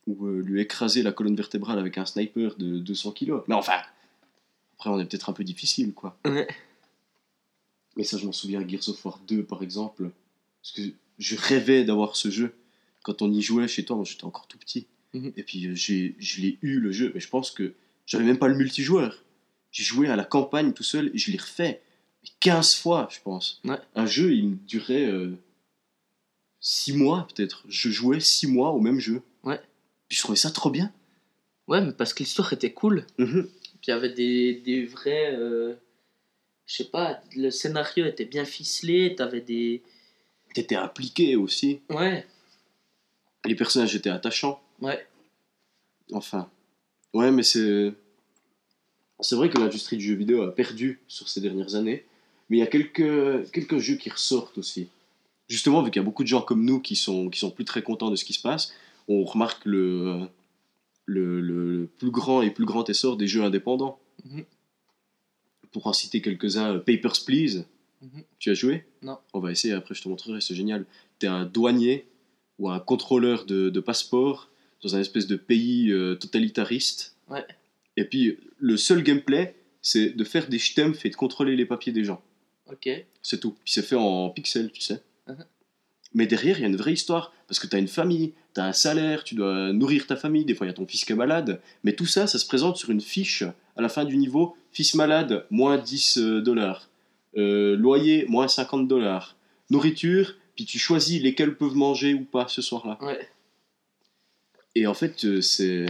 ou 0.07 0.27
euh, 0.27 0.41
lui 0.41 0.61
écraser 0.61 1.03
la 1.03 1.13
colonne 1.13 1.37
vertébrale 1.37 1.79
avec 1.79 1.99
un 1.99 2.07
sniper 2.07 2.57
de 2.57 2.79
200 2.79 3.13
kilos. 3.13 3.43
Mais 3.49 3.55
enfin, 3.55 3.81
après, 4.75 4.91
on 4.91 4.99
est 4.99 5.05
peut-être 5.05 5.31
un 5.31 5.35
peu 5.35 5.45
difficile, 5.45 5.93
quoi. 5.93 6.19
Ouais. 6.25 6.49
Mais 7.97 8.05
ça, 8.05 8.19
je 8.19 8.27
m'en 8.27 8.33
souviens, 8.33 8.67
Gears 8.67 8.89
of 8.89 9.05
War 9.05 9.21
2, 9.27 9.45
par 9.45 9.63
exemple, 9.63 10.11
parce 10.63 10.73
que 10.73 10.83
je 11.19 11.37
rêvais 11.37 11.85
d'avoir 11.85 12.17
ce 12.17 12.31
jeu. 12.31 12.55
Quand 13.03 13.23
on 13.23 13.33
y 13.33 13.43
jouait 13.43 13.69
chez 13.69 13.85
toi, 13.85 14.01
j'étais 14.05 14.25
encore 14.25 14.47
tout 14.49 14.59
petit. 14.59 14.87
Mhm. 15.13 15.33
Et 15.37 15.43
puis, 15.43 15.67
euh, 15.67 15.75
j'ai, 15.75 16.17
je 16.19 16.41
l'ai 16.41 16.59
eu, 16.63 16.81
le 16.81 16.93
jeu, 16.93 17.13
mais 17.15 17.21
je 17.21 17.29
pense 17.29 17.51
que 17.51 17.75
j'avais 18.07 18.25
même 18.25 18.39
pas 18.39 18.49
le 18.49 18.57
multijoueur. 18.57 19.25
J'ai 19.71 19.85
joué 19.85 20.09
à 20.09 20.17
la 20.17 20.25
campagne 20.25 20.73
tout 20.73 20.83
seul 20.83 21.11
et 21.15 21.19
je 21.19 21.31
l'ai 21.31 21.39
refait 21.39 21.83
15 22.41 22.75
fois, 22.77 23.09
je 23.11 23.19
pense. 23.23 23.61
Ouais. 23.65 23.79
Un 23.95 24.07
jeu, 24.07 24.33
il 24.35 24.49
me 24.51 24.55
durait 24.57 25.13
6 26.61 26.95
mois, 26.97 27.27
peut-être. 27.35 27.65
Je 27.69 27.91
jouais 27.91 28.21
6 28.21 28.47
mois 28.47 28.71
au 28.71 28.81
même 28.81 28.99
jeu. 29.01 29.23
Ouais. 29.43 29.61
Puis 30.09 30.17
je 30.19 30.23
trouvais 30.23 30.37
ça 30.39 30.51
trop 30.51 30.71
bien. 30.71 30.93
Ouais, 31.69 31.81
mais 31.81 31.93
parce 31.93 32.13
que 32.15 32.23
l'histoire 32.23 32.53
était 32.53 32.73
cool. 32.73 33.07
Mhm. 33.19 33.45
Puis 33.49 33.89
il 33.89 33.91
y 33.91 33.93
avait 33.93 34.13
des, 34.13 34.55
des 34.55 34.85
vrais. 34.87 35.35
euh, 35.35 35.75
je 36.67 36.75
sais 36.77 36.85
pas, 36.85 37.21
le 37.37 37.51
scénario 37.51 38.07
était 38.07 38.25
bien 38.25 38.45
ficelé, 38.45 39.15
t'avais 39.17 39.41
des. 39.41 39.83
T'étais 40.55 40.77
impliqué 40.77 41.37
aussi. 41.37 41.81
Ouais, 41.91 42.27
Les 43.45 43.55
personnages 43.55 43.95
étaient 43.97 44.11
attachants. 44.11 44.63
ouais. 44.81 45.07
Enfin. 46.13 46.51
Ouais, 47.15 47.31
mais 47.31 47.43
c'est. 47.43 47.93
C'est 49.21 49.37
vrai 49.37 49.49
que 49.49 49.59
l'industrie 49.59 49.97
du 49.97 50.05
jeu 50.07 50.15
vidéo 50.15 50.43
a 50.43 50.55
perdu 50.55 51.01
sur 51.09 51.29
ces 51.29 51.41
dernières 51.41 51.75
années. 51.77 52.05
Mais 52.49 52.59
il 52.59 52.61
y 52.61 52.63
a 52.63 52.67
quelques, 52.67 53.51
quelques 53.53 53.79
jeux 53.79 53.97
qui 53.97 54.11
ressortent 54.11 54.59
aussi. 54.59 54.89
Justement, 55.49 55.83
vu 55.83 55.91
qu'il 55.91 56.01
y 56.01 56.05
a 56.05 56.05
beaucoup 56.05 56.23
de 56.23 56.29
gens 56.29 56.43
comme 56.43 56.65
nous 56.65 56.81
qui 56.81 56.97
sont, 56.97 57.29
qui 57.29 57.39
sont 57.39 57.51
plus 57.51 57.65
très 57.65 57.83
contents 57.83 58.11
de 58.11 58.17
ce 58.17 58.25
qui 58.25 58.33
se 58.33 58.41
passe, 58.41 58.73
on 59.09 59.25
remarque 59.25 59.65
le, 59.65 60.29
le, 61.07 61.89
plus 61.99 62.11
grand 62.11 62.43
et 62.43 62.51
plus 62.51 62.65
grand 62.65 62.89
essor 62.89 63.17
des 63.17 63.27
jeux 63.27 63.43
indépendants. 63.43 63.99
Mhm. 64.25 64.45
Pour 65.73 65.87
en 65.87 65.93
citer 65.93 66.23
quelques-uns, 66.23 66.79
Papers, 66.79 67.25
Please. 67.27 67.67
Mhm. 68.01 68.23
Tu 68.39 68.51
as 68.51 68.55
joué? 68.55 68.85
Non. 69.03 69.19
On 69.33 69.41
va 69.41 69.51
essayer, 69.51 69.75
après 69.75 69.95
je 69.95 70.03
te 70.03 70.09
montrerai, 70.09 70.41
c'est 70.41 70.55
génial. 70.55 70.87
T'es 71.19 71.27
un 71.27 71.45
douanier 71.45 72.07
ou 72.59 72.71
un 72.71 72.79
contrôleur 72.79 73.45
de, 73.45 73.69
de 73.71 73.81
passeport 73.81 74.49
dans 74.83 74.97
un 74.97 75.01
espèce 75.01 75.27
de 75.27 75.37
pays 75.37 75.91
euh, 75.91 76.15
totalitariste. 76.15 77.17
Ouais. 77.29 77.45
Et 77.97 78.05
puis, 78.05 78.39
le 78.59 78.77
seul 78.77 79.03
gameplay, 79.03 79.57
c'est 79.83 80.11
de 80.11 80.25
faire 80.25 80.49
des 80.49 80.59
schtempfs 80.59 81.05
et 81.05 81.11
de 81.11 81.17
contrôler 81.17 81.57
les 81.57 81.67
papiers 81.67 81.93
des 81.93 82.05
gens. 82.05 82.23
Ok. 82.71 82.89
C'est 83.23 83.41
tout. 83.41 83.57
Puis 83.65 83.73
c'est 83.73 83.83
fait 83.83 83.97
en 83.97 84.31
pixels, 84.31 84.71
tu 84.73 84.81
sais. 84.81 85.03
Mhm. 85.29 85.45
Mais 86.15 86.27
derrière, 86.27 86.59
il 86.59 86.63
y 86.63 86.65
a 86.65 86.69
une 86.69 86.77
vraie 86.77 86.93
histoire. 86.93 87.33
Parce 87.47 87.59
que 87.59 87.67
tu 87.67 87.77
as 87.77 87.79
une 87.79 87.89
famille, 87.89 88.33
tu 88.55 88.61
as 88.61 88.65
un 88.65 88.73
salaire, 88.73 89.25
tu 89.25 89.35
dois 89.35 89.73
nourrir 89.73 90.07
ta 90.07 90.17
famille. 90.17 90.45
Des 90.45 90.55
fois, 90.55 90.67
il 90.67 90.71
y 90.71 90.73
a 90.73 90.75
ton 90.75 90.87
fils 90.87 91.05
qui 91.05 91.13
est 91.13 91.17
malade. 91.17 91.61
Mais 91.83 91.95
tout 91.95 92.07
ça, 92.07 92.27
ça 92.27 92.39
se 92.39 92.47
présente 92.47 92.77
sur 92.77 92.91
une 92.91 93.01
fiche 93.01 93.43
à 93.77 93.83
la 93.83 93.89
fin 93.89 94.05
du 94.05 94.17
niveau. 94.17 94.57
Fils 94.73 94.95
malade, 94.95 95.47
moins 95.51 95.77
10 95.77 96.19
euh, 96.19 96.41
dollars. 96.41 96.89
Euh, 97.37 97.77
loyer, 97.77 98.27
moins 98.29 98.49
50 98.49 98.89
dollars. 98.89 99.37
Nourriture, 99.71 100.35
puis 100.55 100.65
tu 100.65 100.79
choisis 100.79 101.21
lesquels 101.21 101.57
peuvent 101.57 101.75
manger 101.75 102.15
ou 102.15 102.25
pas 102.25 102.47
ce 102.49 102.63
soir-là. 102.63 102.99
Ouais. 103.01 103.29
Et 104.75 104.87
en 104.87 104.95
fait, 104.95 105.25
euh, 105.25 105.41
c'est 105.41 105.87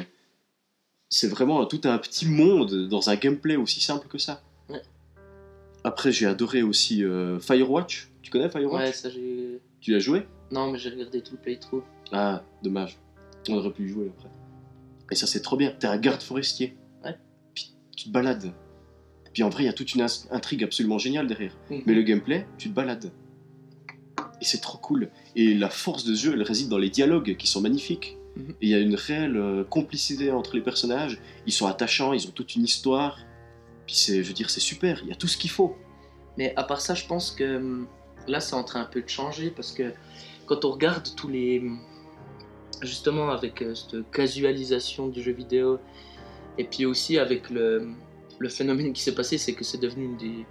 c'est 1.09 1.29
vraiment 1.29 1.64
tout 1.66 1.81
un 1.85 1.97
petit 1.99 2.27
monde 2.27 2.89
dans 2.89 3.09
un 3.09 3.16
gameplay 3.16 3.57
aussi 3.57 3.81
simple 3.81 4.09
que 4.09 4.18
ça. 4.18 4.43
Après, 5.85 6.11
j'ai 6.12 6.26
adoré 6.26 6.62
aussi 6.62 7.05
euh, 7.05 7.39
Firewatch. 7.39 8.11
Tu 8.22 8.30
connais 8.30 8.49
Firewatch? 8.49 8.87
Ouais, 8.87 8.93
ça 8.93 9.11
j'ai. 9.11 9.61
Tu 9.80 9.93
l'as 9.93 9.99
joué? 9.99 10.26
Non, 10.51 10.72
mais 10.72 10.78
j'ai 10.78 10.89
regardé 10.89 11.20
tout 11.20 11.32
le 11.32 11.39
playthrough. 11.39 11.82
Ah, 12.11 12.43
dommage. 12.62 12.99
On 13.51 13.57
aurait 13.57 13.72
pu 13.72 13.85
y 13.85 13.89
jouer 13.89 14.11
après. 14.16 14.30
Et 15.11 15.14
ça, 15.14 15.26
c'est 15.26 15.43
trop 15.43 15.57
bien. 15.57 15.70
T'es 15.78 15.87
un 15.87 15.99
garde 15.99 16.22
forestier. 16.22 16.76
Ouais. 17.05 17.16
Puis 17.55 17.74
tu 17.95 18.07
te 18.07 18.11
balades. 18.11 18.53
Puis 19.35 19.43
en 19.43 19.51
vrai, 19.51 19.64
il 19.64 19.66
y 19.66 19.68
a 19.68 19.74
toute 19.74 19.95
une 19.95 20.07
intrigue 20.30 20.64
absolument 20.64 20.99
géniale 20.99 21.26
derrière. 21.26 21.55
Mhm. 21.70 21.82
Mais 21.85 21.95
le 21.95 22.03
gameplay, 22.03 22.47
tu 22.57 22.70
te 22.70 22.74
balades. 22.74 23.12
Et 24.41 24.45
c'est 24.45 24.61
trop 24.61 24.78
cool. 24.78 25.11
Et 25.37 25.55
la 25.55 25.68
force 25.68 26.05
de 26.05 26.14
ce 26.14 26.22
jeu, 26.22 26.32
elle 26.32 26.43
réside 26.43 26.68
dans 26.68 26.78
les 26.78 26.91
dialogues 26.91 27.37
qui 27.37 27.47
sont 27.47 27.61
magnifiques. 27.61 28.16
Mhm. 28.37 28.51
Et 28.62 28.66
il 28.66 28.68
y 28.70 28.74
a 28.74 28.78
une 28.78 28.95
réelle 28.95 29.37
euh, 29.37 29.64
complicité 29.64 30.30
entre 30.30 30.57
les 30.57 30.62
personnages. 30.62 31.20
Ils 31.47 31.53
sont 31.53 31.66
attachants, 31.66 32.14
ils 32.14 32.26
ont 32.26 32.30
toute 32.30 32.55
une 32.55 32.64
histoire. 32.64 33.18
Puis 33.87 33.97
c'est, 33.97 34.22
je 34.22 34.28
veux 34.28 34.35
dire, 34.35 34.51
c'est 34.51 34.61
super. 34.61 35.01
Il 35.03 35.09
y 35.09 35.12
a 35.12 35.16
tout 35.16 35.28
ce 35.28 35.37
qu'il 35.37 35.51
faut. 35.51 35.76
Mais 36.37 36.53
à 36.57 36.64
part 36.64 36.80
ça, 36.80 36.95
je 36.95 37.07
pense 37.07 37.30
que 37.30 37.57
hum, 37.57 37.87
là, 38.26 38.41
c'est 38.41 38.55
en 38.55 38.64
train 38.64 38.80
un 38.80 38.87
peu 38.87 39.03
de 39.03 39.09
changer 39.09 39.51
parce 39.51 39.72
que 39.72 39.93
quand 40.47 40.64
on 40.64 40.70
regarde 40.72 41.09
tous 41.16 41.28
les. 41.28 41.61
hum, 41.61 41.78
Justement, 42.82 43.30
avec 43.30 43.62
euh, 43.62 43.74
cette 43.74 44.11
casualisation 44.11 45.09
du 45.09 45.22
jeu 45.22 45.32
vidéo, 45.32 45.78
et 46.59 46.64
puis 46.64 46.85
aussi 46.85 47.18
avec 47.18 47.49
le, 47.49 47.89
le 48.39 48.49
phénomène 48.49 48.93
qui 48.93 49.01
s'est 49.01 49.14
passé, 49.14 49.39
c'est 49.39 49.55
que 49.55 49.64
c'est 49.64 49.78
devenu 49.78 50.05
une 50.05 50.16
des, 50.16 50.47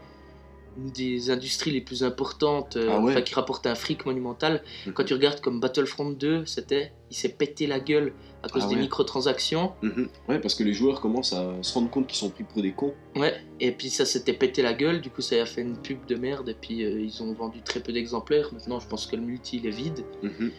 une 0.78 0.90
des 0.92 1.30
industries 1.30 1.72
les 1.72 1.82
plus 1.82 2.04
importantes, 2.04 2.78
euh, 2.78 2.90
Ah 2.92 3.00
ouais. 3.00 3.12
enfin, 3.12 3.22
qui 3.22 3.34
rapporte 3.36 3.66
un 3.68 3.76
fric 3.76 4.06
monumental. 4.06 4.64
Quand 4.94 5.04
tu 5.04 5.14
regardes 5.14 5.40
comme 5.42 5.60
Battlefront 5.60 6.10
2, 6.12 6.46
c'était. 6.46 6.92
Il 7.12 7.16
s'est 7.16 7.30
pété 7.30 7.68
la 7.68 7.80
gueule 7.80 8.14
à 8.42 8.50
cause 8.50 8.64
Ah 8.66 8.70
des 8.70 8.76
ouais. 8.76 8.82
microtransactions. 8.82 9.74
Mhm. 9.84 10.08
Ouais, 10.28 10.40
parce 10.40 10.56
que 10.56 10.64
les 10.64 10.74
joueurs 10.74 11.00
commencent 11.00 11.34
à 11.34 11.54
se 11.62 11.74
rendre 11.74 11.90
compte 11.92 12.08
qu'ils 12.08 12.18
sont 12.18 12.30
pris 12.30 12.44
pour 12.44 12.62
des 12.62 12.72
cons. 12.72 12.94
Ouais, 13.16 13.36
et 13.60 13.72
puis 13.72 13.90
ça 13.90 14.04
s'était 14.06 14.34
pété 14.34 14.62
la 14.64 14.74
gueule, 14.74 15.00
du 15.02 15.10
coup 15.12 15.22
ça 15.22 15.36
a 15.42 15.46
fait 15.46 15.62
une 15.62 15.78
pub 15.78 16.06
de 16.08 16.16
merde, 16.16 16.50
et 16.50 16.56
puis 16.60 16.84
euh, 16.84 17.00
ils 17.02 17.22
ont 17.22 17.32
vendu 17.34 17.62
très 17.62 17.80
peu 17.82 17.94
d'exemplaires. 17.94 18.50
Maintenant, 18.52 18.80
je 18.80 18.88
pense 18.88 19.06
que 19.06 19.16
le 19.16 19.22
multi 19.22 19.58
il 19.58 19.68
est 19.68 19.72
vide. 19.76 20.04
Mhm. 20.24 20.52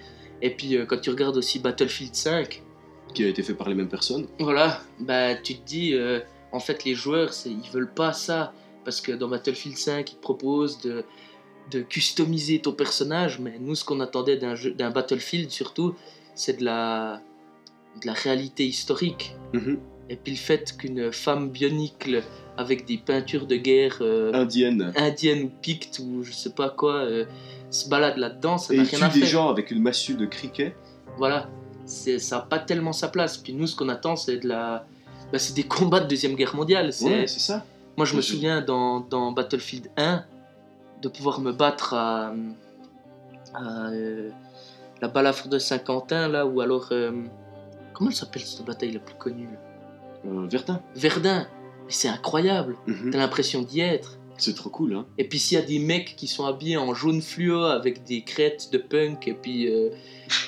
Et 0.42 0.50
puis 0.50 0.76
euh, 0.76 0.86
quand 0.86 1.00
tu 1.00 1.10
regardes 1.10 1.36
aussi 1.36 1.58
Battlefield 1.58 2.14
5, 2.14 2.62
Qui 3.14 3.24
a 3.24 3.28
été 3.28 3.42
fait 3.42 3.54
par 3.54 3.68
les 3.68 3.74
mêmes 3.74 3.88
personnes. 3.88 4.26
voilà, 4.38 4.80
bah 5.00 5.34
tu 5.34 5.56
te 5.56 5.66
dis, 5.66 5.94
en 6.52 6.60
fait, 6.60 6.84
les 6.84 6.94
joueurs, 6.94 7.32
ils 7.46 7.68
veulent 7.72 7.92
pas 7.92 8.12
ça, 8.12 8.52
parce 8.84 9.00
que 9.00 9.12
dans 9.12 9.28
Battlefield 9.28 9.76
5, 9.76 10.12
ils 10.12 10.14
te 10.16 10.20
proposent 10.20 10.80
de, 10.80 11.04
de 11.70 11.80
customiser 11.80 12.60
ton 12.60 12.72
personnage, 12.72 13.38
mais 13.38 13.58
nous, 13.60 13.74
ce 13.74 13.84
qu'on 13.84 14.00
attendait 14.00 14.36
d'un 14.36 14.54
jeu- 14.54 14.72
d'un 14.74 14.90
Battlefield 14.90 15.50
surtout, 15.50 15.94
c'est 16.34 16.58
de 16.60 16.64
la, 16.64 17.20
de 18.02 18.06
la 18.06 18.12
réalité 18.12 18.66
historique. 18.66 19.34
Mhm. 19.52 19.78
Et 20.10 20.16
puis 20.16 20.32
le 20.32 20.38
fait 20.38 20.76
qu'une 20.76 21.10
femme 21.12 21.48
bionique 21.48 22.06
le- 22.06 22.22
avec 22.58 22.84
des 22.84 22.98
peintures 22.98 23.46
de 23.46 23.56
guerre 23.56 23.98
euh, 24.02 24.32
Indienne. 24.34 24.92
indienne 24.96 25.44
ou 25.44 25.50
picte 25.62 25.98
ou 25.98 26.22
je 26.22 26.30
sais 26.32 26.50
pas 26.52 26.68
quoi 26.68 26.96
euh, 26.96 27.24
se 27.70 27.88
balade 27.88 28.18
là-dedans, 28.18 28.58
ça 28.58 28.74
Et 28.74 28.76
n'a 28.76 28.82
rien 28.84 29.02
à 29.02 29.08
des 29.08 29.20
faire. 29.20 29.28
gens 29.28 29.48
avec 29.48 29.70
une 29.70 29.80
massue 29.82 30.14
de 30.14 30.26
cricket. 30.26 30.76
Voilà, 31.16 31.48
c'est 31.86 32.18
ça 32.18 32.36
n'a 32.36 32.42
pas 32.42 32.58
tellement 32.58 32.92
sa 32.92 33.08
place. 33.08 33.38
Puis 33.38 33.54
nous, 33.54 33.66
ce 33.66 33.74
qu'on 33.74 33.88
attend, 33.88 34.14
c'est 34.16 34.36
de 34.36 34.46
la, 34.48 34.86
bah, 35.32 35.38
c'est 35.38 35.54
des 35.54 35.62
combats 35.64 36.00
de 36.00 36.06
deuxième 36.08 36.34
guerre 36.34 36.54
mondiale. 36.54 36.92
C'est- 36.92 37.04
Ouais, 37.06 37.26
c'est 37.26 37.40
ça. 37.40 37.64
Moi, 37.96 38.06
je 38.06 38.16
me 38.16 38.20
je- 38.20 38.26
souviens 38.32 38.60
dans, 38.60 39.00
dans 39.00 39.32
Battlefield 39.32 39.88
1 39.96 40.24
de 41.02 41.08
pouvoir 41.08 41.40
me 41.40 41.52
battre 41.52 41.94
à, 41.94 42.32
à, 43.54 43.88
euh, 43.90 44.30
la 45.00 45.08
balafre 45.08 45.48
de 45.48 45.58
Saint-Quentin 45.58 46.28
là, 46.28 46.46
ou 46.46 46.60
alors 46.60 46.88
euh, 46.92 47.12
comment 47.92 48.10
elle 48.10 48.16
s'appelle 48.16 48.42
cette 48.42 48.64
bataille 48.64 48.92
la 48.92 49.00
plus 49.00 49.14
connue 49.16 49.48
Euh, 50.26 50.46
Verdun. 50.48 50.80
Verdun. 50.96 51.46
Mais 51.86 51.92
c'est 51.92 52.08
incroyable. 52.08 52.76
Mhm. 52.86 53.10
T'as 53.10 53.18
l'impression 53.18 53.62
d'y 53.62 53.80
être. 53.80 54.18
C'est 54.36 54.54
trop 54.54 54.70
cool, 54.70 54.94
hein. 54.94 55.06
Et 55.18 55.28
puis 55.28 55.38
s'il 55.38 55.56
y 55.58 55.60
a 55.60 55.64
des 55.64 55.78
mecs 55.78 56.16
qui 56.16 56.26
sont 56.26 56.44
habillés 56.44 56.76
en 56.76 56.92
jaune 56.94 57.22
fluo 57.22 57.62
avec 57.64 58.04
des 58.04 58.22
crêtes 58.22 58.70
de 58.72 58.78
punk 58.78 59.28
et 59.28 59.34
puis 59.34 59.68
euh, 59.72 59.90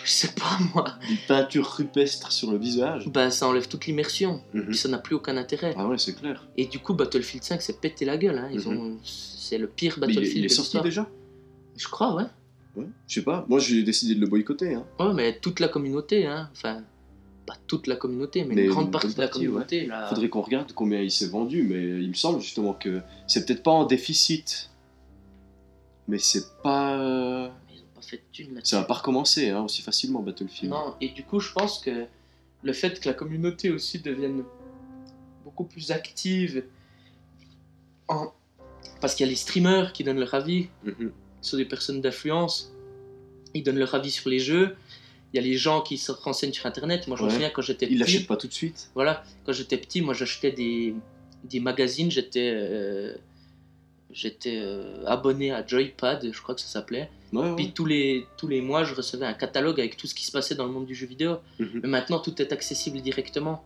je 0.04 0.10
sais 0.10 0.32
pas 0.32 0.58
moi, 0.74 0.84
Des 1.08 1.16
peintures 1.28 1.66
rupestres 1.70 2.32
sur 2.32 2.50
le 2.50 2.58
visage. 2.58 3.06
bah 3.08 3.30
ça 3.30 3.46
enlève 3.46 3.68
toute 3.68 3.86
l'immersion. 3.86 4.40
Puis 4.52 4.76
ça 4.76 4.88
n'a 4.88 4.98
plus 4.98 5.14
aucun 5.14 5.36
intérêt. 5.36 5.72
Ah 5.76 5.86
ouais, 5.86 5.98
c'est 5.98 6.14
clair. 6.14 6.46
Et 6.56 6.66
du 6.66 6.78
coup 6.80 6.94
Battlefield 6.94 7.44
5 7.44 7.62
s'est 7.62 7.74
pété 7.74 8.04
la 8.04 8.16
gueule. 8.16 8.38
Hein. 8.38 8.48
Ils 8.52 8.68
Mhm. 8.68 8.76
ont, 8.78 8.96
c'est 9.04 9.58
le 9.58 9.68
pire 9.68 9.96
Mais 10.00 10.06
il 10.08 10.10
est, 10.10 10.14
Battlefield 10.14 10.38
il 10.38 10.44
est 10.46 10.48
sorti 10.48 10.80
déjà? 10.80 11.08
Je 11.76 11.86
crois 11.88 12.14
ouais. 12.16 12.24
Ouais. 12.74 12.86
Je 13.06 13.14
sais 13.14 13.22
pas. 13.22 13.46
Moi, 13.48 13.58
j'ai 13.58 13.82
décidé 13.82 14.14
de 14.14 14.20
le 14.20 14.26
boycotter, 14.26 14.74
hein. 14.74 14.84
Ouais 14.98 15.14
mais 15.14 15.38
toute 15.38 15.60
la 15.60 15.68
communauté, 15.68 16.26
hein. 16.26 16.50
enfin 16.52 16.82
pas 17.46 17.56
toute 17.66 17.86
la 17.86 17.96
communauté, 17.96 18.44
mais, 18.44 18.54
Mais 18.56 18.64
une 18.64 18.70
grande 18.70 18.90
partie 18.92 19.14
de 19.14 19.20
la 19.20 19.28
communauté. 19.28 19.86
là. 19.86 20.08
Faudrait 20.08 20.28
qu'on 20.28 20.42
regarde 20.42 20.72
combien 20.72 21.00
il 21.00 21.10
s'est 21.10 21.28
vendu, 21.28 21.62
mais 21.62 21.82
il 22.02 22.08
me 22.08 22.14
semble 22.14 22.40
justement 22.40 22.74
que 22.74 23.00
c'est 23.26 23.46
peut-être 23.46 23.62
pas 23.62 23.70
en 23.70 23.84
déficit. 23.84 24.70
Mais 26.08 26.18
c'est 26.18 26.60
pas. 26.62 27.50
Ils 27.72 27.80
ont 27.80 27.94
pas 27.94 28.02
fait 28.02 28.22
de. 28.38 28.60
Ça 28.64 28.78
va 28.80 28.84
pas 28.84 28.94
recommencer, 28.94 29.50
hein, 29.50 29.62
aussi 29.62 29.82
facilement, 29.82 30.20
Battlefield. 30.22 30.72
Non, 30.72 30.94
et 31.00 31.08
du 31.08 31.24
coup, 31.24 31.40
je 31.40 31.52
pense 31.52 31.78
que 31.78 32.06
le 32.62 32.72
fait 32.72 33.00
que 33.00 33.08
la 33.08 33.14
communauté 33.14 33.70
aussi 33.70 33.98
devienne 34.00 34.42
beaucoup 35.44 35.64
plus 35.64 35.90
active, 35.92 36.64
en... 38.08 38.32
parce 39.00 39.14
qu'il 39.14 39.24
y 39.26 39.28
a 39.28 39.30
les 39.30 39.36
streamers 39.36 39.92
qui 39.92 40.04
donnent 40.04 40.18
leur 40.20 40.34
avis 40.34 40.68
Mhm. 40.84 41.12
sur 41.40 41.56
des 41.56 41.64
personnes 41.64 42.00
d'influence, 42.00 42.72
ils 43.54 43.62
donnent 43.62 43.78
leur 43.78 43.94
avis 43.94 44.10
sur 44.10 44.28
les 44.30 44.38
jeux. 44.40 44.76
Il 45.32 45.36
y 45.36 45.40
a 45.40 45.42
les 45.42 45.56
gens 45.56 45.80
qui 45.82 45.98
se 45.98 46.12
renseignent 46.12 46.52
sur 46.52 46.66
Internet. 46.66 47.08
Moi, 47.08 47.16
je 47.16 47.24
me 47.24 47.30
souviens 47.30 47.50
quand 47.50 47.62
j'étais 47.62 47.86
petit. 47.86 47.98
l'achète 47.98 48.26
pas 48.26 48.36
tout 48.36 48.46
de 48.46 48.52
suite. 48.52 48.90
Voilà, 48.94 49.24
quand 49.44 49.52
j'étais 49.52 49.76
petit, 49.76 50.00
moi, 50.00 50.14
j'achetais 50.14 50.52
des, 50.52 50.94
des 51.44 51.60
magazines. 51.60 52.10
J'étais, 52.10 52.52
euh, 52.54 53.14
j'étais 54.10 54.58
euh, 54.58 55.04
abonné 55.06 55.52
à 55.52 55.66
Joypad, 55.66 56.30
je 56.32 56.42
crois 56.42 56.54
que 56.54 56.60
ça 56.60 56.68
s'appelait. 56.68 57.10
Ouais, 57.32 57.40
ouais. 57.42 57.56
Puis 57.56 57.72
tous 57.72 57.84
les, 57.84 58.26
tous 58.36 58.48
les 58.48 58.60
mois, 58.60 58.84
je 58.84 58.94
recevais 58.94 59.26
un 59.26 59.34
catalogue 59.34 59.80
avec 59.80 59.96
tout 59.96 60.06
ce 60.06 60.14
qui 60.14 60.24
se 60.24 60.32
passait 60.32 60.54
dans 60.54 60.64
le 60.64 60.72
monde 60.72 60.86
du 60.86 60.94
jeu 60.94 61.06
vidéo. 61.06 61.38
Mhm. 61.58 61.80
Mais 61.82 61.88
maintenant, 61.88 62.18
tout 62.18 62.40
est 62.40 62.52
accessible 62.52 63.00
directement. 63.00 63.64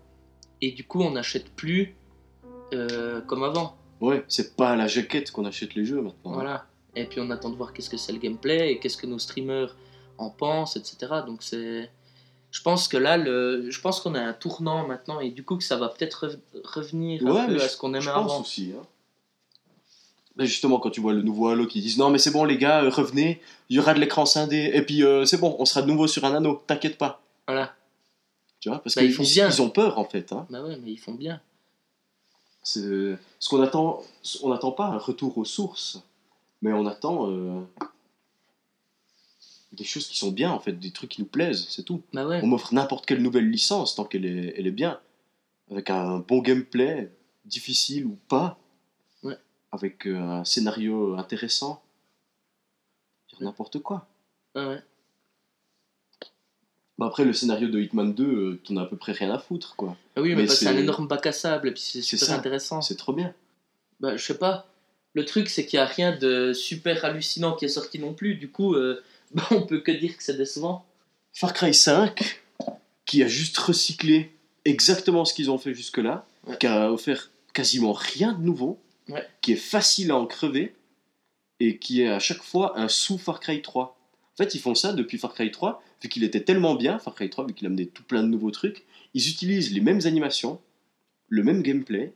Et 0.63 0.73
du 0.73 0.85
coup, 0.85 1.03
on 1.03 1.13
n'achète 1.13 1.51
plus 1.51 1.95
euh, 2.73 3.21
comme 3.23 3.43
avant. 3.43 3.77
Ouais, 4.01 4.25
c'est 4.29 4.57
pas 4.57 4.71
à 4.71 4.77
la 4.77 4.87
jaquette 4.87 5.31
qu'on 5.31 5.45
achète 5.45 5.75
les 5.75 5.85
jeux 5.85 6.01
maintenant. 6.01 6.33
Voilà. 6.33 6.67
Et 6.97 7.05
puis, 7.05 7.21
on 7.21 7.31
attend 7.31 7.51
de 7.51 7.57
voir 7.57 7.73
qu'est-ce 7.73 7.91
que 7.91 7.97
c'est 7.97 8.13
le 8.13 8.19
gameplay 8.19 8.73
et 8.73 8.79
qu'est-ce 8.79 8.97
que 8.97 9.07
nos 9.07 9.19
streamers 9.19 9.77
en 10.21 10.31
pensent, 10.31 10.77
etc. 10.77 10.97
Donc, 11.27 11.43
c'est. 11.43 11.91
Je 12.53 12.63
pense 12.63 12.89
que 12.89 12.97
là, 12.97 13.17
le... 13.17 13.71
je 13.71 13.81
pense 13.81 14.01
qu'on 14.01 14.15
a 14.17 14.21
un 14.21 14.33
tournant 14.33 14.85
maintenant 14.87 15.21
et 15.21 15.31
du 15.31 15.45
coup 15.45 15.57
que 15.57 15.63
ça 15.63 15.77
va 15.77 15.89
peut-être 15.89 16.27
rev- 16.27 16.39
revenir 16.65 17.23
Ouais, 17.23 17.39
un 17.43 17.47
peu 17.47 17.61
à 17.63 17.69
ce 17.69 17.77
qu'on 17.77 17.91
aimait 17.91 18.01
Je 18.01 18.11
pense 18.11 18.33
avant. 18.33 18.41
aussi. 18.41 18.73
Hein. 18.77 18.83
Mais 20.37 20.47
justement, 20.47 20.81
quand 20.81 20.91
tu 20.91 21.01
vois 21.01 21.13
le 21.13 21.23
nouveau 21.23 21.49
Halo 21.49 21.67
qui 21.67 21.81
disent 21.81 21.97
non, 21.99 22.11
mais 22.11 22.19
c'est 22.19 22.33
bon, 22.33 22.45
les 22.45 22.59
gars, 22.59 22.83
euh, 22.83 22.91
revenez, 22.91 23.41
il 23.69 23.77
y 23.77 23.79
aura 23.79 23.95
de 23.95 24.01
l'écran 24.01 24.27
scindé, 24.27 24.71
et 24.75 24.83
puis 24.83 25.05
euh, 25.05 25.25
c'est 25.27 25.37
bon, 25.39 25.55
on 25.61 25.65
sera 25.65 25.83
de 25.83 25.87
nouveau 25.87 26.07
sur 26.09 26.25
un 26.25 26.35
anneau, 26.35 26.61
t'inquiète 26.67 26.99
pas. 26.99 27.23
Voilà. 27.47 27.73
Tu 28.59 28.69
vois, 28.69 28.79
parce 28.83 28.95
Bah, 28.97 29.03
qu'ils 29.03 29.11
ils 29.11 29.15
font 29.15 29.23
bien. 29.23 29.49
ils 29.49 29.63
ont 29.63 29.71
peur 29.71 29.99
en 29.99 30.05
fait. 30.05 30.33
Hein. 30.33 30.47
Bah 30.51 30.61
ouais, 30.63 30.77
mais 30.83 30.91
ils 30.93 30.99
font 30.99 31.15
bien. 31.15 31.41
C'est 32.65 32.81
ce 33.39 33.49
qu'on 33.49 33.63
attend. 33.63 34.03
On 34.43 34.49
n'attend 34.51 34.73
pas 34.73 34.87
un 34.87 34.99
retour 34.99 35.39
aux 35.39 35.45
sources, 35.45 36.01
mais 36.63 36.73
on 36.73 36.87
attend 36.87 37.31
euh, 37.31 37.61
des 39.81 39.87
choses 39.87 40.07
qui 40.09 40.17
sont 40.19 40.31
bien 40.31 40.51
en 40.53 40.61
fait, 40.61 40.73
des 40.73 40.91
trucs 40.91 41.11
qui 41.11 41.23
nous 41.23 41.27
plaisent, 41.27 41.67
c'est 41.71 41.83
tout. 41.85 42.03
Bah 42.13 42.27
ouais. 42.27 42.41
On 42.43 42.47
m'offre 42.47 42.75
n'importe 42.75 43.07
quelle 43.07 43.23
nouvelle 43.23 43.49
licence 43.51 43.95
tant 43.95 44.05
qu'elle 44.05 44.27
est, 44.27 44.55
elle 44.59 44.67
est 44.67 44.71
bien, 44.73 45.01
avec 45.71 45.89
un 45.89 46.19
bon 46.19 46.41
gameplay, 46.41 47.11
difficile 47.47 48.05
ou 48.05 48.19
pas, 48.29 48.59
Ouais. 49.23 49.39
avec 49.73 50.07
euh, 50.07 50.19
un 50.19 50.45
scénario 50.45 51.15
intéressant, 51.17 51.83
n'importe 53.41 53.79
quoi. 53.79 54.07
Ouais. 54.55 54.83
Bah 56.99 57.07
après 57.07 57.25
le 57.25 57.33
scénario 57.33 57.69
de 57.69 57.81
Hitman 57.81 58.13
2, 58.13 58.25
euh, 58.25 58.61
t'en 58.63 58.77
as 58.77 58.83
à 58.83 58.87
peu 58.87 58.97
près 58.99 59.13
rien 59.13 59.31
à 59.31 59.39
foutre 59.39 59.75
quoi. 59.77 59.97
Ah 60.17 60.21
oui, 60.21 60.35
mais, 60.35 60.47
c'est 60.47 60.67
un 60.67 60.77
énorme 60.77 61.09
bac 61.09 61.27
à 61.27 61.33
sable 61.33 61.69
et 61.69 61.73
puis 61.73 61.81
c'est 61.81 62.03
C'est 62.03 62.19
super 62.19 62.29
ça. 62.29 62.37
intéressant. 62.37 62.83
C'est 62.83 62.97
trop 62.97 63.15
bien. 63.15 63.33
Bah, 64.01 64.17
je 64.19 64.23
sais 64.23 64.37
pas. 64.37 64.67
Le 65.15 65.25
truc, 65.25 65.49
c'est 65.49 65.65
qu'il 65.67 65.79
n'y 65.79 65.83
a 65.83 65.87
rien 65.87 66.15
de 66.17 66.53
super 66.53 67.05
hallucinant 67.05 67.57
qui 67.57 67.65
est 67.65 67.69
sorti 67.69 67.99
non 67.99 68.13
plus. 68.13 68.35
Du 68.35 68.51
coup, 68.51 68.75
euh, 68.75 69.03
bah, 69.33 69.47
on 69.51 69.63
peut 69.63 69.81
que 69.81 69.93
dire 69.93 70.17
que 70.17 70.23
c'est 70.23 70.37
décevant. 70.37 70.85
Far 71.33 71.53
Cry 71.53 71.73
5, 71.75 72.41
qui 73.07 73.23
a 73.23 73.29
juste 73.29 73.57
recyclé 73.59 74.33
exactement 74.65 75.25
ce 75.25 75.35
qu'ils 75.35 75.51
ont 75.51 75.59
fait 75.59 75.75
jusque-là, 75.75 76.27
Ouais. 76.47 76.57
qui 76.59 76.67
a 76.67 76.91
offert 76.91 77.31
quasiment 77.53 77.93
rien 77.93 78.33
de 78.33 78.43
nouveau, 78.43 78.81
Ouais. 79.09 79.27
qui 79.43 79.53
est 79.53 79.57
facile 79.57 80.11
à 80.11 80.17
en 80.17 80.27
crever, 80.27 80.75
et 81.61 81.79
qui 81.79 82.01
est 82.03 82.09
à 82.09 82.19
chaque 82.19 82.43
fois 82.43 82.79
un 82.79 82.89
sous 82.89 83.19
Far 83.19 83.41
Cry 83.41 83.61
3. 83.63 83.97
En 84.33 84.37
fait, 84.43 84.55
ils 84.55 84.61
font 84.61 84.75
ça 84.75 84.93
depuis 84.95 85.19
Far 85.19 85.35
Cry 85.35 85.51
3, 85.51 85.83
vu 86.03 86.09
qu'il 86.09 86.25
était 86.25 86.43
tellement 86.43 86.75
bien, 86.75 86.99
Far 86.99 87.15
Cry 87.15 87.29
3, 87.29 87.47
vu 87.47 87.53
qu'il 87.55 87.67
a 87.67 87.69
amené 87.69 87.87
tout 87.87 88.03
plein 88.03 88.23
de 88.23 88.29
nouveaux 88.29 88.51
trucs, 88.51 88.85
ils 89.13 89.29
utilisent 89.29 89.73
les 89.73 89.81
mêmes 89.83 90.01
animations, 90.05 90.61
le 91.29 91.43
même 91.45 91.63
gameplay, 91.63 92.15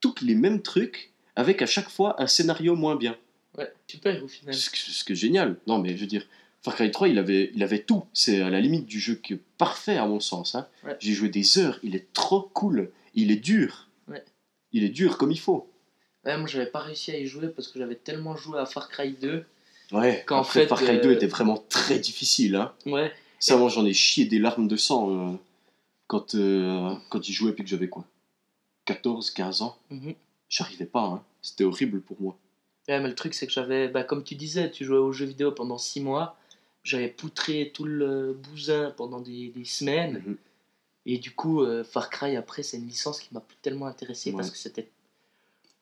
tous 0.00 0.14
les 0.22 0.34
mêmes 0.36 0.62
trucs, 0.62 1.12
avec 1.34 1.60
à 1.62 1.66
chaque 1.66 1.88
fois 1.90 2.22
un 2.22 2.26
scénario 2.28 2.76
moins 2.76 2.94
bien. 2.96 3.16
Ouais, 3.58 3.72
super 3.86 4.22
au 4.22 4.28
final. 4.28 4.54
Ce 4.54 4.70
que, 4.70 4.76
ce 4.78 5.04
que 5.04 5.12
est 5.12 5.16
génial. 5.16 5.56
Non, 5.66 5.78
mais 5.78 5.96
je 5.96 6.00
veux 6.02 6.06
dire, 6.06 6.26
Far 6.62 6.74
Cry 6.74 6.90
3, 6.90 7.08
il 7.08 7.18
avait, 7.18 7.50
il 7.54 7.62
avait 7.62 7.82
tout. 7.82 8.04
C'est 8.12 8.40
à 8.40 8.50
la 8.50 8.60
limite 8.60 8.86
du 8.86 8.98
jeu 8.98 9.14
qui 9.16 9.34
est 9.34 9.40
parfait, 9.58 9.96
à 9.96 10.06
mon 10.06 10.20
sens. 10.20 10.54
hein. 10.54 10.66
Ouais. 10.84 10.96
J'ai 11.00 11.12
joué 11.12 11.28
des 11.28 11.58
heures, 11.58 11.78
il 11.82 11.94
est 11.94 12.12
trop 12.12 12.40
cool. 12.40 12.90
Il 13.14 13.30
est 13.30 13.36
dur. 13.36 13.88
Ouais. 14.08 14.24
Il 14.72 14.82
est 14.82 14.88
dur 14.88 15.18
comme 15.18 15.30
il 15.30 15.38
faut. 15.38 15.70
Ouais, 16.24 16.36
moi, 16.38 16.46
j'avais 16.48 16.66
pas 16.66 16.80
réussi 16.80 17.10
à 17.12 17.18
y 17.18 17.26
jouer 17.26 17.48
parce 17.48 17.68
que 17.68 17.78
j'avais 17.78 17.94
tellement 17.96 18.36
joué 18.36 18.58
à 18.58 18.66
Far 18.66 18.88
Cry 18.88 19.12
2. 19.12 19.44
Ouais, 19.92 20.24
Qu'en 20.26 20.42
fait, 20.42 20.66
Far 20.66 20.80
Cry 20.82 20.98
2 21.00 21.08
euh, 21.10 21.12
était 21.14 21.26
vraiment 21.26 21.58
très 21.68 21.98
difficile. 21.98 22.56
Hein. 22.56 22.72
Ouais, 22.86 23.12
Ça, 23.38 23.56
moi, 23.56 23.68
j'en 23.68 23.84
ai 23.84 23.92
chié 23.92 24.24
des 24.24 24.38
larmes 24.38 24.66
de 24.66 24.76
sang 24.76 25.10
euh, 25.34 25.36
quand, 26.06 26.34
euh, 26.34 26.94
quand 27.10 27.22
j'y 27.22 27.32
jouais, 27.34 27.52
puis 27.52 27.62
que 27.62 27.70
j'avais 27.70 27.88
quoi 27.88 28.04
14, 28.86 29.30
15 29.30 29.62
ans. 29.62 29.78
Mhm. 29.90 30.14
J'arrivais 30.48 30.86
pas. 30.86 31.02
hein. 31.04 31.22
C'était 31.42 31.64
horrible 31.64 32.00
pour 32.00 32.20
moi. 32.20 32.38
Ouais, 32.88 33.00
mais 33.00 33.08
le 33.08 33.14
truc, 33.14 33.34
c'est 33.34 33.46
que 33.46 33.52
j'avais, 33.52 33.88
bah, 33.88 34.04
comme 34.04 34.22
tu 34.24 34.34
disais, 34.34 34.70
tu 34.70 34.84
jouais 34.84 34.98
aux 34.98 35.12
jeux 35.12 35.24
vidéo 35.26 35.52
pendant 35.52 35.78
6 35.78 36.00
mois. 36.00 36.36
J'avais 36.82 37.08
poutré 37.08 37.70
tout 37.72 37.84
le 37.84 38.34
bousin 38.34 38.92
pendant 38.96 39.20
des, 39.20 39.48
des 39.48 39.64
semaines. 39.64 40.22
Mhm. 40.26 40.36
Et 41.06 41.18
du 41.18 41.30
coup, 41.32 41.62
euh, 41.62 41.82
Far 41.84 42.10
Cry, 42.10 42.36
après, 42.36 42.62
c'est 42.62 42.76
une 42.76 42.86
licence 42.88 43.20
qui 43.20 43.28
m'a 43.32 43.40
plus 43.40 43.56
tellement 43.62 43.86
intéressé 43.86 44.30
Ouais. 44.30 44.36
parce 44.36 44.50
que 44.50 44.58
c'était. 44.58 44.88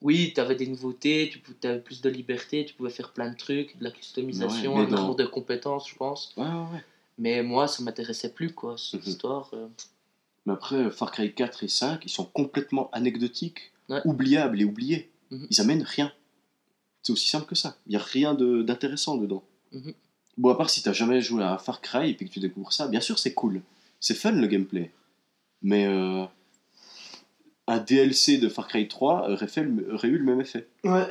Oui, 0.00 0.32
tu 0.34 0.40
avais 0.40 0.56
des 0.56 0.66
nouveautés, 0.66 1.32
tu 1.60 1.66
avais 1.68 1.78
plus 1.80 2.00
de 2.00 2.10
liberté, 2.10 2.64
tu 2.64 2.74
pouvais 2.74 2.90
faire 2.90 3.12
plein 3.12 3.30
de 3.30 3.36
trucs, 3.36 3.78
de 3.78 3.84
la 3.84 3.92
customisation, 3.92 4.74
Ouais, 4.76 4.82
un 4.82 4.88
dans- 4.88 5.14
de 5.14 5.24
compétences, 5.26 5.88
je 5.88 5.94
pense. 5.94 6.32
Ouais, 6.36 6.44
ouais, 6.44 6.50
ouais. 6.74 6.84
Mais 7.18 7.42
moi, 7.44 7.68
ça 7.68 7.82
m'intéressait 7.84 8.32
plus, 8.32 8.52
quoi, 8.52 8.76
cette 8.78 9.04
Mhm. 9.04 9.08
histoire. 9.12 9.50
euh. 9.54 9.68
Mais 10.46 10.54
après, 10.54 10.90
Far 10.90 11.12
Cry 11.12 11.32
4 11.32 11.62
et 11.62 11.68
5, 11.68 12.04
ils 12.04 12.08
sont 12.08 12.24
complètement 12.24 12.90
anecdotiques, 12.92 13.70
Ouais. 13.88 14.00
oubliables 14.04 14.60
et 14.60 14.64
oubliés. 14.64 15.08
Mhm. 15.30 15.46
Ils 15.50 15.60
amènent 15.60 15.82
rien. 15.84 16.12
C'est 17.02 17.12
aussi 17.12 17.28
simple 17.28 17.46
que 17.46 17.54
ça. 17.54 17.76
Il 17.86 17.90
n'y 17.90 17.96
a 17.96 18.02
rien 18.02 18.34
de- 18.34 18.62
d'intéressant 18.62 19.16
dedans. 19.16 19.42
Mhm. 19.72 19.92
Bon, 20.38 20.50
à 20.50 20.56
part 20.56 20.70
si 20.70 20.82
t'as 20.82 20.92
jamais 20.92 21.20
joué 21.20 21.42
à 21.44 21.58
Far 21.58 21.80
Cry 21.80 22.10
et 22.10 22.14
puis 22.14 22.28
que 22.28 22.32
tu 22.32 22.40
découvres 22.40 22.72
ça, 22.72 22.88
bien 22.88 23.00
sûr 23.00 23.18
c'est 23.18 23.34
cool. 23.34 23.60
C'est 24.00 24.14
fun 24.14 24.32
le 24.32 24.46
gameplay. 24.46 24.90
Mais 25.62 25.86
euh, 25.86 26.24
un 27.66 27.78
DLC 27.78 28.38
de 28.38 28.48
Far 28.48 28.66
Cry 28.68 28.88
3 28.88 29.30
aurait, 29.30 29.46
fait 29.48 29.66
aurait 29.90 30.08
eu 30.08 30.18
le 30.18 30.24
même 30.24 30.40
effet. 30.40 30.66
Ouais. 30.84 31.06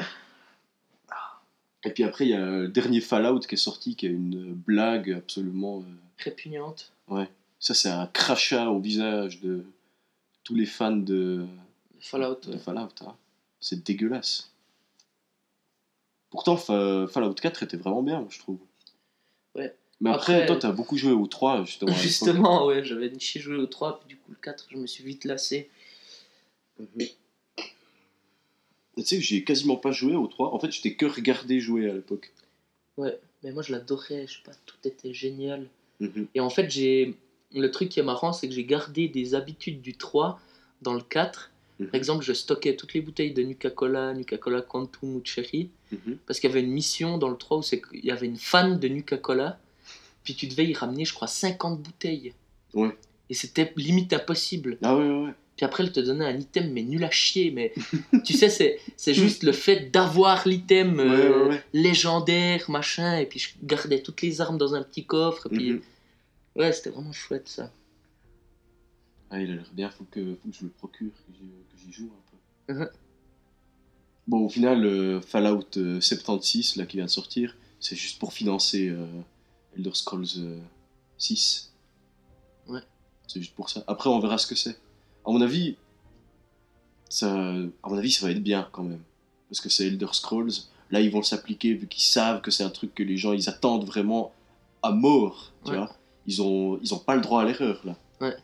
Et 1.84 1.90
puis 1.92 2.04
après, 2.04 2.26
il 2.26 2.30
y 2.30 2.34
a 2.36 2.40
le 2.46 2.68
dernier 2.68 3.02
Fallout 3.02 3.40
qui 3.40 3.56
est 3.56 3.58
sorti, 3.58 3.96
qui 3.96 4.06
est 4.06 4.10
une 4.10 4.54
blague 4.54 5.12
absolument. 5.14 5.80
euh, 5.80 5.84
Répugnante. 6.20 6.92
Ça, 7.60 7.74
c'est 7.74 7.90
un 7.90 8.06
crachat 8.08 8.70
au 8.70 8.80
visage 8.80 9.40
de 9.42 9.66
tous 10.44 10.54
les 10.56 10.66
fans 10.68 10.96
de, 10.96 11.46
Fallout. 12.00 12.40
de 12.46 12.52
ouais. 12.54 12.58
Fallout. 12.60 12.90
hein. 13.02 13.16
C'est 13.60 13.84
dégueulasse. 13.84 14.51
Pourtant, 16.32 16.58
Fa- 16.58 17.08
Fallout 17.08 17.34
4 17.36 17.62
était 17.64 17.78
vraiment 17.78 18.02
bien, 18.02 18.26
je 18.30 18.40
trouve. 18.40 18.58
Ouais. 19.56 19.76
Mais 20.00 20.10
après, 20.10 20.34
Après- 20.34 20.46
toi, 20.48 20.56
t'as 20.56 20.72
beaucoup 20.72 20.98
joué 20.98 21.12
au 21.12 21.28
3, 21.28 21.64
justement. 21.66 21.92
Justement, 21.94 22.66
ouais, 22.66 22.84
j'avais 22.84 23.10
niché 23.10 23.40
joué 23.40 23.58
au 23.58 23.68
3, 23.68 24.00
puis 24.00 24.08
du 24.10 24.18
coup, 24.18 24.32
le 24.32 24.38
4, 24.42 24.68
je 24.72 24.78
me 24.78 24.88
suis 24.88 25.04
vite 25.04 25.26
lassé. 25.26 25.70
Et 26.98 27.12
Tu 28.98 29.04
sais 29.06 29.18
que 29.18 29.24
j'ai 29.24 29.44
quasiment 29.44 29.78
pas 29.78 29.92
joué 29.92 30.16
au 30.16 30.28
3. 30.28 30.54
En 30.54 30.60
fait, 30.60 30.72
j'étais 30.72 30.96
que 30.96 31.06
regardé 31.06 31.60
jouer 31.60 31.90
à 31.90 31.94
l'époque. 31.94 32.32
Ouais, 32.98 33.20
mais 33.44 33.52
moi, 33.52 33.62
je 33.64 33.72
l'adorais, 33.72 34.28
je 34.28 34.36
sais 34.38 34.44
pas, 34.44 34.52
tout 34.66 34.76
était 34.86 35.14
génial. 35.14 35.68
Mhm. 36.00 36.28
Et 36.36 36.40
en 36.40 36.50
fait, 36.50 36.70
j'ai. 36.70 37.16
Le 37.54 37.70
truc 37.70 37.90
qui 37.90 38.00
est 38.00 38.04
marrant, 38.04 38.32
c'est 38.32 38.48
que 38.48 38.54
j'ai 38.56 38.64
gardé 38.64 39.10
des 39.10 39.36
habitudes 39.36 39.82
du 39.82 39.96
3 39.98 40.40
dans 40.82 40.94
le 40.94 41.02
4. 41.02 41.52
Mhm. 41.82 41.88
Par 41.88 41.96
exemple, 41.96 42.24
je 42.24 42.34
stockais 42.34 42.76
toutes 42.76 42.94
les 42.94 43.02
bouteilles 43.02 43.34
de 43.34 43.42
Nuka-Cola, 43.44 44.14
Nuka-Cola 44.14 44.62
Quantum 44.62 45.16
ou 45.16 45.22
Cherry. 45.24 45.70
Mhm. 45.92 46.18
Parce 46.28 46.40
qu'il 46.40 46.50
y 46.50 46.54
avait 46.54 46.62
une 46.62 46.72
mission 46.72 47.18
dans 47.18 47.30
le 47.30 47.36
3 47.38 47.58
où 47.58 47.62
qu'il 47.62 48.06
y 48.06 48.12
avait 48.12 48.28
une 48.28 48.38
fan 48.38 48.80
de 48.80 48.88
Nuka-Cola. 48.88 49.60
Puis 50.24 50.36
tu 50.36 50.48
devais 50.48 50.66
y 50.66 50.74
ramener, 50.74 51.06
je 51.06 51.14
crois, 51.14 51.28
50 51.28 51.82
bouteilles. 51.82 52.34
Ouais. 52.74 52.96
Et 53.30 53.34
c'était 53.34 53.74
limite 53.76 54.14
impossible. 54.14 54.78
Ah 54.84 54.96
ouais, 54.96 55.10
ouais. 55.10 55.32
Puis 55.58 55.66
après, 55.66 55.84
elle 55.84 55.92
te 55.92 56.00
donnait 56.00 56.26
un 56.26 56.38
item, 56.38 56.72
mais 56.72 56.84
nul 56.84 57.04
à 57.04 57.10
chier. 57.10 57.52
Mais 57.52 57.74
tu 58.26 58.34
sais, 58.34 58.50
c'est, 58.50 59.14
juste 59.14 59.44
le 59.44 59.52
fait 59.52 59.92
d'avoir 59.92 60.48
l'item 60.48 61.00
euh, 61.00 61.46
ouais, 61.46 61.50
ouais. 61.50 61.64
légendaire, 61.74 62.70
machin. 62.70 63.18
Et 63.18 63.26
puis 63.26 63.40
je 63.40 63.50
gardais 63.64 64.02
toutes 64.02 64.22
les 64.22 64.42
armes 64.42 64.58
dans 64.58 64.76
un 64.76 64.84
petit 64.84 65.06
coffre. 65.06 65.48
Et 65.48 65.50
puis 65.50 65.72
Mhm. 65.74 65.82
ouais, 66.58 66.72
c'était 66.74 66.92
vraiment 66.92 67.12
chouette 67.14 67.48
ça. 67.48 67.72
Ah, 69.32 69.42
il 69.42 69.50
a 69.52 69.56
l'air 69.56 69.72
bien, 69.74 69.90
faut 69.90 70.04
que, 70.04 70.36
faut 70.36 70.50
que 70.50 70.56
je 70.56 70.64
le 70.66 70.70
procure, 70.70 71.12
que 71.12 71.34
j'y, 71.78 71.92
joue 71.92 72.12
un 72.12 72.74
peu. 72.74 72.74
Mhm. 72.74 72.90
Bon, 74.28 74.46
au 74.46 74.50
final, 74.50 74.86
euh, 74.86 75.22
Fallout 75.22 75.66
euh, 75.78 76.00
76, 76.00 76.76
là, 76.76 76.86
qui 76.86 76.98
vient 76.98 77.06
de 77.06 77.10
sortir, 77.10 77.56
c'est 77.80 77.96
juste 77.96 78.20
pour 78.20 78.34
financer 78.34 78.90
euh, 78.90 79.06
Elder 79.76 79.94
Scrolls 79.94 80.26
euh, 80.38 80.60
6. 81.18 81.74
Ouais. 82.68 82.82
C'est 83.28 83.40
juste 83.40 83.56
pour 83.56 83.70
ça. 83.70 83.84
Après, 83.88 84.10
on 84.10 84.20
verra 84.20 84.38
ce 84.38 84.46
que 84.48 84.56
c'est. 84.56 84.78
À 85.26 85.32
mon 85.32 85.42
avis, 85.42 85.76
ça, 87.10 87.34
à 87.84 87.90
mon 87.90 87.98
avis, 87.98 88.12
ça 88.12 88.26
va 88.26 88.32
être 88.32 88.44
bien 88.44 88.68
quand 88.72 88.84
même. 88.84 89.02
Parce 89.50 89.62
que 89.62 89.70
c'est 89.70 89.88
Elder 89.88 90.08
Scrolls. 90.12 90.52
Là, 90.92 91.00
ils 91.02 91.10
vont 91.10 91.24
s'appliquer 91.24 91.74
vu 91.74 91.88
qu'ils 91.88 92.04
savent 92.04 92.42
que 92.42 92.52
c'est 92.52 92.64
un 92.64 92.70
truc 92.70 92.94
que 92.94 93.04
les 93.04 93.18
gens 93.18 93.32
ils 93.34 93.50
attendent 93.50 93.86
vraiment 93.86 94.34
à 94.84 94.92
mort. 94.92 95.54
Tu 95.64 95.72
Ouais. 95.72 95.78
vois 95.78 95.96
ils 96.28 96.42
ont, 96.42 96.80
ils 96.82 96.94
ont 96.94 97.00
pas 97.00 97.16
le 97.16 97.22
droit 97.22 97.42
à 97.42 97.46
l'erreur 97.46 97.82
là. 97.84 97.96
Ouais. 98.20 98.36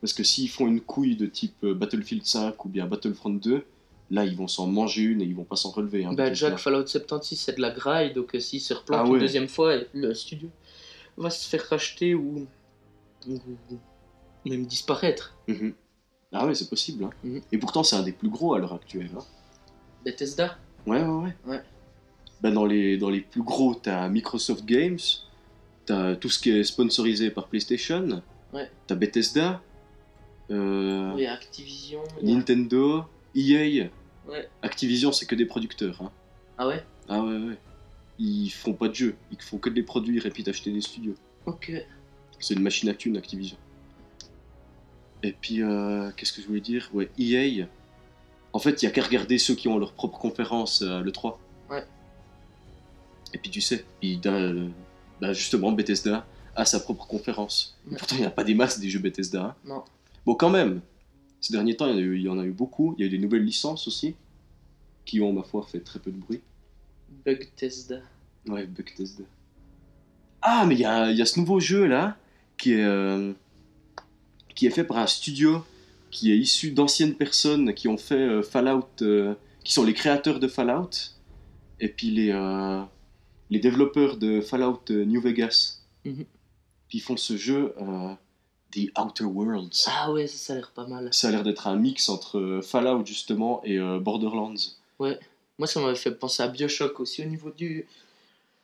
Parce 0.00 0.12
que 0.12 0.22
s'ils 0.24 0.48
font 0.48 0.66
une 0.66 0.80
couille 0.80 1.16
de 1.16 1.26
type 1.26 1.56
euh, 1.64 1.74
Battlefield 1.74 2.24
5 2.24 2.64
ou 2.64 2.68
bien 2.68 2.86
Battlefront 2.86 3.30
2, 3.30 3.64
là 4.10 4.24
ils 4.24 4.34
vont 4.36 4.48
s'en 4.48 4.66
manger 4.66 5.02
une 5.02 5.20
et 5.20 5.24
ils 5.24 5.34
vont 5.36 5.44
pas 5.44 5.56
s'en 5.56 5.70
relever. 5.70 6.04
hein, 6.04 6.12
Bah, 6.14 6.30
déjà 6.30 6.50
que 6.50 6.56
Fallout 6.60 6.86
76, 6.86 7.38
c'est 7.38 7.56
de 7.56 7.60
la 7.60 7.70
graille. 7.70 8.14
Donc 8.14 8.34
euh, 8.34 8.40
s'il 8.40 8.60
se 8.60 8.72
replante 8.74 9.00
Ah 9.02 9.06
une 9.06 9.12
ouais. 9.14 9.20
deuxième 9.20 9.48
fois, 9.48 9.76
le 9.92 10.14
studio 10.14 10.48
va 11.16 11.28
se 11.30 11.46
faire 11.48 11.64
racheter 11.68 12.14
ou, 12.14 12.46
ou- 13.28 13.32
ou 13.70 14.48
même 14.48 14.64
disparaître. 14.66 15.36
Mhm. 15.48 15.74
Ah 16.32 16.46
ouais, 16.46 16.54
c'est 16.54 16.70
possible. 16.70 17.04
hein. 17.04 17.10
Mhm. 17.24 17.42
Et 17.52 17.58
pourtant, 17.58 17.82
c'est 17.82 17.96
un 17.96 18.02
des 18.02 18.12
plus 18.12 18.30
gros 18.30 18.54
à 18.54 18.58
l'heure 18.58 18.72
actuelle. 18.74 19.10
hein. 19.16 19.24
Bethesda 20.04 20.56
Ouais, 20.86 21.02
ouais, 21.02 21.08
ouais. 21.24 21.34
Ouais. 21.46 21.60
Bah, 22.40 22.50
dans, 22.50 22.64
les, 22.64 22.96
dans 22.96 23.10
les 23.10 23.20
plus 23.20 23.42
gros, 23.42 23.74
t'as 23.74 24.08
Microsoft 24.08 24.64
Games, 24.64 24.98
t'as 25.84 26.14
tout 26.16 26.30
ce 26.30 26.38
qui 26.38 26.50
est 26.50 26.64
sponsorisé 26.64 27.30
par 27.30 27.48
PlayStation, 27.48 28.22
Ouais. 28.54 28.70
t'as 28.86 28.94
Bethesda, 28.94 29.60
euh, 30.50 31.26
a 31.28 31.32
Activision. 31.32 32.00
Nintendo, 32.22 33.04
EA. 33.34 33.88
Ouais. 34.28 34.48
Activision, 34.62 35.12
c'est 35.12 35.26
que 35.26 35.34
des 35.34 35.46
producteurs. 35.46 36.00
Hein. 36.02 36.10
Ah 36.58 36.66
ouais? 36.68 36.84
Ah 37.08 37.22
ouais, 37.22 37.36
ouais. 37.36 37.58
Ils 38.18 38.50
font 38.50 38.74
pas 38.74 38.88
de 38.88 38.94
jeux, 38.94 39.16
ils 39.32 39.40
font 39.40 39.58
que 39.58 39.70
de 39.70 39.74
les 39.74 39.82
produire 39.82 40.26
et 40.26 40.30
puis 40.30 40.42
d'acheter 40.42 40.70
des 40.72 40.80
studios. 40.82 41.14
Ok. 41.46 41.72
C'est 42.38 42.54
une 42.54 42.62
machine 42.62 42.88
à 42.88 42.94
thunes, 42.94 43.16
Activision. 43.16 43.56
Et 45.22 45.32
puis, 45.32 45.62
euh, 45.62 46.10
qu'est-ce 46.16 46.32
que 46.32 46.40
je 46.42 46.46
voulais 46.46 46.60
dire? 46.60 46.90
Ouais, 46.94 47.10
EA. 47.18 47.66
En 48.52 48.58
fait, 48.58 48.82
il 48.82 48.86
y 48.86 48.88
a 48.88 48.90
qu'à 48.90 49.02
regarder 49.02 49.38
ceux 49.38 49.54
qui 49.54 49.68
ont 49.68 49.78
leur 49.78 49.92
propre 49.92 50.18
conférence 50.18 50.82
à 50.82 51.00
l'E3. 51.02 51.36
Ouais. 51.70 51.84
Et 53.34 53.38
puis, 53.38 53.50
tu 53.50 53.60
sais, 53.60 53.84
il, 54.02 54.20
euh, 54.26 54.68
bah, 55.20 55.32
justement, 55.32 55.72
Bethesda 55.72 56.26
a 56.56 56.64
sa 56.64 56.80
propre 56.80 57.06
conférence. 57.06 57.78
Ouais. 57.90 57.96
Pourtant, 57.98 58.16
il 58.16 58.20
n'y 58.22 58.26
a 58.26 58.30
pas 58.30 58.44
des 58.44 58.54
masses 58.54 58.80
des 58.80 58.88
jeux 58.90 58.98
Bethesda. 58.98 59.42
hein. 59.44 59.54
Non. 59.64 59.84
Bon, 60.26 60.34
quand 60.34 60.50
même, 60.50 60.80
ces 61.40 61.52
derniers 61.52 61.76
temps, 61.76 61.86
il 61.86 61.92
y, 61.92 61.94
en 61.94 61.98
a 61.98 62.00
eu, 62.00 62.16
il 62.16 62.22
y 62.22 62.28
en 62.28 62.38
a 62.38 62.44
eu 62.44 62.52
beaucoup. 62.52 62.94
Il 62.96 63.00
y 63.00 63.04
a 63.04 63.06
eu 63.06 63.10
des 63.10 63.18
nouvelles 63.18 63.44
licences 63.44 63.86
aussi, 63.88 64.14
qui 65.04 65.20
ont, 65.20 65.32
ma 65.32 65.42
foi, 65.42 65.62
fait 65.62 65.80
très 65.80 65.98
peu 65.98 66.10
de 66.10 66.18
bruit. 66.18 66.40
Bug 67.24 67.48
Tesda. 67.56 68.00
Ouais, 68.46 68.66
Bethesda. 68.66 69.24
Ah, 70.42 70.64
mais 70.66 70.74
il 70.74 70.80
y 70.80 70.84
a, 70.84 71.10
il 71.10 71.18
y 71.18 71.22
a 71.22 71.26
ce 71.26 71.38
nouveau 71.38 71.60
jeu 71.60 71.86
là 71.86 72.16
qui 72.56 72.72
est, 72.72 72.84
euh, 72.84 73.32
qui 74.54 74.66
est 74.66 74.70
fait 74.70 74.84
par 74.84 74.98
un 74.98 75.06
studio 75.06 75.64
qui 76.10 76.32
est 76.32 76.38
issu 76.38 76.72
d'anciennes 76.72 77.14
personnes 77.14 77.74
qui 77.74 77.88
ont 77.88 77.98
fait 77.98 78.14
euh, 78.14 78.42
Fallout, 78.42 78.88
euh, 79.02 79.34
qui 79.62 79.72
sont 79.72 79.84
les 79.84 79.94
créateurs 79.94 80.40
de 80.40 80.48
Fallout, 80.48 80.90
et 81.78 81.88
puis 81.88 82.10
les, 82.10 82.32
les 83.50 83.58
développeurs 83.58 84.16
de 84.16 84.40
Fallout 84.40 84.82
New 84.90 85.20
Vegas. 85.20 85.82
Mhm. 86.04 86.24
Puis 86.88 86.98
ils 86.98 87.00
font 87.00 87.16
ce 87.16 87.36
jeu 87.36 87.74
The 88.72 88.90
Outer 88.98 89.24
Worlds. 89.24 89.84
Ah 89.86 90.10
ouais, 90.12 90.26
ça, 90.26 90.36
ça 90.38 90.52
a 90.52 90.56
l'air 90.56 90.70
pas 90.70 90.86
mal. 90.86 91.08
Ça 91.12 91.28
a 91.28 91.30
l'air 91.30 91.42
d'être 91.42 91.66
un 91.66 91.76
mix 91.76 92.08
entre 92.08 92.38
euh, 92.38 92.62
Fallout 92.62 93.04
justement 93.06 93.62
et 93.64 93.78
euh, 93.78 93.98
Borderlands. 93.98 94.54
Moi, 94.98 95.66
ça 95.66 95.80
m'avait 95.80 95.94
fait 95.96 96.12
penser 96.12 96.42
à 96.42 96.48
Bioshock 96.48 97.00
aussi 97.00 97.22
au 97.22 97.26
niveau 97.26 97.50
du 97.50 97.86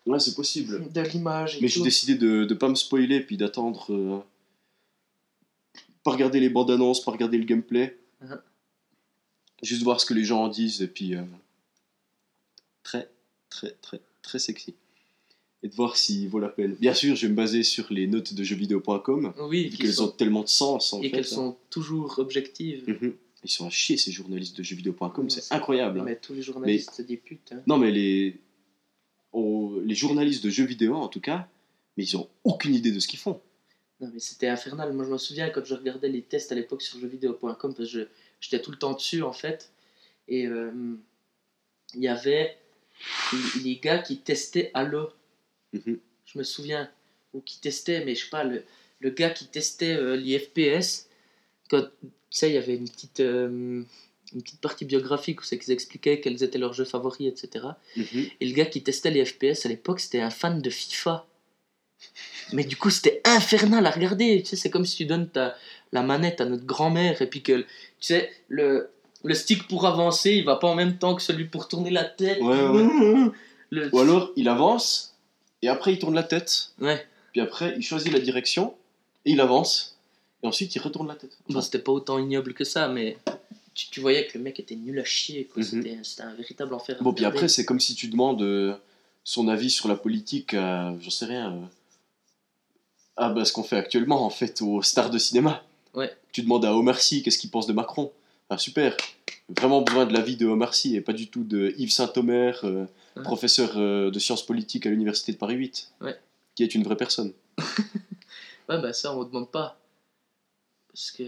Ouais, 0.06 0.20
c'est 0.20 0.34
possible. 0.34 0.90
de 0.92 1.00
l'image 1.00 1.58
Mais 1.60 1.68
j'ai 1.68 1.82
décidé 1.82 2.14
de 2.14 2.46
ne 2.48 2.54
pas 2.54 2.68
me 2.68 2.74
spoiler 2.76 3.20
puis 3.20 3.36
d'attendre. 3.36 3.92
euh, 3.92 4.20
pas 6.04 6.12
regarder 6.12 6.38
les 6.40 6.48
bandes 6.48 6.70
annonces, 6.70 7.02
pas 7.04 7.10
regarder 7.10 7.36
le 7.38 7.44
gameplay. 7.44 7.98
Mhm. 8.20 8.38
Juste 9.62 9.82
voir 9.82 10.00
ce 10.00 10.06
que 10.06 10.14
les 10.14 10.24
gens 10.24 10.44
en 10.44 10.48
disent 10.48 10.80
et 10.82 10.86
puis. 10.88 11.16
euh, 11.16 11.22
très, 12.84 13.10
très, 13.50 13.72
très, 13.82 14.00
très 14.22 14.38
sexy. 14.38 14.74
Et 15.62 15.68
de 15.68 15.74
voir 15.74 15.96
s'il 15.96 16.28
vaut 16.28 16.38
la 16.38 16.48
peine. 16.50 16.74
Bien 16.80 16.92
sûr, 16.94 17.16
je 17.16 17.26
vais 17.26 17.30
me 17.30 17.36
baser 17.36 17.62
sur 17.62 17.86
les 17.90 18.06
notes 18.06 18.34
de 18.34 18.44
jeuxvideo.com, 18.44 19.32
Oui, 19.48 19.68
vu 19.68 19.76
qu'elles 19.78 19.92
sont- 19.94 20.04
ont 20.04 20.08
tellement 20.08 20.42
de 20.42 20.48
sens 20.48 20.92
en 20.92 21.00
et 21.00 21.04
fait. 21.04 21.10
qu'elles 21.10 21.20
hein. 21.24 21.36
sont 21.36 21.56
toujours 21.70 22.18
objectives. 22.18 22.84
Mhm. 22.86 23.14
Ils 23.44 23.50
sont 23.50 23.66
à 23.66 23.70
chier 23.70 23.96
ces 23.96 24.12
journalistes 24.12 24.56
de 24.56 24.62
jeuxvideo.com, 24.62 25.30
c'est 25.30 25.52
incroyable. 25.54 26.00
hein. 26.00 26.04
Mais 26.04 26.16
tous 26.16 26.34
les 26.34 26.42
journalistes, 26.42 26.90
c'est 26.94 27.06
des 27.06 27.16
putes. 27.16 27.52
hein. 27.52 27.62
Non, 27.66 27.78
mais 27.78 27.90
les, 27.90 28.36
les 29.34 29.94
journalistes 29.94 30.44
de 30.44 30.50
jeux 30.50 30.64
vidéo 30.64 30.94
en 30.94 31.08
tout 31.08 31.20
cas, 31.20 31.48
mais 31.96 32.04
ils 32.04 32.16
ont 32.16 32.28
aucune 32.44 32.74
idée 32.74 32.92
de 32.92 33.00
ce 33.00 33.08
qu'ils 33.08 33.18
font. 33.18 33.40
Non, 34.00 34.10
mais 34.12 34.20
c'était 34.20 34.48
infernal. 34.48 34.92
Moi, 34.92 35.04
je 35.06 35.10
me 35.10 35.16
souviens 35.18 35.48
quand 35.48 35.64
je 35.64 35.74
regardais 35.74 36.08
les 36.10 36.22
tests 36.22 36.52
à 36.52 36.54
l'époque 36.54 36.82
sur 36.82 36.98
jeuxvideo.com, 37.00 37.56
parce 37.74 37.76
que 37.76 37.84
je- 37.86 38.06
j'étais 38.40 38.60
tout 38.60 38.70
le 38.70 38.76
temps 38.78 38.92
dessus, 38.92 39.22
en 39.22 39.32
fait. 39.32 39.70
Et 40.28 40.46
euh, 40.46 40.70
il 41.94 42.02
y 42.02 42.08
avait 42.08 42.58
les- 43.32 43.62
les 43.62 43.76
gars 43.76 43.98
qui 43.98 44.18
testaient 44.18 44.70
Halo. 44.74 45.08
Mhm. 45.86 45.98
Je 46.26 46.38
me 46.38 46.44
souviens. 46.44 46.88
Ou 47.34 47.40
qui 47.40 47.60
testaient, 47.60 48.04
mais 48.04 48.14
je 48.14 48.24
sais 48.24 48.30
pas, 48.30 48.44
le, 48.44 48.62
le 49.00 49.10
gars 49.10 49.30
qui 49.30 49.46
testait 49.46 49.94
euh, 49.96 50.16
les 50.16 50.38
FPS, 50.38 51.06
quand, 51.68 51.82
tu 51.82 52.08
sais, 52.30 52.48
il 52.50 52.54
y 52.54 52.58
avait 52.58 52.76
une 52.76 52.88
petite, 52.88 53.20
euh, 53.20 53.82
une 54.34 54.42
petite 54.42 54.60
partie 54.60 54.84
biographique 54.86 55.40
où 55.40 55.44
c'est 55.44 55.58
qu'ils 55.58 55.72
expliquaient 55.72 56.20
quels 56.20 56.42
étaient 56.42 56.58
leurs 56.58 56.72
jeux 56.72 56.84
favoris, 56.86 57.28
etc. 57.28 57.66
Mhm. 57.96 58.26
Et 58.40 58.46
le 58.46 58.54
gars 58.54 58.64
qui 58.66 58.82
testait 58.82 59.10
les 59.10 59.24
FPS 59.24 59.66
à 59.66 59.68
l'époque, 59.68 60.00
c'était 60.00 60.20
un 60.20 60.30
fan 60.30 60.62
de 60.62 60.70
FIFA. 60.70 61.26
Mais 62.52 62.64
du 62.64 62.76
coup, 62.76 62.90
c'était 62.90 63.20
infernal 63.24 63.84
à 63.86 63.90
regarder. 63.90 64.40
Tu 64.42 64.50
sais, 64.50 64.56
c'est 64.56 64.70
comme 64.70 64.86
si 64.86 64.96
tu 64.96 65.04
donnes 65.06 65.28
ta, 65.28 65.56
la 65.92 66.02
manette 66.02 66.40
à 66.40 66.44
notre 66.44 66.64
grand-mère 66.64 67.20
et 67.20 67.26
puis 67.28 67.42
que, 67.42 67.60
tu 67.60 67.66
sais, 68.00 68.30
le, 68.48 68.88
le 69.24 69.34
stick 69.34 69.66
pour 69.68 69.86
avancer, 69.86 70.32
il 70.32 70.44
va 70.44 70.56
pas 70.56 70.68
en 70.68 70.74
même 70.76 70.96
temps 70.98 71.14
que 71.16 71.22
celui 71.22 71.46
pour 71.46 71.68
tourner 71.68 71.90
la 71.90 72.04
tête. 72.04 72.40
Ouais, 72.40 72.68
ouais. 72.68 73.30
Le- 73.70 73.92
Ou 73.92 73.98
alors 73.98 74.30
il 74.36 74.48
avance 74.48 75.15
et 75.62 75.68
après 75.68 75.92
il 75.94 75.98
tourne 75.98 76.14
la 76.14 76.22
tête, 76.22 76.72
Ouais. 76.80 77.04
puis 77.32 77.40
après 77.40 77.74
il 77.76 77.82
choisit 77.82 78.12
la 78.12 78.20
direction 78.20 78.74
et 79.24 79.32
il 79.32 79.40
avance 79.40 79.96
et 80.42 80.46
ensuite 80.46 80.74
il 80.74 80.80
retourne 80.80 81.08
la 81.08 81.14
tête. 81.14 81.36
Bon, 81.48 81.60
c'était 81.60 81.78
pas 81.78 81.92
autant 81.92 82.18
ignoble 82.18 82.54
que 82.54 82.64
ça, 82.64 82.88
mais 82.88 83.16
tu, 83.74 83.88
tu 83.90 84.00
voyais 84.00 84.26
que 84.26 84.36
le 84.38 84.44
mec 84.44 84.58
était 84.60 84.76
nul 84.76 84.98
à 84.98 85.04
chier. 85.04 85.48
Mhm. 85.56 85.64
C'était 86.04 86.22
un 86.22 86.34
véritable 86.34 86.74
enfer. 86.74 86.96
Bon, 87.00 87.12
puis 87.12 87.24
après 87.24 87.48
c'est 87.48 87.64
comme 87.64 87.80
si 87.80 87.94
tu 87.94 88.08
demandes 88.08 88.42
euh, 88.42 88.74
son 89.24 89.48
avis 89.48 89.70
sur 89.70 89.88
la 89.88 89.96
politique 89.96 90.54
à, 90.54 90.94
j'en 91.00 91.10
sais 91.10 91.26
rien, 91.26 91.52
euh, 91.52 91.60
ah 93.16 93.30
bah 93.30 93.44
ce 93.44 93.52
qu'on 93.52 93.62
fait 93.62 93.76
actuellement 93.76 94.24
en 94.24 94.30
fait 94.30 94.60
aux 94.62 94.82
stars 94.82 95.10
de 95.10 95.18
cinéma. 95.18 95.62
Ouais. 95.94 96.14
Tu 96.32 96.42
demandes 96.42 96.64
à 96.64 96.74
Omar 96.74 97.00
Sy 97.00 97.22
qu'est-ce 97.22 97.38
qu'il 97.38 97.50
pense 97.50 97.66
de 97.66 97.72
Macron. 97.72 98.12
Ah 98.50 98.58
super, 98.58 98.96
vraiment 99.48 99.80
besoin 99.82 100.06
de 100.06 100.12
l'avis 100.12 100.36
de 100.36 100.46
Omar 100.46 100.74
Sy 100.74 100.94
et 100.96 101.00
pas 101.00 101.12
du 101.14 101.28
tout 101.28 101.42
de 101.42 101.74
Yves 101.78 101.90
Saint-Omer, 101.90 102.60
euh, 102.64 102.84
Ouais. 103.16 103.22
professeur 103.22 103.72
euh, 103.76 104.10
de 104.10 104.18
sciences 104.18 104.44
politiques 104.44 104.86
à 104.86 104.90
l'université 104.90 105.32
de 105.32 105.38
Paris 105.38 105.54
8, 105.54 105.92
Ouais. 106.02 106.16
qui 106.54 106.62
est 106.62 106.74
une 106.74 106.82
vraie 106.84 106.96
personne. 106.96 107.32
Ouais, 108.68 108.80
bah 108.82 108.92
ça, 108.92 109.14
on 109.16 109.20
ne 109.20 109.26
demande 109.26 109.50
pas. 109.52 109.78
Parce 110.88 111.12
que. 111.12 111.22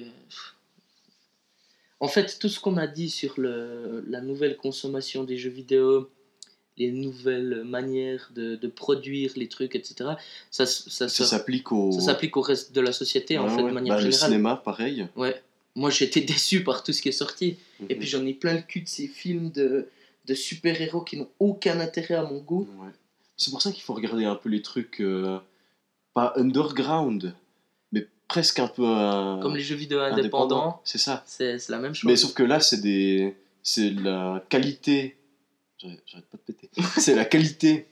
En 2.01 2.09
fait, 2.09 2.39
tout 2.39 2.49
ce 2.49 2.61
qu'on 2.61 2.77
a 2.77 2.87
dit 2.87 3.11
sur 3.11 3.35
le, 3.39 4.05
la 4.09 4.21
nouvelle 4.21 4.57
consommation 4.57 5.23
des 5.25 5.37
jeux 5.37 5.51
vidéo, 5.51 6.11
les 6.77 6.93
nouvelles 6.93 7.63
manières 7.65 8.31
de, 8.35 8.55
de 8.57 8.69
produire 8.69 9.33
les 9.37 9.49
trucs, 9.49 9.75
etc., 9.75 10.11
ça, 10.51 10.65
ça, 10.67 11.09
Ça 11.09 11.25
s'applique 11.25 11.73
au. 11.73 11.91
au 11.93 12.41
reste 12.41 12.73
de 12.73 12.81
la 12.81 12.93
société, 12.93 13.39
en 13.39 13.49
fait, 13.49 13.63
de 13.63 13.71
manière 13.71 13.95
Bah, 13.97 14.01
Le 14.03 14.11
générale. 14.11 14.31
cinéma, 14.31 14.57
pareil. 14.57 15.07
Ouais. 15.17 15.41
Moi, 15.75 15.91
j'étais 15.91 16.21
déçu 16.33 16.63
par 16.65 16.83
tout 16.85 16.93
ce 16.93 17.03
qui 17.03 17.09
est 17.09 17.13
sorti. 17.13 17.57
Et 17.89 17.95
Mhm. 17.95 17.99
puis, 18.01 18.09
j'en 18.09 18.27
ai 18.27 18.35
plein 18.35 18.55
le 18.55 18.63
cul 18.63 18.81
de 18.83 18.89
ces 18.89 19.07
films 19.09 19.51
de, 19.51 19.89
de 20.29 20.35
super-héros 20.35 21.01
qui 21.01 21.17
n'ont 21.17 21.31
aucun 21.41 21.81
intérêt 21.81 22.15
à 22.15 22.23
mon 22.23 22.39
goût. 22.39 22.69
Ouais. 22.79 22.91
C'est 23.37 23.51
pour 23.51 23.63
ça 23.63 23.73
qu'il 23.73 23.83
faut 23.83 23.95
regarder 23.95 24.25
un 24.25 24.35
peu 24.35 24.49
les 24.49 24.63
trucs, 24.63 25.01
euh, 25.01 25.39
pas 26.13 26.35
underground, 26.37 27.35
mais 27.93 28.07
presque 28.27 28.59
un 28.59 28.69
peu 28.69 28.85
euh, 28.85 29.41
Comme 29.41 29.57
les 29.57 29.63
jeux 29.63 29.77
vidéo 29.77 30.01
indépendants, 30.01 30.81
C'est 30.85 30.99
ça. 30.99 31.23
c'est 31.27 31.69
la 31.69 31.79
même 31.79 31.95
chose. 31.95 32.09
Mais 32.09 32.17
sauf 32.17 32.35
que 32.35 32.43
là, 32.43 32.61
c'est 32.61 32.81
des, 32.81 33.37
c'est 33.63 33.91
la 33.91 34.45
qualité. 34.49 35.17
J'arrête 35.79 36.27
pas 36.27 36.37
de 36.37 36.53
péter. 36.53 36.71
c'est 36.99 37.15
la 37.15 37.25
qualité, 37.25 37.87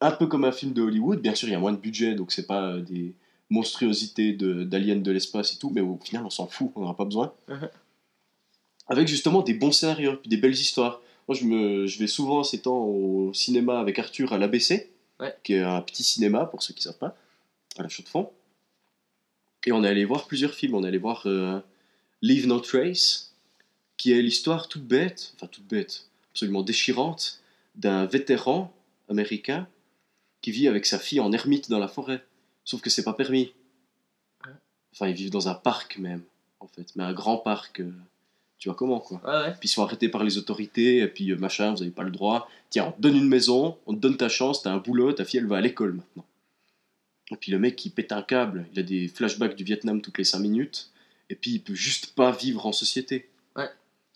un 0.00 0.10
peu 0.10 0.26
comme 0.26 0.44
un 0.44 0.52
film 0.52 0.72
de 0.72 0.82
Hollywood. 0.82 1.20
Bien 1.20 1.34
sûr, 1.34 1.48
il 1.48 1.52
y 1.52 1.54
a 1.54 1.60
moins 1.60 1.72
de 1.72 1.78
budget, 1.78 2.14
donc 2.14 2.32
c'est 2.32 2.46
pas 2.46 2.78
des 2.78 3.14
monstruosités 3.50 4.32
d'aliens 4.32 4.96
de, 4.96 5.12
l'espace 5.12 5.54
et 5.54 5.58
tout, 5.58 5.70
mais 5.70 5.80
au 5.80 5.98
final, 6.02 6.24
on 6.24 6.30
s'en 6.30 6.46
fout, 6.46 6.72
on 6.74 6.80
n'en 6.80 6.90
a 6.90 6.94
pas 6.94 7.04
besoin. 7.04 7.32
Mhm. 7.48 7.68
Avec 8.88 9.06
justement 9.06 9.42
des 9.42 9.54
bons 9.54 9.70
scénarios, 9.70 10.16
puis 10.16 10.28
des 10.28 10.38
belles 10.38 10.52
histoires. 10.52 11.01
Moi, 11.28 11.36
je, 11.38 11.44
me, 11.44 11.86
je 11.86 11.98
vais 11.98 12.06
souvent 12.06 12.42
ces 12.42 12.62
temps 12.62 12.84
au 12.84 13.32
cinéma 13.32 13.78
avec 13.78 13.98
Arthur 13.98 14.32
à 14.32 14.38
l'ABC, 14.38 14.88
Ouais. 15.20 15.34
qui 15.44 15.52
est 15.54 15.62
un 15.62 15.80
petit 15.82 16.02
cinéma, 16.02 16.46
pour 16.46 16.62
ceux 16.62 16.74
qui 16.74 16.82
savent 16.82 16.98
pas, 16.98 17.16
à 17.78 17.82
la 17.82 17.88
chaux 17.88 18.02
de 18.02 18.08
fond. 18.08 18.30
Et 19.66 19.70
on 19.72 19.84
est 19.84 19.88
allé 19.88 20.04
voir 20.04 20.26
plusieurs 20.26 20.52
films. 20.54 20.74
On 20.74 20.82
est 20.82 20.88
allé 20.88 20.98
voir 20.98 21.22
euh, 21.26 21.60
Leave 22.22 22.48
No 22.48 22.58
Trace, 22.58 23.32
qui 23.96 24.12
est 24.12 24.20
l'histoire 24.20 24.66
toute 24.68 24.84
bête, 24.84 25.32
enfin 25.36 25.46
toute 25.46 25.66
bête, 25.68 26.08
absolument 26.32 26.62
déchirante, 26.62 27.40
d'un 27.76 28.04
vétéran 28.06 28.74
américain 29.08 29.68
qui 30.40 30.50
vit 30.50 30.66
avec 30.66 30.86
sa 30.86 30.98
fille 30.98 31.20
en 31.20 31.30
ermite 31.32 31.70
dans 31.70 31.78
la 31.78 31.86
forêt. 31.88 32.24
Sauf 32.64 32.80
que 32.80 32.90
c'est 32.90 33.04
pas 33.04 33.12
permis. 33.14 33.52
Enfin, 34.92 35.06
ils 35.08 35.14
vivent 35.14 35.30
dans 35.30 35.48
un 35.48 35.54
parc 35.54 35.98
même, 35.98 36.22
en 36.58 36.66
fait, 36.66 36.88
mais 36.96 37.04
un 37.04 37.12
grand 37.12 37.36
parc. 37.38 37.80
euh, 37.80 37.92
tu 38.62 38.68
vois 38.68 38.76
comment, 38.76 39.00
quoi. 39.00 39.20
Ouais. 39.26 39.50
Puis 39.58 39.68
ils 39.68 39.72
sont 39.72 39.82
arrêtés 39.82 40.08
par 40.08 40.22
les 40.22 40.38
autorités, 40.38 40.98
et 40.98 41.08
puis 41.08 41.32
euh, 41.32 41.36
machin, 41.36 41.72
vous 41.72 41.80
n'avez 41.80 41.90
pas 41.90 42.04
le 42.04 42.12
droit. 42.12 42.48
Tiens, 42.70 42.86
on 42.86 42.92
te 42.92 43.00
donne 43.00 43.16
une 43.16 43.26
maison, 43.26 43.76
on 43.86 43.92
te 43.92 43.98
donne 43.98 44.16
ta 44.16 44.28
chance, 44.28 44.62
t'as 44.62 44.70
un 44.70 44.76
boulot, 44.76 45.12
ta 45.12 45.24
fille 45.24 45.40
elle 45.40 45.48
va 45.48 45.56
à 45.56 45.60
l'école 45.60 45.94
maintenant. 45.94 46.24
Et 47.32 47.36
puis 47.36 47.50
le 47.50 47.58
mec 47.58 47.84
il 47.84 47.90
pète 47.90 48.12
un 48.12 48.22
câble, 48.22 48.68
il 48.72 48.78
a 48.78 48.84
des 48.84 49.08
flashbacks 49.08 49.56
du 49.56 49.64
Vietnam 49.64 50.00
toutes 50.00 50.16
les 50.16 50.22
5 50.22 50.38
minutes, 50.38 50.92
et 51.28 51.34
puis 51.34 51.54
il 51.54 51.58
peut 51.60 51.74
juste 51.74 52.14
pas 52.14 52.30
vivre 52.30 52.64
en 52.64 52.70
société. 52.70 53.28
Ouais. 53.56 53.68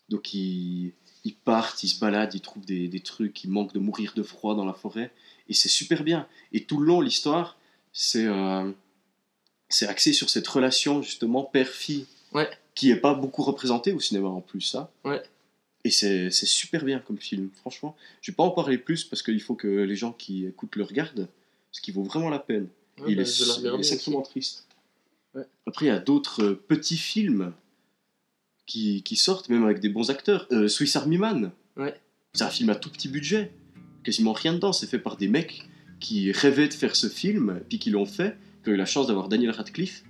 Donc 0.07 0.33
il, 0.33 0.93
il 1.25 1.35
part, 1.35 1.75
il 1.83 1.89
se 1.89 1.99
balade, 1.99 2.33
il 2.33 2.39
trouve 2.39 2.65
des, 2.65 2.87
des 2.87 3.01
trucs, 3.01 3.43
il 3.43 3.49
manque 3.49 3.73
de 3.73 3.79
mourir 3.79 4.13
de 4.15 4.23
froid 4.23 4.55
dans 4.55 4.63
la 4.63 4.71
forêt, 4.71 5.11
et 5.49 5.53
c'est 5.53 5.67
super 5.67 6.05
bien. 6.05 6.25
Et 6.53 6.63
tout 6.63 6.79
le 6.79 6.85
long, 6.85 7.01
l'histoire, 7.01 7.57
c'est 7.91 8.27
euh, 8.27 8.71
c'est 9.67 9.87
axé 9.87 10.13
sur 10.13 10.29
cette 10.29 10.47
relation 10.47 11.01
justement 11.01 11.43
père-fille 11.43 12.05
Ouais. 12.33 12.49
Qui 12.77 12.91
est 12.91 12.95
pas 13.01 13.15
beaucoup 13.15 13.41
représentée 13.41 13.91
au 13.91 13.99
cinéma 13.99 14.27
en 14.29 14.39
plus, 14.41 14.61
ça. 14.61 14.91
Ouais. 15.03 15.21
Et 15.83 15.89
c'est 15.89 16.29
c'est 16.29 16.45
super 16.45 16.85
bien 16.85 16.99
comme 16.99 17.17
film, 17.17 17.49
franchement. 17.55 17.95
Je 18.21 18.31
vais 18.31 18.35
pas 18.35 18.43
en 18.43 18.51
parler 18.51 18.77
plus 18.77 19.03
parce 19.03 19.23
qu'il 19.23 19.41
faut 19.41 19.55
que 19.55 19.67
les 19.67 19.95
gens 19.95 20.11
qui 20.13 20.45
écoutent 20.45 20.75
le 20.75 20.83
regardent, 20.83 21.27
parce 21.71 21.79
qu'il 21.81 21.93
vaut 21.95 22.03
vraiment 22.03 22.29
la 22.29 22.39
peine. 22.39 22.67
Ouais, 22.99 23.05
il, 23.11 23.15
bah, 23.15 23.23
est, 23.23 23.25
il 23.25 23.83
sacrément 23.83 24.21
aussi. 24.21 24.29
triste. 24.29 24.67
Ouais. 25.33 25.43
Après, 25.65 25.85
il 25.85 25.89
y 25.89 25.91
a 25.91 25.99
d'autres 25.99 26.43
euh, 26.43 26.63
petits 26.67 26.97
films 26.97 27.51
qui, 28.65 29.01
qui 29.03 29.15
sortent, 29.15 29.49
même 29.49 29.63
avec 29.65 29.79
des 29.79 29.89
bons 29.89 30.09
acteurs. 30.09 30.47
Euh, 30.51 30.67
Swiss 30.67 30.95
Army 30.95 31.17
Man, 31.17 31.51
Ouais. 31.77 31.99
c'est 32.33 32.43
un 32.43 32.49
film 32.49 32.69
à 32.69 32.75
tout 32.75 32.89
petit 32.89 33.07
budget. 33.07 33.51
Quasiment 34.03 34.33
rien 34.33 34.53
dedans. 34.53 34.73
C'est 34.73 34.87
fait 34.87 34.99
par 34.99 35.17
des 35.17 35.27
mecs 35.27 35.63
qui 35.99 36.31
rêvaient 36.31 36.67
de 36.67 36.73
faire 36.73 36.95
ce 36.95 37.07
film, 37.07 37.61
puis 37.69 37.79
qui 37.79 37.89
l'ont 37.91 38.05
fait, 38.05 38.37
qui 38.63 38.69
ont 38.69 38.73
eu 38.73 38.77
la 38.77 38.85
chance 38.85 39.07
d'avoir 39.07 39.29
Daniel 39.29 39.51
Radcliffe. 39.51 40.03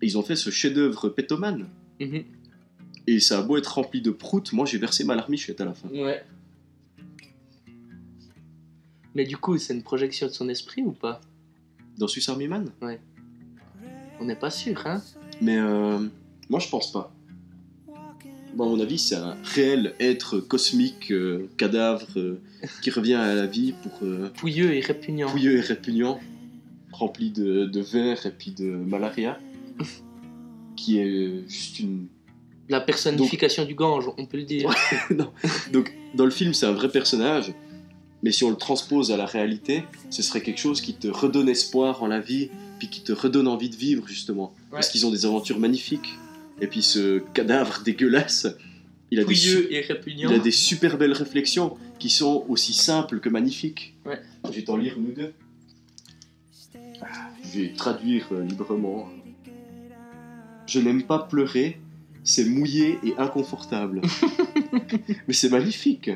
Et 0.00 0.06
ils 0.06 0.16
ont 0.18 0.22
fait 0.22 0.36
ce 0.36 0.50
chef-d'œuvre 0.50 1.08
pétomane. 1.08 1.68
Mhm. 2.00 2.24
Et 3.06 3.20
ça 3.20 3.38
a 3.38 3.42
beau 3.42 3.56
être 3.56 3.74
rempli 3.74 4.02
de 4.02 4.10
proutes, 4.10 4.52
moi 4.52 4.66
j'ai 4.66 4.78
versé 4.78 5.02
ma 5.04 5.14
larmichette 5.14 5.60
à 5.60 5.64
la 5.64 5.74
fin. 5.74 5.88
Ouais. 5.88 6.22
Mais 9.14 9.24
du 9.24 9.36
coup, 9.36 9.58
c'est 9.58 9.74
une 9.74 9.82
projection 9.82 10.26
de 10.26 10.32
son 10.32 10.48
esprit 10.48 10.82
ou 10.82 10.92
pas? 10.92 11.20
Dans 11.96 12.06
Swiss 12.06 12.28
Army 12.28 12.46
Man? 12.48 12.70
On 14.20 14.24
n'est 14.24 14.36
pas 14.36 14.50
sûr, 14.50 14.86
hein? 14.86 15.02
Mais 15.40 15.58
euh, 15.58 15.98
moi 16.50 16.60
je 16.60 16.68
pense 16.68 16.92
pas. 16.92 17.12
Bon, 18.54 18.66
à 18.66 18.76
mon 18.76 18.80
avis, 18.80 18.98
c'est 18.98 19.14
un 19.14 19.36
réel 19.54 19.94
être 20.00 20.40
cosmique, 20.40 21.12
euh, 21.12 21.48
cadavre, 21.56 22.06
euh, 22.18 22.40
qui 22.82 22.90
revient 22.90 23.14
à 23.14 23.34
la 23.34 23.46
vie 23.46 23.72
pour 23.82 24.00
Pouilleux 24.34 24.74
et 24.74 24.80
répugnant. 24.80 25.30
pouilleux 25.30 25.58
et 25.58 25.60
répugnant, 25.60 26.18
rempli 26.92 27.30
de, 27.30 27.66
de 27.66 27.80
verre 27.80 28.26
et 28.26 28.32
puis 28.32 28.50
de 28.52 28.64
malaria, 28.70 29.38
qui 30.78 30.98
est 30.98 31.48
juste 31.48 31.80
une. 31.80 32.06
La 32.68 32.80
personnification 32.80 33.64
du 33.64 33.74
Gange, 33.74 34.04
on 34.18 34.26
peut 34.26 34.36
le 34.36 34.44
dire. 34.44 34.70
non. 35.10 35.32
Donc, 35.72 35.92
dans 36.14 36.24
le 36.24 36.30
film, 36.30 36.52
c'est 36.52 36.66
un 36.66 36.72
vrai 36.72 36.90
personnage, 36.90 37.52
mais 38.22 38.30
si 38.30 38.44
on 38.44 38.50
le 38.50 38.56
transpose 38.56 39.10
à 39.10 39.16
la 39.16 39.24
réalité, 39.26 39.84
ce 40.10 40.22
serait 40.22 40.42
quelque 40.42 40.60
chose 40.60 40.80
qui 40.82 40.92
te 40.94 41.08
redonne 41.08 41.48
espoir 41.48 42.02
en 42.02 42.06
la 42.06 42.20
vie, 42.20 42.50
puis 42.78 42.88
qui 42.90 43.02
te 43.02 43.12
redonne 43.12 43.48
envie 43.48 43.70
de 43.70 43.76
vivre, 43.76 44.06
justement. 44.06 44.54
Parce 44.70 44.90
qu'ils 44.90 45.06
ont 45.06 45.10
des 45.10 45.24
aventures 45.24 45.58
magnifiques. 45.58 46.10
Et 46.60 46.66
puis, 46.66 46.82
ce 46.82 47.20
cadavre 47.32 47.82
dégueulasse, 47.84 48.46
il 49.10 49.20
a, 49.20 49.24
des, 49.24 49.34
su- 49.34 49.66
et 49.70 49.82
il 50.06 50.26
a 50.26 50.38
des 50.38 50.50
super 50.50 50.98
belles 50.98 51.12
réflexions 51.14 51.78
qui 51.98 52.10
sont 52.10 52.44
aussi 52.48 52.74
simples 52.74 53.20
que 53.20 53.30
magnifiques. 53.30 53.94
Ouais. 54.04 54.20
Je 54.44 54.50
vais 54.50 54.62
t'en 54.62 54.76
lire 54.76 54.96
ou 54.98 55.10
deux. 55.10 55.32
Ah, 57.00 57.06
Je 57.42 57.60
vais 57.60 57.72
traduire 57.72 58.26
euh, 58.32 58.44
librement. 58.44 59.08
Je 60.68 60.78
n'aime 60.78 61.02
pas 61.02 61.18
pleurer, 61.18 61.80
c'est 62.24 62.44
mouillé 62.44 62.98
et 63.04 63.14
inconfortable. 63.18 64.02
Mais 65.26 65.34
c'est 65.34 65.48
magnifique. 65.48 66.10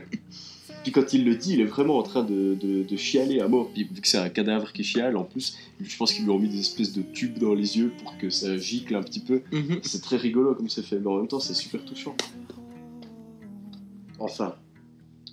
Puis 0.82 0.92
quand 0.92 1.12
il 1.12 1.24
le 1.24 1.36
dit, 1.36 1.54
il 1.54 1.60
est 1.60 1.64
vraiment 1.66 1.96
en 1.96 2.02
train 2.02 2.22
de, 2.24 2.54
de- 2.60 2.82
de 2.82 2.96
chialer 2.96 3.40
à 3.40 3.48
mort. 3.48 3.70
Puis 3.72 3.84
vu 3.84 4.00
que 4.00 4.06
c'est 4.08 4.18
un 4.18 4.28
cadavre 4.28 4.72
qui 4.72 4.82
chiale, 4.84 5.16
en 5.16 5.24
plus, 5.24 5.56
je 5.80 5.96
pense 5.96 6.12
qu'ils 6.12 6.24
lui 6.24 6.30
ont 6.30 6.38
mis 6.38 6.48
des 6.48 6.60
espèces 6.60 6.92
de 6.92 7.02
tubes 7.02 7.38
dans 7.38 7.54
les 7.54 7.78
yeux 7.78 7.92
pour 8.02 8.18
que 8.18 8.28
ça 8.30 8.58
gicle 8.58 8.94
un 8.94 9.02
petit 9.02 9.20
peu. 9.20 9.42
Mhm. 9.52 9.78
C'est 9.82 10.02
très 10.02 10.16
rigolo 10.16 10.54
comme 10.54 10.68
c'est 10.68 10.82
fait, 10.84 10.98
mais 10.98 11.06
en 11.06 11.16
même 11.18 11.28
temps, 11.28 11.40
c'est 11.40 11.54
super 11.54 11.84
touchant. 11.84 12.14
Enfin, 14.18 14.54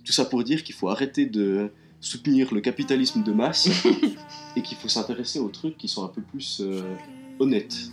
tout 0.05 0.13
ça 0.13 0.25
pour 0.25 0.43
dire 0.43 0.63
qu'il 0.63 0.75
faut 0.75 0.89
arrêter 0.89 1.25
de 1.25 1.69
soutenir 1.99 2.53
le 2.53 2.61
capitalisme 2.61 3.23
de 3.23 3.31
masse 3.33 3.67
et 4.55 4.61
qu'il 4.61 4.77
faut 4.77 4.87
s'intéresser 4.87 5.39
aux 5.39 5.49
trucs 5.49 5.77
qui 5.77 5.87
sont 5.87 6.03
un 6.05 6.07
peu 6.09 6.21
plus 6.21 6.61
euh, 6.61 6.81
honnêtes. 7.39 7.91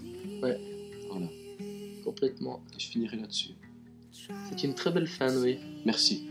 Complètement. 2.07 2.63
Et 2.75 2.79
je 2.79 2.87
finirai 2.87 3.17
là-dessus. 3.17 3.51
C'est 4.49 4.63
une 4.63 4.75
très 4.75 4.93
belle 4.93 5.09
fin, 5.09 5.37
oui. 5.43 5.59
Merci. 5.85 6.29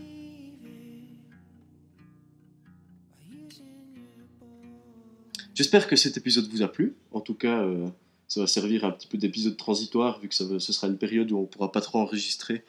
J'espère 5.54 5.86
que 5.86 5.96
cet 5.96 6.16
épisode 6.16 6.46
vous 6.48 6.62
a 6.62 6.68
plu. 6.68 6.94
En 7.12 7.20
tout 7.20 7.34
cas, 7.34 7.62
euh, 7.62 7.88
ça 8.28 8.40
va 8.40 8.46
servir 8.46 8.84
un 8.84 8.90
petit 8.90 9.06
peu 9.06 9.16
d'épisode 9.18 9.56
transitoire, 9.56 10.20
vu 10.20 10.28
que 10.28 10.34
ça 10.34 10.44
va- 10.44 10.60
ce 10.60 10.72
sera 10.72 10.86
une 10.88 10.98
période 10.98 11.30
où 11.32 11.38
on 11.38 11.46
pourra 11.46 11.72
pas 11.72 11.80
trop 11.80 11.98
enregistrer, 11.98 12.64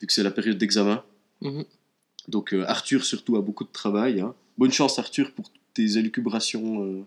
vu 0.00 0.06
que 0.06 0.12
c'est 0.12 0.22
la 0.22 0.30
période 0.30 0.58
d'examen. 0.58 1.02
Mhm. 1.40 1.64
Donc 2.28 2.52
euh, 2.54 2.64
Arthur 2.68 3.04
surtout 3.04 3.36
a 3.36 3.42
beaucoup 3.42 3.64
de 3.64 3.72
travail. 3.72 4.20
hein. 4.20 4.34
Bonne 4.56 4.72
chance 4.72 4.98
Arthur 4.98 5.32
pour 5.32 5.50
tes 5.74 5.96
élucubrations 5.96 6.84
euh, 6.84 7.02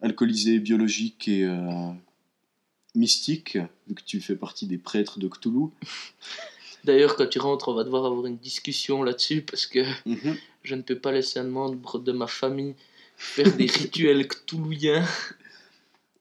alcoolisées, 0.00 0.58
biologiques 0.58 1.28
et 1.28 1.44
mystiques, 2.94 3.58
vu 3.86 3.94
que 3.94 4.02
tu 4.04 4.20
fais 4.20 4.36
partie 4.36 4.66
des 4.66 4.78
prêtres 4.78 5.18
de 5.18 5.28
Cthulhu. 5.28 5.68
D'ailleurs, 6.84 7.16
quand 7.16 7.26
tu 7.26 7.38
rentres, 7.38 7.68
on 7.68 7.74
va 7.74 7.84
devoir 7.84 8.04
avoir 8.06 8.24
une 8.26 8.38
discussion 8.38 9.02
là-dessus 9.02 9.42
parce 9.42 9.66
que 9.66 9.80
Mhm. 10.06 10.36
je 10.62 10.74
ne 10.74 10.82
peux 10.82 10.98
pas 10.98 11.12
laisser 11.12 11.38
un 11.40 11.44
membre 11.44 11.98
de 11.98 12.12
ma 12.12 12.26
famille 12.26 12.74
faire 13.16 13.54
des 13.56 13.66
rituels 13.66 14.26
cthulhuiens. 14.28 15.04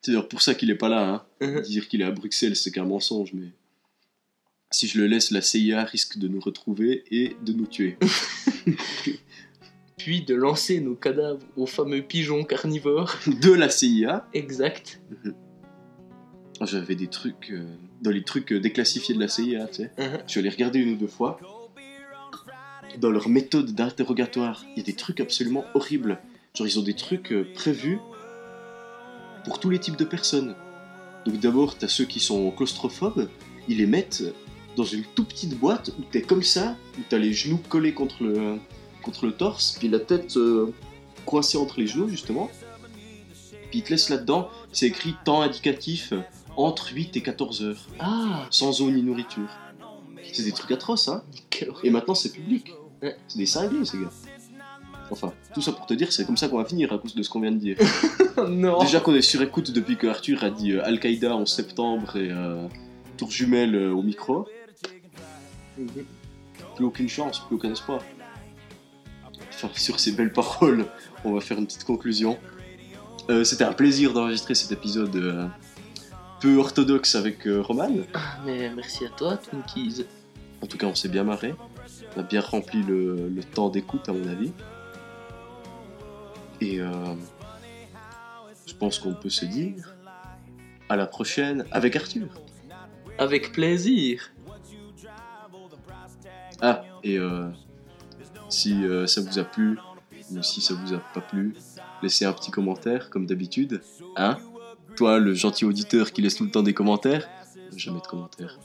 C'est 0.02 0.12
d'ailleurs 0.12 0.28
pour 0.28 0.42
ça 0.42 0.56
qu'il 0.56 0.70
est 0.72 0.76
pas 0.76 0.90
là. 0.90 1.26
Hein. 1.42 1.46
Mhm. 1.48 1.62
Dire 1.62 1.88
qu'il 1.88 2.02
est 2.02 2.06
à 2.06 2.12
Bruxelles, 2.12 2.56
c'est 2.56 2.72
qu'un 2.72 2.86
mensonge, 2.86 3.34
mais 3.34 3.50
si 4.72 4.88
je 4.88 5.00
le 5.00 5.08
laisse, 5.08 5.32
la 5.32 5.42
CIA 5.42 5.84
risque 5.86 6.18
de 6.18 6.28
nous 6.28 6.40
retrouver 6.42 7.04
et 7.12 7.36
de 7.44 7.54
nous 7.54 7.68
tuer. 7.68 7.98
Puis 9.98 10.22
de 10.24 10.36
lancer 10.36 10.80
nos 10.80 10.96
cadavres 10.96 11.42
aux 11.56 11.66
fameux 11.66 12.02
pigeons 12.02 12.44
carnivores. 12.44 13.16
de 13.28 13.52
la 13.52 13.70
CIA, 13.70 14.28
Exact. 14.34 15.02
J'avais 16.66 16.96
des 16.96 17.08
trucs, 17.08 17.52
euh, 17.52 17.66
dans 18.02 18.12
les 18.12 18.24
trucs 18.24 18.52
euh, 18.52 18.60
déclassifiés 18.60 19.14
de 19.16 19.20
la 19.20 19.28
CIA, 19.28 19.68
tu 19.68 19.84
sais. 19.84 19.92
Mhm. 19.98 20.20
Je 20.26 20.32
suis 20.32 20.40
allé 20.40 20.50
regarder 20.50 20.80
une 20.80 20.94
ou 20.94 20.96
deux 20.96 21.08
fois. 21.08 21.40
Dans 22.98 23.12
leur 23.12 23.30
méthode 23.30 23.74
d'interrogatoire, 23.74 24.66
il 24.76 24.80
y 24.80 24.82
a 24.82 24.84
des 24.84 24.96
trucs 24.96 25.20
absolument 25.20 25.66
horribles. 25.76 26.20
Genre, 26.56 26.66
ils 26.66 26.80
ont 26.80 26.84
des 26.84 26.96
trucs 26.96 27.32
euh, 27.32 27.48
prévus 27.54 28.00
pour 29.46 29.60
tous 29.60 29.70
les 29.70 29.80
types 29.80 29.98
de 29.98 30.06
personnes. 30.06 30.56
Donc, 31.26 31.40
d'abord, 31.40 31.78
t'as 31.78 31.88
ceux 31.88 32.06
qui 32.06 32.20
sont 32.20 32.50
claustrophobes, 32.52 33.30
ils 33.68 33.78
les 33.78 33.86
mettent 33.86 34.24
dans 34.76 34.84
une 34.84 35.04
toute 35.16 35.30
petite 35.30 35.58
boîte 35.58 35.92
où 36.00 36.04
t'es 36.04 36.22
comme 36.22 36.44
ça, 36.44 36.76
où 36.98 37.02
t'as 37.08 37.18
les 37.18 37.34
genoux 37.34 37.60
collés 37.70 37.94
contre 37.94 38.24
le, 38.24 38.58
contre 39.02 39.26
le 39.26 39.32
torse, 39.34 39.76
puis 39.78 39.90
la 39.90 40.00
tête 40.00 40.38
euh, 40.38 40.74
coincée 41.26 41.58
entre 41.58 41.80
les 41.80 41.88
genoux, 41.88 42.08
justement. 42.08 42.50
Puis 43.70 43.80
ils 43.80 43.84
te 43.84 43.90
laissent 43.90 44.10
là-dedans, 44.10 44.50
c'est 44.72 44.88
écrit 44.88 45.16
temps 45.26 45.42
indicatif 45.42 46.14
entre 46.58 46.92
8 46.92 47.16
et 47.18 47.22
14 47.22 47.64
heures, 47.64 47.88
Ah, 48.00 48.46
sans 48.50 48.82
eau 48.82 48.90
ni 48.90 49.04
nourriture. 49.04 49.50
C'est 50.34 50.44
des 50.44 50.52
trucs 50.52 50.72
atroces, 50.72 51.08
hein 51.08 51.24
et 51.84 51.90
maintenant, 51.90 52.16
c'est 52.16 52.32
public. 52.32 52.74
Ouais. 53.02 53.16
C'est 53.28 53.38
des 53.38 53.46
cinglés, 53.46 53.86
ces 53.86 54.00
gars. 54.00 54.12
Enfin, 55.10 55.32
tout 55.54 55.62
ça 55.62 55.72
pour 55.72 55.86
te 55.86 55.94
dire, 55.94 56.12
c'est 56.12 56.26
comme 56.26 56.36
ça 56.36 56.50
qu'on 56.50 56.58
va 56.58 56.66
finir 56.66 56.92
à 56.92 56.98
cause 56.98 57.16
de 57.16 57.24
ce 57.24 57.30
qu'on 57.30 57.40
vient 57.40 57.52
de 57.52 57.58
dire. 57.58 57.78
non. 58.50 58.80
Déjà 58.82 59.00
qu'on 59.00 59.16
est 59.16 59.22
sur 59.22 59.42
écoute 59.42 59.72
depuis 59.72 59.96
que 59.96 60.08
Arthur 60.08 60.44
a 60.44 60.50
dit 60.50 60.74
euh, 60.74 60.86
Al-Qaïda 60.86 61.34
en 61.34 61.46
septembre 61.46 62.18
et 62.18 62.30
euh, 62.30 62.68
Tour 63.16 63.32
Jumelle 63.32 63.76
euh, 63.76 63.94
au 63.94 64.02
micro. 64.02 64.48
Mhm. 65.78 65.88
Plus 66.76 66.86
aucune 66.86 67.08
chance, 67.08 67.40
plus 67.48 67.56
aucun 67.56 67.72
espoir. 67.72 68.02
Enfin, 69.50 69.70
sur 69.76 70.00
ces 70.00 70.12
belles 70.12 70.34
paroles, 70.34 70.86
on 71.24 71.34
va 71.34 71.40
faire 71.40 71.58
une 71.58 71.66
petite 71.66 71.86
conclusion. 71.86 72.38
C'était 73.44 73.66
un 73.66 73.74
plaisir 73.74 74.14
d'enregistrer 74.14 74.56
cet 74.56 74.72
épisode 74.72 75.50
peu 76.40 76.58
orthodoxe 76.58 77.16
avec 77.16 77.48
euh, 77.48 77.62
Roman. 77.62 77.90
Ah, 78.14 78.38
Mais 78.46 78.70
merci 78.76 79.06
à 79.06 79.10
toi, 79.10 79.38
Twinkies. 79.38 80.06
En 80.62 80.68
tout 80.68 80.78
cas, 80.78 80.88
on 80.88 80.96
s'est 80.96 81.10
bien 81.10 81.24
marré. 81.24 81.56
On 82.16 82.20
a 82.20 82.24
bien 82.24 82.42
rempli 82.42 82.82
le, 82.84 83.30
le 83.30 83.44
temps 83.44 83.70
d'écoute, 83.70 84.10
à 84.10 84.14
mon 84.14 84.28
avis. 84.28 84.52
Et 86.62 86.80
euh, 86.80 86.92
je 88.66 88.74
pense 88.74 89.00
qu'on 89.00 89.14
peut 89.14 89.30
se 89.30 89.46
dire 89.46 89.96
à 90.90 90.96
la 90.96 91.06
prochaine 91.06 91.66
avec 91.72 91.96
Arthur. 91.96 92.28
Avec 93.20 93.52
plaisir. 93.52 94.32
Ah, 96.62 96.84
et 97.04 97.20
euh, 97.20 97.50
si 98.50 98.84
euh, 98.86 99.06
ça 99.06 99.22
vous 99.22 99.38
a 99.38 99.44
plu, 99.44 99.78
ou 100.32 100.42
si 100.42 100.62
ça 100.62 100.74
vous 100.74 100.94
a 100.94 101.00
pas 101.14 101.22
plu, 101.22 101.54
laissez 102.02 102.26
un 102.26 102.34
petit 102.34 102.52
commentaire, 102.52 103.10
comme 103.10 103.26
d'habitude. 103.26 103.82
Hein? 104.16 104.38
Toi, 104.98 105.20
le 105.20 105.36
gentil 105.36 105.64
auditeur 105.64 106.12
qui 106.12 106.24
laisse 106.24 106.36
tout 106.36 106.44
le 106.44 106.50
temps 106.50 106.64
des 106.64 106.74
commentaires, 106.74 107.30
jamais 107.76 108.02
de 108.02 108.08
commentaires. 108.08 108.58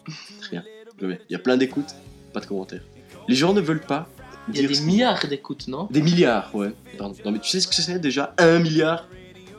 Rien. 0.51 0.64
Jamais. 0.99 1.20
Il 1.28 1.33
y 1.33 1.37
a 1.37 1.39
plein 1.39 1.59
d'écoutes, 1.59 1.95
pas 2.33 2.41
de 2.41 2.47
commentaires. 2.47 2.83
Les 3.28 3.35
gens 3.35 3.53
ne 3.53 3.61
veulent 3.61 3.80
pas 3.85 4.09
Il 4.49 4.57
y 4.61 4.64
a 4.64 4.68
des 4.68 4.80
milliards 4.80 5.26
d'écoutes, 5.28 5.68
non? 5.68 5.89
Des 5.91 6.01
milliards, 6.01 6.55
ouais. 6.55 6.72
Pardon. 6.97 7.14
Non, 7.24 7.33
mais 7.33 7.39
tu 7.39 7.51
sais 7.51 7.61
ce 7.61 7.68
que 7.68 7.74
c'est 7.74 7.99
déjà 7.99 8.35
Un 8.39 8.61
milliard? 8.61 9.07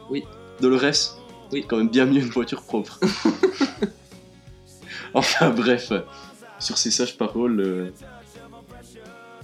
Oui. 0.10 0.24
Dolores 0.60 1.20
Oui. 1.52 1.64
Quand 1.68 1.78
même 1.78 1.90
bien 1.90 2.06
mieux 2.06 2.22
une 2.22 2.30
voiture 2.30 2.64
propre. 2.64 3.00
enfin, 5.14 5.52
bref. 5.52 5.94
Sur 6.60 6.78
ces 6.80 6.90
sages 6.92 7.18
paroles 7.18 7.60
euh, 7.60 7.90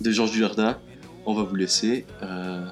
de 0.02 0.12
Georges 0.12 0.32
Dujardin, 0.32 0.80
on 1.28 1.34
va 1.36 1.44
vous 1.44 1.56
laisser. 1.56 2.06
Euh, 2.24 2.66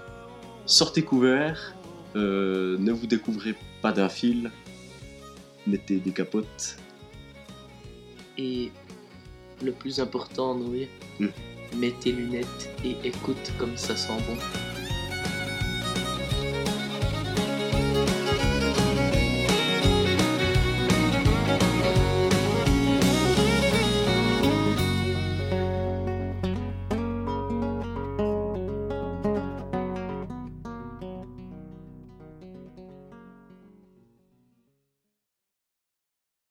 sortez 0.65 1.03
couverts. 1.03 1.75
euh, 2.15 2.77
ne 2.79 2.91
vous 2.91 3.05
découvrez 3.05 3.55
pas 3.81 3.91
d'un 3.91 4.09
fil. 4.09 4.51
Mettez 5.65 5.97
des 5.97 6.11
capotes. 6.11 6.77
Et 8.37 8.71
le 9.63 9.71
plus 9.71 9.99
important, 9.99 10.55
Noé, 10.55 10.87
Hmm. 11.19 11.27
mets 11.75 11.93
tes 11.99 12.11
lunettes 12.11 12.69
et 12.85 12.95
écoute 13.07 13.51
comme 13.57 13.75
ça 13.75 13.95
sent 13.95 14.13
bon. 14.27 14.37